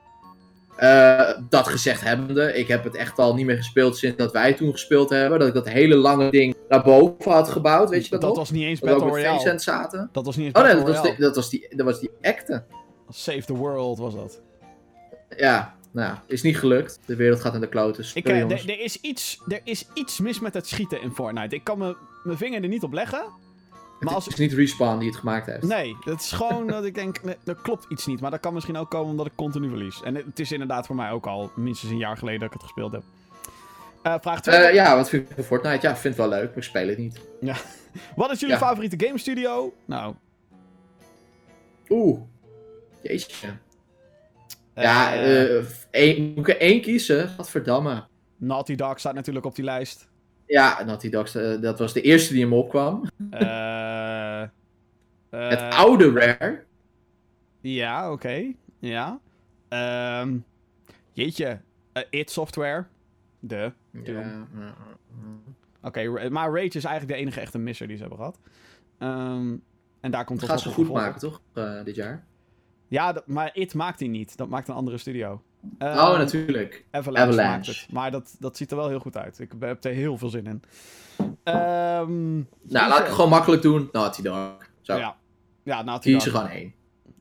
[0.80, 4.54] Uh, dat gezegd hebbende, ik heb het echt al niet meer gespeeld sinds dat wij
[4.54, 5.40] toen gespeeld hebben.
[5.40, 8.52] Dat ik dat hele lange ding naar boven had gebouwd, weet je dat Dat was
[8.52, 9.44] niet eens Battle Royale.
[9.44, 10.10] Dat zaten.
[10.12, 12.10] Dat was niet eens Oh nee, dat was, de, dat was, die, dat was die
[12.22, 12.64] acte.
[13.10, 14.42] Save the World was dat.
[15.38, 17.00] Ja, nou, is niet gelukt.
[17.06, 18.06] De wereld gaat naar de kloten.
[18.14, 21.56] Ik, uh, er, is iets, er is iets mis met het schieten in Fortnite.
[21.56, 21.78] Ik kan
[22.24, 23.24] mijn vinger er niet op leggen.
[24.02, 24.26] Maar als...
[24.26, 25.64] Het is niet Respawn die het gemaakt heeft.
[25.64, 28.22] Nee, het is gewoon dat ik denk, nee, er klopt iets niet.
[28.22, 30.02] Maar dat kan misschien ook komen omdat ik continu verlies.
[30.04, 32.64] En het is inderdaad voor mij ook al minstens een jaar geleden dat ik het
[32.64, 33.04] gespeeld heb.
[34.04, 34.60] Uh, vraag 2.
[34.60, 35.88] Uh, ja, wat vind je van Fortnite?
[35.88, 37.20] Ja, ik vind het wel leuk, maar ik speel het niet.
[37.42, 37.56] Ja.
[38.16, 39.74] wat is jullie favoriete game studio?
[39.86, 40.16] Nou.
[41.90, 42.20] Oeh.
[43.02, 43.48] Jeetje.
[43.48, 45.14] Uh, ja,
[45.92, 47.34] één, moet ik er één kiezen?
[47.38, 48.04] Wat verdamme.
[48.38, 50.10] Naughty Dog staat natuurlijk op die lijst.
[50.52, 53.04] Ja, Naughty Dog, uh, dat was de eerste die hem opkwam.
[53.34, 54.44] Uh,
[55.52, 56.64] het oude Rare.
[57.62, 58.54] Ja, oké.
[58.80, 59.20] Ja.
[60.22, 60.46] Um,
[61.12, 61.62] jeetje.
[62.10, 62.86] It Software.
[63.40, 63.72] De.
[64.04, 64.48] Ja.
[65.82, 68.40] Oké, maar Rage is eigenlijk de enige echte misser die ze hebben gehad.
[69.00, 69.64] Um,
[70.00, 71.42] en daar komt het Gaan ze goed maken, toch?
[71.84, 72.26] dit jaar.
[72.88, 74.38] Ja, maar It maakt hij niet.
[74.38, 75.42] Dat maakt een andere studio.
[75.80, 76.86] Oh, natuurlijk.
[76.92, 77.50] Avalanche, Avalanche.
[77.52, 77.92] Maakt het.
[77.92, 79.40] Maar dat, dat ziet er wel heel goed uit.
[79.40, 80.62] Ik heb er heel veel zin in.
[81.54, 83.90] Um, nou, laat ik het gewoon makkelijk doen.
[83.92, 84.70] Naughty Dog.
[84.82, 84.98] Zo.
[84.98, 85.16] Ja,
[85.64, 86.74] ja Naughty Kies er gewoon één.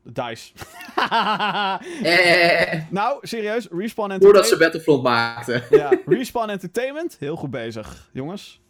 [0.03, 0.53] DICE.
[2.03, 2.81] eh.
[2.91, 3.69] Nou, serieus.
[3.71, 4.23] Respawn Entertainment.
[4.23, 5.63] Voordat ze Battlefront maakten.
[5.79, 7.17] ja, Respawn Entertainment.
[7.19, 8.09] Heel goed bezig.
[8.13, 8.61] Jongens.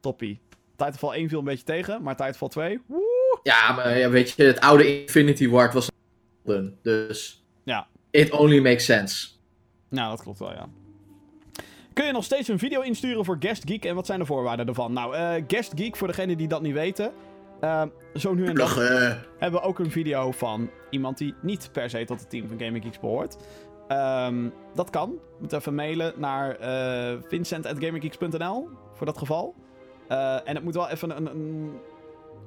[0.00, 0.40] Toppie.
[0.76, 2.80] Titanfall 1 viel een beetje tegen, maar Titanfall 2.
[2.86, 3.40] Woe!
[3.42, 5.90] Ja, maar ja, weet je, het oude Infinity Ward was
[6.82, 7.88] dus ja.
[8.16, 9.28] It only makes sense.
[9.88, 10.68] Nou, dat klopt wel, ja.
[11.92, 14.66] Kun je nog steeds een video insturen voor Guest Geek en wat zijn de voorwaarden
[14.66, 14.92] ervan?
[14.92, 17.12] Nou, uh, Guest Geek, voor degenen die dat niet weten.
[17.60, 17.82] Uh,
[18.14, 18.68] zo nu en dan
[19.38, 22.60] hebben we ook een video van iemand die niet per se tot het team van
[22.60, 23.36] Gaming Geeks behoort.
[23.88, 25.10] Um, dat kan.
[25.10, 29.54] Je moet even mailen naar uh, vincent.gaminggeeks.nl voor dat geval.
[30.08, 31.72] Uh, en het moet wel even een, een,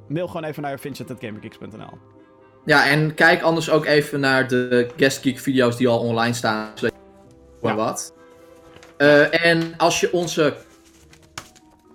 [0.07, 1.97] Mail gewoon even naar vincent.gaminggeeks.nl.
[2.65, 6.69] Ja, en kijk anders ook even naar de Guest Geek video's die al online staan.
[7.61, 7.75] Maar ja.
[7.75, 8.13] wat.
[8.97, 10.55] Uh, en als je onze.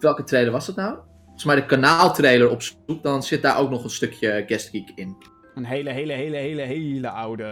[0.00, 0.96] Welke trailer was het nou?
[1.24, 5.16] Volgens mij de kanaaltrailer opzoekt, dan zit daar ook nog een stukje Guest Geek in.
[5.54, 7.44] Een hele, hele, hele, hele, hele oude.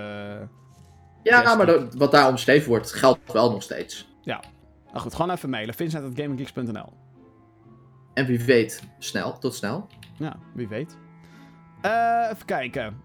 [1.23, 4.09] Ja, maar de, wat daar omschreven wordt, geldt wel nog steeds.
[4.23, 4.41] Ja.
[4.87, 5.75] Nou goed, gewoon even mailen.
[5.75, 6.93] Vincent.gaminggeeks.nl
[8.15, 9.87] En wie weet, snel, tot snel.
[10.19, 10.97] Ja, wie weet.
[11.85, 13.01] Uh, even kijken.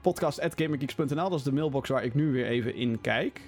[0.00, 3.40] Podcast.gaminggeeks.nl, dat is de mailbox waar ik nu weer even in kijk.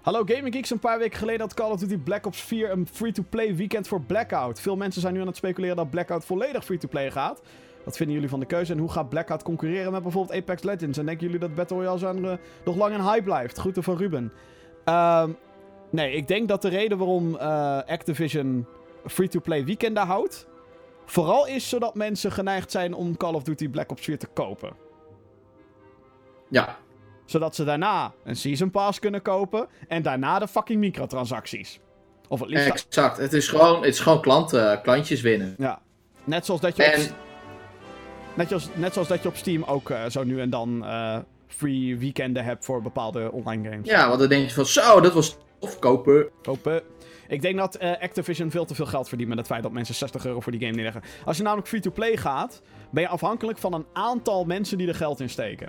[0.00, 2.86] Hallo Gaming Geeks, een paar weken geleden had Call of Duty Black Ops 4 een
[2.92, 4.60] free-to-play weekend voor Blackout.
[4.60, 7.42] Veel mensen zijn nu aan het speculeren dat Blackout volledig free-to-play gaat.
[7.84, 10.98] Wat vinden jullie van de keuze en hoe gaat Blackout concurreren met bijvoorbeeld Apex Legends?
[10.98, 13.58] En denken jullie dat Battle Royale nog lang een hype blijft?
[13.58, 14.32] Groeten van Ruben.
[14.88, 15.24] Uh,
[15.90, 17.40] nee, ik denk dat de reden waarom uh,
[17.86, 18.66] Activision
[19.06, 20.46] free-to-play weekenden houdt...
[21.06, 24.72] vooral is zodat mensen geneigd zijn om Call of Duty Black Ops 4 te kopen.
[26.48, 26.76] Ja,
[27.26, 29.68] zodat ze daarna een Season Pass kunnen kopen.
[29.88, 31.80] En daarna de fucking microtransacties.
[32.28, 32.86] Of het liefst...
[32.86, 33.16] Exact.
[33.16, 35.54] Het is gewoon, het is gewoon klanten, klantjes winnen.
[35.58, 35.80] Ja.
[36.24, 37.00] Net zoals dat je, en...
[37.00, 37.08] op,
[38.34, 41.18] net zoals, net zoals dat je op Steam ook uh, zo nu en dan uh,
[41.46, 43.88] free weekenden hebt voor bepaalde online games.
[43.88, 46.28] Ja, want dan denk je van zo, dat was tof, kopen.
[46.42, 46.82] Kopen.
[47.28, 49.94] Ik denk dat uh, Activision veel te veel geld verdient met het feit dat mensen
[49.94, 51.02] 60 euro voor die game neerleggen.
[51.24, 55.20] Als je namelijk free-to-play gaat, ben je afhankelijk van een aantal mensen die er geld
[55.20, 55.68] in steken.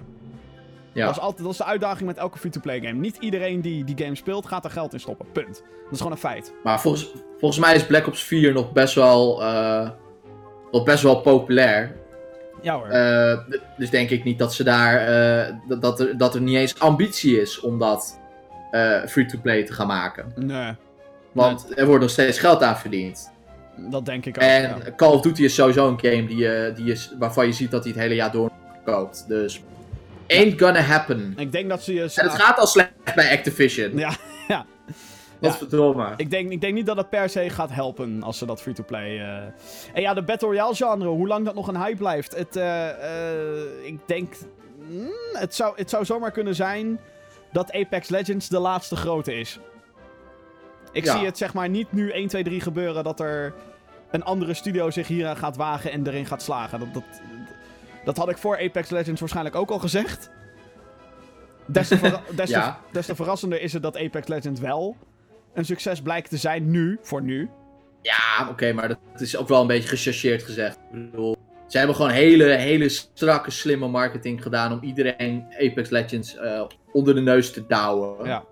[0.98, 1.06] Ja.
[1.06, 3.00] Dat, is altijd, dat is de uitdaging met elke free-to-play game.
[3.00, 5.26] Niet iedereen die die game speelt gaat er geld in stoppen.
[5.32, 5.64] Punt.
[5.84, 6.54] Dat is gewoon een feit.
[6.64, 9.90] Maar volgens, volgens mij is Black Ops 4 nog best wel, uh,
[10.72, 11.96] nog best wel populair.
[12.62, 12.88] Ja hoor.
[12.88, 13.38] Uh,
[13.78, 15.10] dus denk ik niet dat ze daar.
[15.50, 18.20] Uh, dat, dat, er, dat er niet eens ambitie is om dat
[19.08, 20.34] free-to-play te gaan maken.
[20.36, 20.76] Nee.
[21.38, 23.32] Want er wordt nog steeds geld aan verdiend.
[23.76, 24.44] Dat denk ik ook.
[24.44, 24.78] En ja.
[24.96, 27.92] Call of Duty is sowieso een game die, die is, waarvan je ziet dat hij
[27.92, 28.52] het hele jaar door
[28.84, 29.28] koopt.
[29.28, 29.62] Dus
[30.28, 31.34] Ain't gonna happen.
[31.38, 32.02] Ik denk dat ze je...
[32.02, 33.98] En het gaat al slecht bij Activision.
[33.98, 34.16] Ja,
[34.48, 34.66] ja.
[35.40, 35.58] Wat ja.
[35.58, 36.14] verdomme.
[36.18, 39.20] Ik denk, ik denk niet dat het per se gaat helpen als ze dat free-to-play...
[39.20, 39.38] Uh...
[39.94, 42.36] En ja, de Battle Royale genre, hoe lang dat nog een hype blijft.
[42.36, 44.34] Het, uh, uh, ik denk...
[44.90, 47.00] Mm, het, zou, het zou zomaar kunnen zijn
[47.52, 49.60] dat Apex Legends de laatste grote is.
[50.92, 51.18] Ik ja.
[51.18, 53.54] zie het zeg maar niet nu 1, 2, 3 gebeuren dat er
[54.12, 56.80] een andere studio zich hier aan gaat wagen en erin gaat slagen.
[56.80, 57.04] Dat, dat,
[58.06, 60.30] dat had ik voor Apex Legends waarschijnlijk ook al gezegd.
[61.66, 62.72] Des te, verra des ja.
[62.72, 64.98] te, des te verrassender is het dat Apex Legends wel
[65.54, 67.50] een succes blijkt te zijn nu, voor nu.
[68.02, 70.78] Ja, oké, okay, maar dat is ook wel een beetje gechargeerd gezegd.
[70.92, 76.36] Ik bedoel, ze hebben gewoon hele, hele strakke, slimme marketing gedaan om iedereen Apex Legends
[76.36, 78.26] uh, onder de neus te douwen.
[78.26, 78.44] Ja.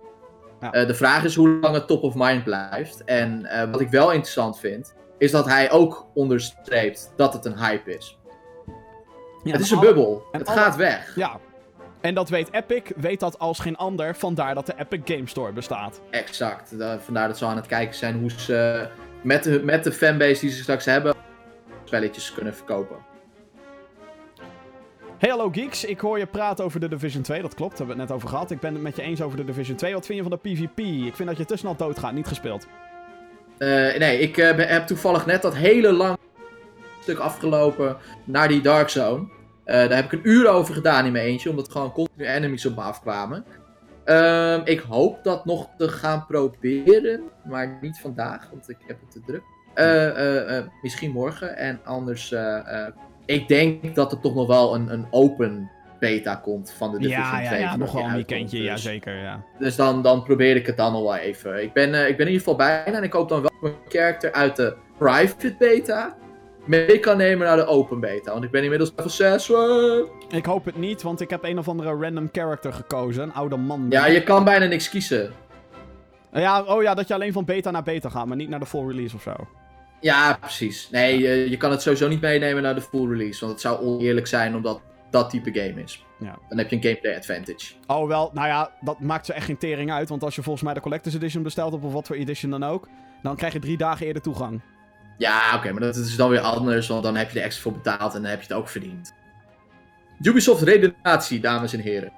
[0.65, 0.71] Ja.
[0.81, 3.03] Eh, de vraag is hoe lang het top of mind blijft.
[3.03, 7.57] En eh, wat ik wel interessant vind, is dat hij ook onderstreept dat het een
[7.57, 8.19] hype is.
[9.43, 10.23] Ja, het is en een bubbel.
[10.31, 11.15] en Het gaat weg.
[11.15, 11.39] Ja.
[12.01, 15.51] En dat weet Epic, weet dat als geen ander, vandaar dat de Epic Game Store
[15.51, 16.01] bestaat.
[16.09, 16.77] Exact.
[16.79, 18.87] Da- vandaar dat ze aan het kijken zijn hoe ze
[19.23, 21.15] met de, met de fanbase die ze straks hebben,
[21.83, 22.97] spelletjes kunnen verkopen.
[25.17, 28.01] Hey hallo geeks, ik hoor je praten over de Division 2, dat klopt, hebben we
[28.01, 28.51] het net over gehad.
[28.51, 29.93] Ik ben het met je eens over de Division 2.
[29.93, 30.79] Wat vind je van de PvP?
[31.07, 32.67] Ik vind dat je te snel doodgaat, niet gespeeld.
[33.57, 36.17] Eh, nee, ik eh, heb toevallig net dat hele lange
[37.01, 39.27] stuk afgelopen naar die Dark Zone.
[39.63, 42.65] Eh, daar heb ik een uur over gedaan in mijn eentje, omdat gewoon continu enemies
[42.65, 43.45] op me afkwamen.
[44.03, 49.11] Ehm, ik hoop dat nog te gaan proberen, maar niet vandaag, want ik heb het
[49.11, 49.43] te druk.
[50.81, 52.33] Misschien morgen en anders.
[53.25, 55.69] Ik denk dat er toch nog wel een, een open
[55.99, 57.59] beta komt van de Division ja, ja, 2.
[57.59, 59.43] ja, nog wel een weekendje, ja Dus- zeker, ja.
[59.59, 61.63] dus dan, dan probeer ik het dan nog wel even.
[61.63, 63.61] Ik ben, eh, ik ben in ieder geval bijna en ik hoop dan wel dat
[63.61, 66.15] mijn character uit de private beta
[66.65, 68.31] mee kan nemen naar de open beta.
[68.31, 69.49] Want ik ben inmiddels level 6.
[69.51, 69.57] eh.
[70.37, 73.57] Ik hoop het niet, want ik heb een of andere random character gekozen, een oude
[73.57, 73.85] man.
[73.89, 75.31] Ja, je kan bijna niks kiezen.
[76.33, 78.65] Ja, oh ja, dat je alleen van beta naar beta gaat, maar niet naar de
[78.65, 79.31] full release of zo.
[80.05, 80.89] Ja, precies.
[80.89, 83.39] Nee, eh, je kan het sowieso niet meenemen naar de full release.
[83.39, 86.05] Want het zou oneerlijk zijn omdat dat type game is.
[86.19, 86.37] Ja.
[86.49, 87.73] Dan heb je een gameplay advantage.
[87.87, 90.63] Oh wel, nou ja, dat maakt ze echt geen tering uit, want als je volgens
[90.63, 92.87] mij de Collector's Edition bestelt, op of wat voor edition dan ook,
[93.21, 94.61] dan krijg je drie dagen eerder toegang.
[95.17, 97.73] Ja, oké, maar dat is dan weer anders, want dan heb je er extra voor
[97.73, 99.13] betaald en dan heb je het ook verdiend.
[100.21, 102.11] Ubisoft redenatie, dames en heren.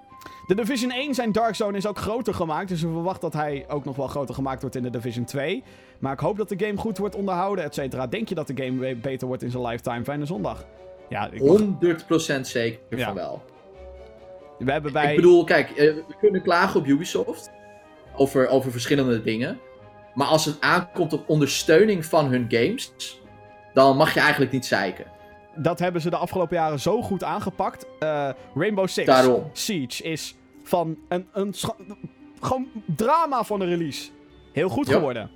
[0.47, 3.65] De Division 1 zijn Dark Zone is ook groter gemaakt, dus we verwachten dat hij
[3.67, 5.63] ook nog wel groter gemaakt wordt in de Division 2.
[5.99, 8.07] Maar ik hoop dat de game goed wordt onderhouden, et cetera.
[8.07, 10.03] Denk je dat de game be- beter wordt in zijn lifetime?
[10.03, 10.65] Fijne zondag.
[11.09, 13.05] Ja, ik mag- 100% zeker Ja.
[13.05, 13.41] van wel.
[14.59, 15.09] we hebben bij...
[15.09, 17.51] Ik bedoel, kijk, eh, we kunnen klagen op Ubisoft
[18.15, 19.59] over, over verschillende dingen.
[20.13, 22.93] Maar als het aankomt op ondersteuning van hun games,
[23.73, 25.05] dan mag je eigenlijk niet zeiken.
[25.57, 27.85] Dat hebben ze de afgelopen jaren zo goed aangepakt.
[27.99, 29.43] Eh, Rainbow Six Daarom.
[29.53, 31.53] Siege is van een, een
[32.41, 34.09] gewoon drama van een release.
[34.53, 34.93] Heel goed Ja.
[34.93, 35.29] geworden.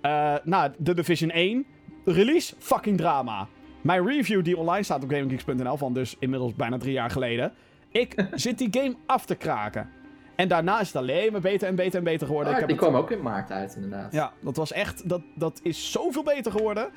[0.00, 1.66] Eh nou, de Division 1
[2.04, 3.46] release, fucking drama.
[3.80, 7.52] Mijn review die online staat op GameGeeks.nl van dus inmiddels bijna drie jaar geleden.
[7.90, 9.88] Ik zit die game af te kraken.
[10.36, 12.48] En daarna is het alleen maar beter en beter en beter geworden.
[12.52, 14.12] Ah, ik heb die het- kwam ook in maart uit, inderdaad.
[14.12, 15.08] ja, dat was echt.
[15.08, 16.88] Dat, dat is zoveel beter geworden.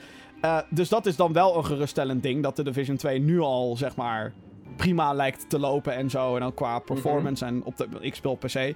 [0.46, 2.44] Eh, dus dat is dan wel een geruststellend ding.
[2.44, 4.34] Dat de Division 2 nu al, zeg maar.
[4.76, 6.34] prima lijkt te lopen en zo.
[6.36, 7.88] En dan qua performance en op de.
[8.00, 8.74] Ik speel op PC.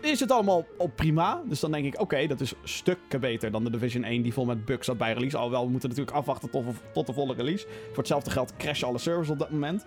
[0.00, 1.42] Is het allemaal op prima.
[1.44, 4.44] Dus dan denk ik, oké, dat is stukken beter dan de Division 1 die vol
[4.44, 5.36] met bugs zat bij release.
[5.36, 7.66] Alhoewel, we moeten natuurlijk afwachten tot, tot de volle release.
[7.86, 9.86] Voor hetzelfde geld crashen alle servers op dat moment.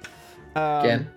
[0.53, 1.11] Ken.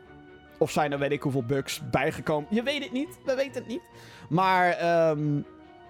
[0.58, 2.48] of zijn er weet ik hoeveel bugs bijgekomen.
[2.50, 3.18] Je weet het niet.
[3.24, 3.82] We weten het niet.
[4.28, 5.40] Maar ehm,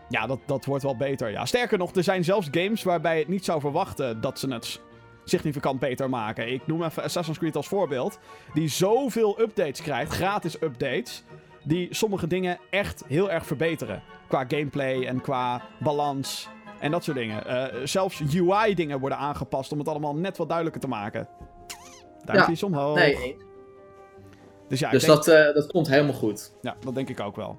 [0.09, 1.31] ja, dat, dat wordt wel beter.
[1.31, 1.45] Ja.
[1.45, 4.81] Sterker nog, er zijn zelfs games waarbij het niet zou verwachten dat ze het
[5.25, 6.53] significant beter maken.
[6.53, 8.19] Ik noem even Assassin's Creed als voorbeeld.
[8.55, 11.25] Die zoveel updates krijgt, gratis updates.
[11.63, 14.03] Die sommige dingen echt heel erg verbeteren.
[14.29, 16.49] Qua gameplay en qua balans
[16.79, 17.47] en dat soort dingen.
[17.47, 21.29] Eh, zelfs UI-dingen worden aangepast om het allemaal net wat duidelijker te maken.
[22.25, 22.97] Duimpjes omhoog.
[22.97, 23.37] Nee.
[24.69, 26.53] Dus ja, dus denk- dat, eh, dat komt helemaal goed.
[26.63, 27.59] ja, dat denk ik ook wel.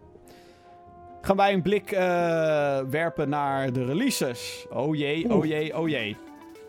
[1.25, 4.65] Gaan wij een blik eh, werpen naar de releases.
[4.69, 6.15] Oh jee, oh jee, oh jee.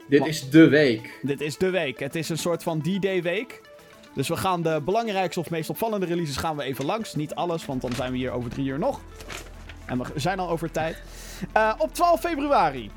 [0.09, 1.19] Dit is de week.
[1.23, 1.99] Dit is de week.
[1.99, 3.61] Het is een soort van D-Day week.
[4.15, 7.15] Dus we gaan de belangrijkste of meest opvallende releases gaan we even langs.
[7.15, 9.01] Niet alles, want dan zijn we hier over drie uur nog.
[9.87, 11.03] En we zijn al over tijd.
[11.53, 12.91] Eh, op 12 februari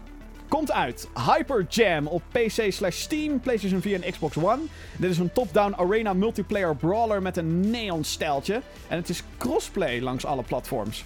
[0.47, 4.61] komt uit Hyper Jam op PC slash Steam, PlayStation 4 en Xbox One.
[4.97, 8.61] Dit is een top-down arena multiplayer brawler met een neon stijltje.
[8.87, 11.03] En het is crossplay langs alle platforms.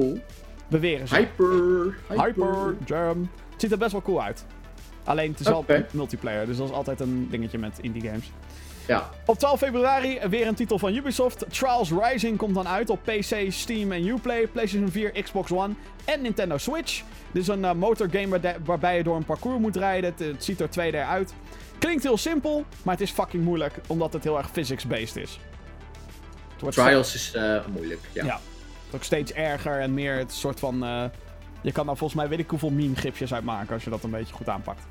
[0.00, 0.18] Cool.
[0.68, 1.14] Beweren ze.
[1.16, 1.96] Hyper.
[2.08, 3.30] Hyper Jam.
[3.52, 4.44] Het ziet er best wel cool uit.
[5.04, 5.86] Alleen het is Oké.
[5.92, 8.30] multiplayer, dus dat is altijd een dingetje met indie games.
[8.86, 9.10] Ja.
[9.26, 11.44] Op 12 februari weer een titel van Ubisoft.
[11.48, 15.74] Trials Rising komt dan uit op PC, Steam en Uplay, PlayStation 4, Xbox One
[16.04, 17.02] en Nintendo Switch.
[17.32, 20.10] Dit is een eh, motorgame waarbij je door een parcours moet rijden.
[20.10, 21.34] Het, het ziet er 2D uit.
[21.78, 25.38] Klinkt heel simpel, maar het is fucking moeilijk omdat het heel erg physics-based is.
[26.70, 28.00] Trials is eh, moeilijk.
[28.12, 28.24] Ja.
[28.24, 28.40] Ja.
[28.86, 30.84] Het wordt ook steeds erger en meer het soort van...
[30.84, 31.04] eh,
[31.60, 34.10] je kan daar volgens mij weet ik hoeveel meme-gipjes uit maken als je dat een
[34.10, 34.82] beetje goed aanpakt.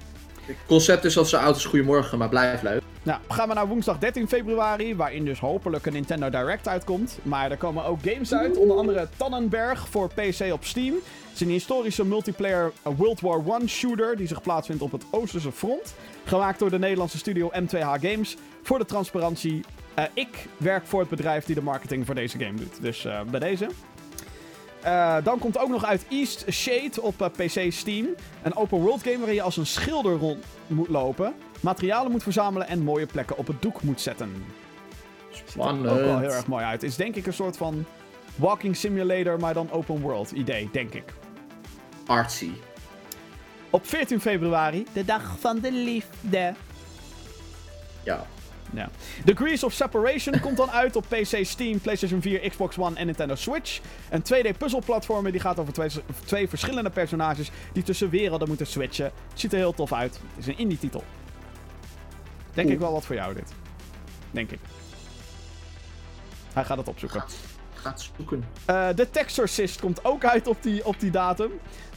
[0.41, 2.81] Het concept is als zo oud als Goedemorgen, maar blijft leuk.
[3.03, 7.19] Nou, gaan we naar woensdag 13 februari, waarin dus hopelijk een Nintendo Direct uitkomt.
[7.23, 10.93] Maar er komen ook games uit, onder andere Tannenberg voor PC op Steam.
[10.93, 15.51] Het is een historische multiplayer World War I shooter die zich plaatsvindt op het Oosterse
[15.51, 15.95] front.
[16.23, 18.37] Gemaakt door de Nederlandse studio M2H Games.
[18.63, 19.63] Voor de transparantie,
[19.99, 22.81] Uh, ik werk voor het bedrijf die de marketing voor deze game doet.
[22.81, 23.69] Dus uh, bij deze.
[24.85, 28.07] Uh, dan komt ook nog uit East Shade op PC Steam.
[28.43, 31.33] Een open world game waarin je als een schilder rond moet lopen.
[31.59, 34.45] Materialen moet verzamelen en mooie plekken op het doek moet zetten.
[35.45, 35.89] Spannend.
[35.89, 36.83] Ziet er ook wel heel erg mooi uit.
[36.83, 37.85] Is denk ik een soort van
[38.35, 41.13] walking simulator, maar dan open world idee, denk ik.
[42.05, 42.51] Artsy.
[43.69, 46.53] Op 14 februari, de dag van de liefde.
[48.03, 48.25] Ja.
[48.73, 48.89] Ja.
[49.23, 53.35] Degrees of Separation komt dan uit op PC, Steam, PlayStation 4, Xbox One en Nintendo
[53.35, 53.79] Switch.
[54.09, 55.89] Een 2D puzzelplatformer die gaat over twee,
[56.25, 59.11] twee verschillende personages die tussen werelden moeten switchen.
[59.33, 60.13] Ziet er heel tof uit.
[60.13, 61.03] Het is een indie titel.
[62.53, 63.53] Denk ik wel wat voor jou dit.
[64.31, 64.59] Denk ik.
[66.53, 67.23] Hij gaat het opzoeken.
[67.85, 68.43] Gaat, zoeken.
[68.69, 71.51] Uh, The Texorcist komt ook uit op die, op die datum.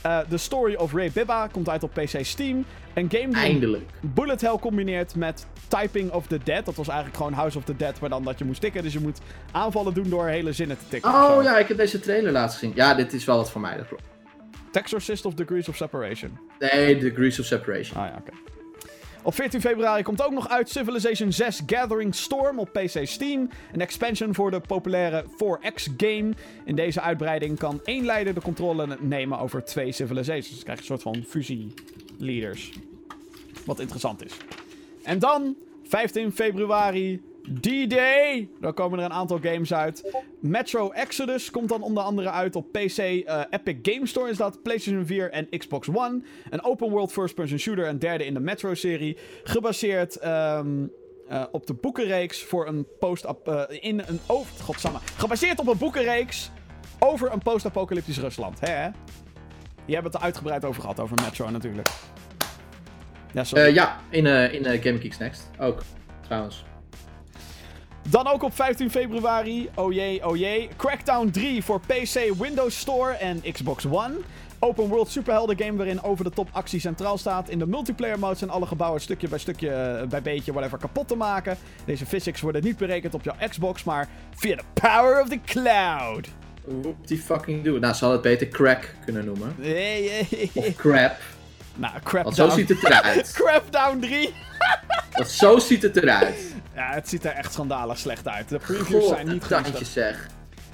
[0.07, 2.65] Uh, The Story of Ray Bibba komt uit op PC Steam.
[2.95, 3.91] Een game die Eindelijk.
[4.01, 6.65] bullet hell combineert met Typing of the Dead.
[6.65, 8.83] Dat was eigenlijk gewoon House of the Dead, maar dan dat je moest tikken.
[8.83, 9.19] Dus je moet
[9.53, 11.11] aanvallen doen door hele zinnen te tikken.
[11.11, 12.73] Oh ja, ik heb deze trailer laatst gezien.
[12.75, 14.03] Ja, dit is wel wat voor mij, dat klopt.
[14.71, 16.39] Texorcist of Degrees of Separation?
[16.59, 18.01] Nee, Degrees of Separation.
[18.01, 18.31] Ah ja, oké.
[18.31, 18.58] Okay.
[19.23, 23.51] Op 14 februari komt ook nog uit Civilization 6 Gathering Storm op PC Steam.
[23.73, 26.31] Een expansion voor de populaire 4X game.
[26.65, 30.51] In deze uitbreiding kan één leider de controle nemen over twee civilizations.
[30.51, 32.73] Dus krijg je een soort van fusie-leaders.
[33.65, 34.33] Wat interessant is.
[35.03, 37.21] En dan, 15 februari,
[37.61, 38.49] D-Day!
[38.61, 40.23] Dan komen er een aantal games uit.
[40.41, 42.99] Metro Exodus komt dan onder andere uit op PC.
[42.99, 44.63] Uh, Epic Game Store is dat.
[44.63, 46.23] PlayStation 4 en Xbox One.
[46.51, 47.89] Een open world first-person shooter.
[47.89, 49.17] Een derde in de Metro-serie.
[49.45, 50.93] Gebaseerd um,
[51.31, 54.99] uh, op de boekenreeks voor een post uh, in een over godsamme.
[55.17, 56.51] Gebaseerd op een boekenreeks
[56.99, 58.61] over een post-apocalyptisch Rusland.
[58.61, 58.85] Hè?
[59.85, 61.89] Je hebt het er uitgebreid over gehad, over Metro natuurlijk.
[63.33, 63.75] Ja, sorry.
[63.75, 65.83] ja in, in Game Geeks Next ook,
[66.21, 66.65] trouwens.
[68.11, 73.13] Dan ook op 15 februari, oh jee, oh jee, Crackdown 3 voor PC, Windows Store
[73.13, 74.15] en Xbox One.
[74.59, 77.49] Open world superhelden game waarin over de top actie centraal staat.
[77.49, 81.17] In de multiplayer mode zijn alle gebouwen stukje bij stukje, bij beetje, whatever, kapot te
[81.17, 81.57] maken.
[81.85, 86.29] Deze physics worden niet berekend op jouw Xbox, maar via de power of the cloud.
[86.65, 87.79] Whoop die fucking do.
[87.79, 89.55] Nou, ze hadden het beter crack kunnen noemen.
[90.55, 91.17] Of crap.
[91.79, 93.33] Nou, crap Want zo ziet het eruit.
[93.43, 94.35] Crapdown 3.
[95.13, 96.55] Want zo ziet het eruit.
[96.75, 98.49] Ja, het ziet er echt schandalig slecht uit.
[98.49, 99.87] De previews zijn niet goed.
[99.87, 100.27] zeg.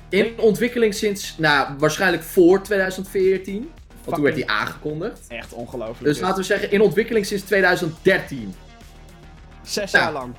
[0.08, 3.70] In ontwikkeling sinds, nou, waarschijnlijk voor 2014.
[4.04, 5.20] Want toen werd hij aangekondigd.
[5.28, 6.04] Echt ongelooflijk.
[6.04, 8.54] Dus laten we zeggen, in ontwikkeling sinds 2013.
[9.62, 10.34] Zes nou, jaar lang.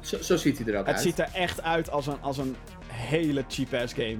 [0.00, 1.04] Zo, zo, ziet hij er ook het uit.
[1.04, 4.18] Het ziet er echt uit als een, als een hele cheap-ass game.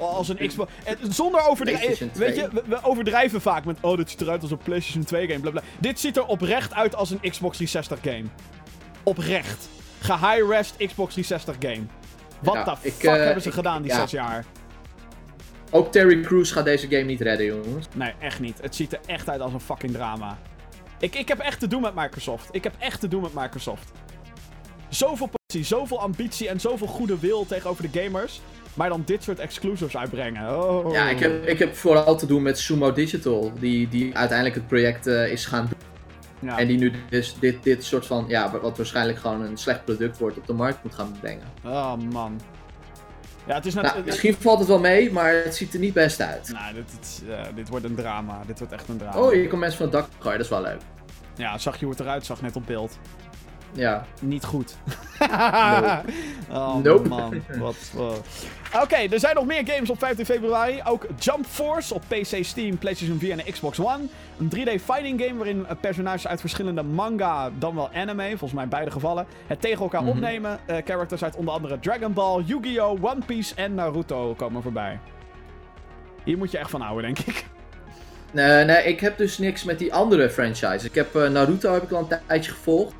[0.00, 0.72] Als een Xbox.
[1.08, 2.10] Zonder overdrijven.
[2.14, 3.78] Weet je, we, overdrijven vaak met.
[3.80, 5.40] Oh, dit ziet eruit als een PlayStation 2 game.
[5.40, 5.70] Blablabla.
[5.80, 8.24] Dit ziet er oprecht uit als een Xbox 360 game.
[9.02, 9.68] Oprecht.
[10.00, 11.86] Ge-high-rest Xbox 360 game.
[12.42, 14.00] Wat de fuck uh, hebben ze ik, gedaan die ja.
[14.00, 14.44] zes jaar?
[15.70, 17.86] Ook Terry Crews gaat deze game niet redden, jongens.
[17.94, 18.58] Nee, echt niet.
[18.62, 20.38] Het ziet er echt uit als een fucking drama.
[20.98, 22.48] Ik, ik heb echt te doen met Microsoft.
[22.52, 23.90] Ik heb echt te doen met Microsoft.
[24.88, 28.40] Zoveel passie, zoveel ambitie en zoveel goede wil tegenover de gamers.
[28.74, 30.62] Maar dan dit soort exclusives uitbrengen.
[30.62, 30.92] Oh.
[30.92, 33.52] Ja, ik heb, ik heb vooral te doen met Sumo Digital.
[33.58, 35.78] Die, die uiteindelijk het project uh, is gaan doen.
[36.50, 36.58] Ja.
[36.58, 40.18] En die nu dus dit, dit soort van, ja, wat waarschijnlijk gewoon een slecht product
[40.18, 41.46] wordt, op de markt moet gaan brengen.
[41.64, 42.40] Oh man.
[43.46, 45.94] Ja, het is net, nou, misschien valt het wel mee, maar het ziet er niet
[45.94, 46.52] best uit.
[46.52, 48.40] Nou, dit, dit, uh, dit wordt een drama.
[48.46, 49.18] Dit wordt echt een drama.
[49.18, 50.80] Oh, je komt mensen van het dak gooien, dat is wel leuk.
[51.34, 52.98] Ja, zag je hoe het eruit zag net op beeld.
[53.72, 54.04] Ja.
[54.20, 54.76] Niet goed.
[55.18, 56.02] nope.
[56.50, 57.08] oh nope.
[57.08, 57.76] man, wat...
[57.96, 58.02] Uh.
[58.74, 60.80] Oké, okay, er zijn nog meer games op 15 februari.
[60.84, 64.04] Ook Jump Force op PC, Steam, PlayStation 4 en Xbox One.
[64.38, 68.68] Een 3D fighting game waarin personages uit verschillende manga, dan wel anime, volgens mij in
[68.68, 70.16] beide gevallen, het tegen elkaar mm -hmm.
[70.16, 70.58] opnemen.
[70.70, 74.98] Uh, characters uit onder andere Dragon Ball, Yu-Gi-Oh!, One Piece en Naruto komen voorbij.
[76.24, 77.44] Hier moet je echt van houden, denk ik.
[78.32, 80.86] Nee, nee, ik heb dus niks met die andere franchise.
[80.86, 82.94] Ik heb uh, Naruto heb ik al een tijdje gevolgd.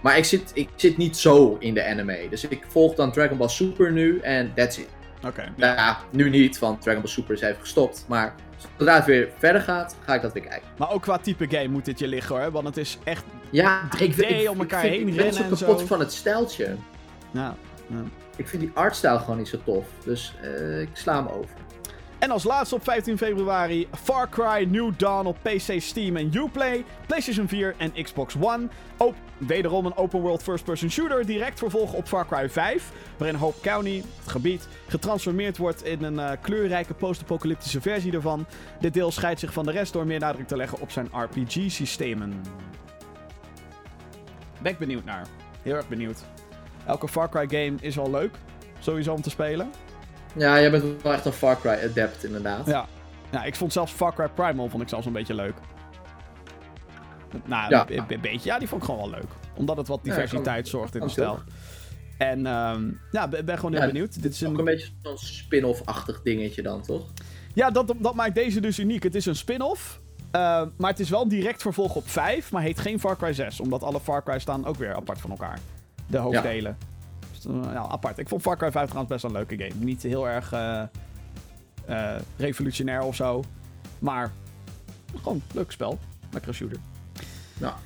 [0.00, 2.26] Maar ik zit, ik zit niet zo in de anime.
[2.30, 4.88] Dus ik volg dan Dragon Ball Super nu en that's it.
[5.18, 5.26] Oké.
[5.26, 8.04] Okay, nou ja, nu niet, want Dragon Ball Super is even gestopt.
[8.08, 8.34] Maar
[8.78, 10.68] zodra het weer verder gaat, ga ik dat weer kijken.
[10.76, 12.50] Maar ook qua type game moet dit je liggen hoor.
[12.50, 15.50] Want het is echt ja, 3D ik, ik, om elkaar ik heen ik rennen ben
[15.50, 16.76] en zo kapot van het stijltje.
[17.30, 17.56] Ja,
[17.86, 18.02] ja.
[18.36, 19.86] Ik vind die artstyle gewoon niet zo tof.
[20.04, 21.54] Dus uh, ik sla hem over.
[22.20, 26.84] En als laatste op 15 februari Far Cry New Dawn op PC, Steam en Uplay,
[27.06, 28.68] PlayStation 4 en Xbox One.
[28.96, 33.60] Ook wederom een open world first-person shooter, direct vervolg op Far Cry 5, waarin Hope
[33.60, 38.46] County, het gebied, getransformeerd wordt in een uh, kleurrijke post-apocalyptische versie ervan.
[38.80, 42.40] Dit deel scheidt zich van de rest door meer nadruk te leggen op zijn RPG-systemen.
[44.62, 45.26] Ben ik benieuwd naar.
[45.62, 46.22] Heel erg benieuwd.
[46.86, 48.34] elke Far Cry game is wel leuk.
[48.78, 49.70] Sowieso om te spelen.
[50.36, 52.66] Ja, jij bent wel echt een Far Cry adept, inderdaad.
[52.66, 52.86] Ja.
[53.30, 55.54] ja, ik vond zelfs Far Cry Primal vond ik zelfs een beetje leuk.
[57.44, 58.48] Nou, een, een, beetje.
[58.48, 59.30] Ja, die vond ik gewoon wel leuk.
[59.56, 61.38] Omdat het wat diversiteit zorgt in de stijl.
[62.18, 64.22] En um, ja, ben gewoon heel benieuwd.
[64.22, 64.50] Dit is een...
[64.50, 67.06] ook een beetje zo'n spin-off-achtig dingetje dan, toch?
[67.54, 69.02] Ja, dat, dat maakt deze dus uniek.
[69.02, 70.00] Het is een spin-off.
[70.36, 73.60] Uh, maar het is wel direct vervolg op 5, maar heet geen Far Cry 6.
[73.60, 75.58] Omdat alle Far Cry staan ook weer apart van elkaar.
[76.06, 76.76] De hoofddelen.
[76.80, 76.89] Ja.
[77.48, 78.18] Uh, ja, apart.
[78.18, 79.84] Ik vond Far Cry 5 trouwens best wel een leuke game.
[79.84, 83.44] Niet heel erg uh, revolutionair of zo.
[83.98, 84.32] Maar
[85.16, 85.98] gewoon een leuk spel.
[86.30, 86.78] Lekkere shooter.
[87.58, 87.76] Ja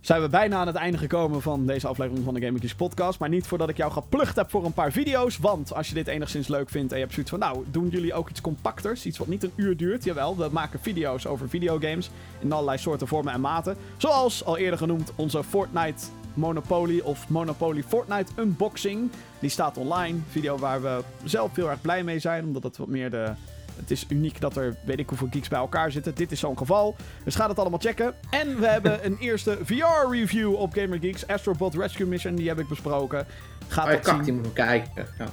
[0.00, 3.18] zijn we bijna aan het einde gekomen van deze aflevering van de Geeks podcast.
[3.18, 5.38] Maar niet voordat ik jou geplucht heb voor een paar video's.
[5.38, 7.40] Want als je dit enigszins leuk vindt en je hebt zoiets van...
[7.40, 9.06] Nou, doen jullie ook iets compacters?
[9.06, 10.04] Iets wat niet een uur duurt?
[10.04, 12.10] Jawel, we maken video's over videogames.
[12.40, 13.76] In allerlei soorten, vormen en maten.
[13.96, 16.04] Zoals, al eerder genoemd, onze Fortnite
[16.34, 19.10] Monopoly of Monopoly Fortnite unboxing.
[19.38, 20.18] Die staat online.
[20.30, 22.44] Video waar we zelf heel erg blij mee zijn.
[22.44, 23.32] Omdat het wat meer de
[23.76, 26.14] het is uniek dat er weet ik hoeveel geeks bij elkaar zitten.
[26.14, 26.96] Dit is zo'n geval.
[27.24, 28.14] Dus ga het allemaal checken.
[28.30, 31.26] En we hebben een eerste VR-review op Gamer Geeks.
[31.26, 33.26] Astrobot Rescue Mission, die heb ik besproken.
[33.68, 34.22] Gaat oh, dat zien.
[34.22, 35.06] die moet kijken.
[35.18, 35.28] Ja.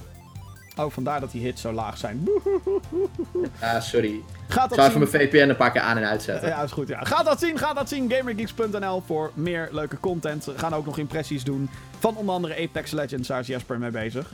[0.78, 2.24] Oh, vandaar dat die hits zo laag zijn.
[3.60, 4.22] Ah, sorry.
[4.48, 6.50] Gaat dat ik even mijn VPN een paar keer aan en uitzetten.
[6.50, 6.88] Ja, is goed.
[6.88, 7.04] Ja.
[7.04, 8.12] Ga dat zien, ga dat zien.
[8.12, 10.46] Gamergeeks.nl voor meer leuke content.
[10.46, 13.28] We gaan ook nog impressies doen van onder andere Apex Legends.
[13.28, 14.32] Daar is Jasper mee bezig.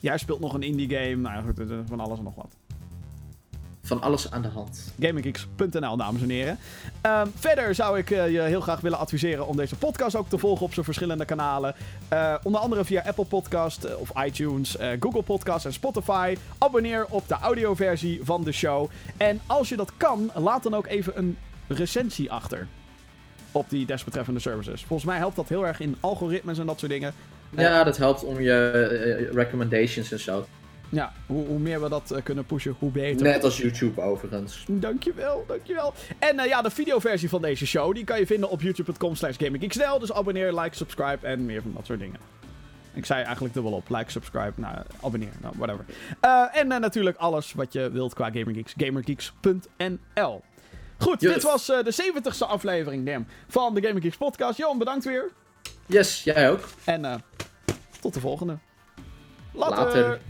[0.00, 1.16] Jij speelt nog een indie game.
[1.16, 2.56] Nou goed, van alles en nog wat
[3.84, 4.92] van alles aan de hand.
[5.00, 6.58] GamingGeeks.nl, dames en heren.
[7.02, 10.38] Um, verder zou ik uh, je heel graag willen adviseren om deze podcast ook te
[10.38, 11.74] volgen op zijn verschillende kanalen.
[12.12, 16.36] Uh, onder andere via Apple Podcast uh, of iTunes, Google Podcast en Spotify.
[16.58, 18.90] Abonneer op de audioversie van de show.
[19.16, 21.36] En als je dat kan, laat dan ook even een
[21.68, 22.66] recensie achter.
[23.52, 24.84] Op die desbetreffende services.
[24.84, 27.14] Volgens mij helpt dat heel erg in algoritmes en dat soort dingen.
[27.50, 30.46] Ja, dat helpt om je recommendations en zo
[30.94, 33.26] ja, hoe, hoe, meer we dat uh, kunnen pushen, hoe beter.
[33.26, 34.64] Net als YouTube overigens.
[34.68, 35.94] Dankjewel, dankjewel.
[36.18, 39.36] En uh, ja, de videoversie van deze show, die kan je vinden op youtube.com slash
[39.38, 39.98] gamingxl.
[39.98, 42.20] Dus abonneer, like, subscribe en meer van dat soort dingen.
[42.92, 43.88] Ik zei eigenlijk dubbel op.
[43.88, 45.84] Like, subscribe, nou, abonneer, nou, whatever.
[46.24, 48.74] Uh, en natuurlijk alles wat je wilt qua GamerGeeks.
[48.76, 50.42] GamerGeeks.nl
[50.98, 54.58] Goed, dit was de 70ste aflevering damn, van de GamerGeeks podcast.
[54.58, 55.30] Johan, bedankt weer.
[55.86, 56.68] Yes, jij ook.
[56.84, 57.22] En
[58.00, 58.58] tot de volgende.
[59.54, 59.84] Later.
[59.84, 60.20] Later.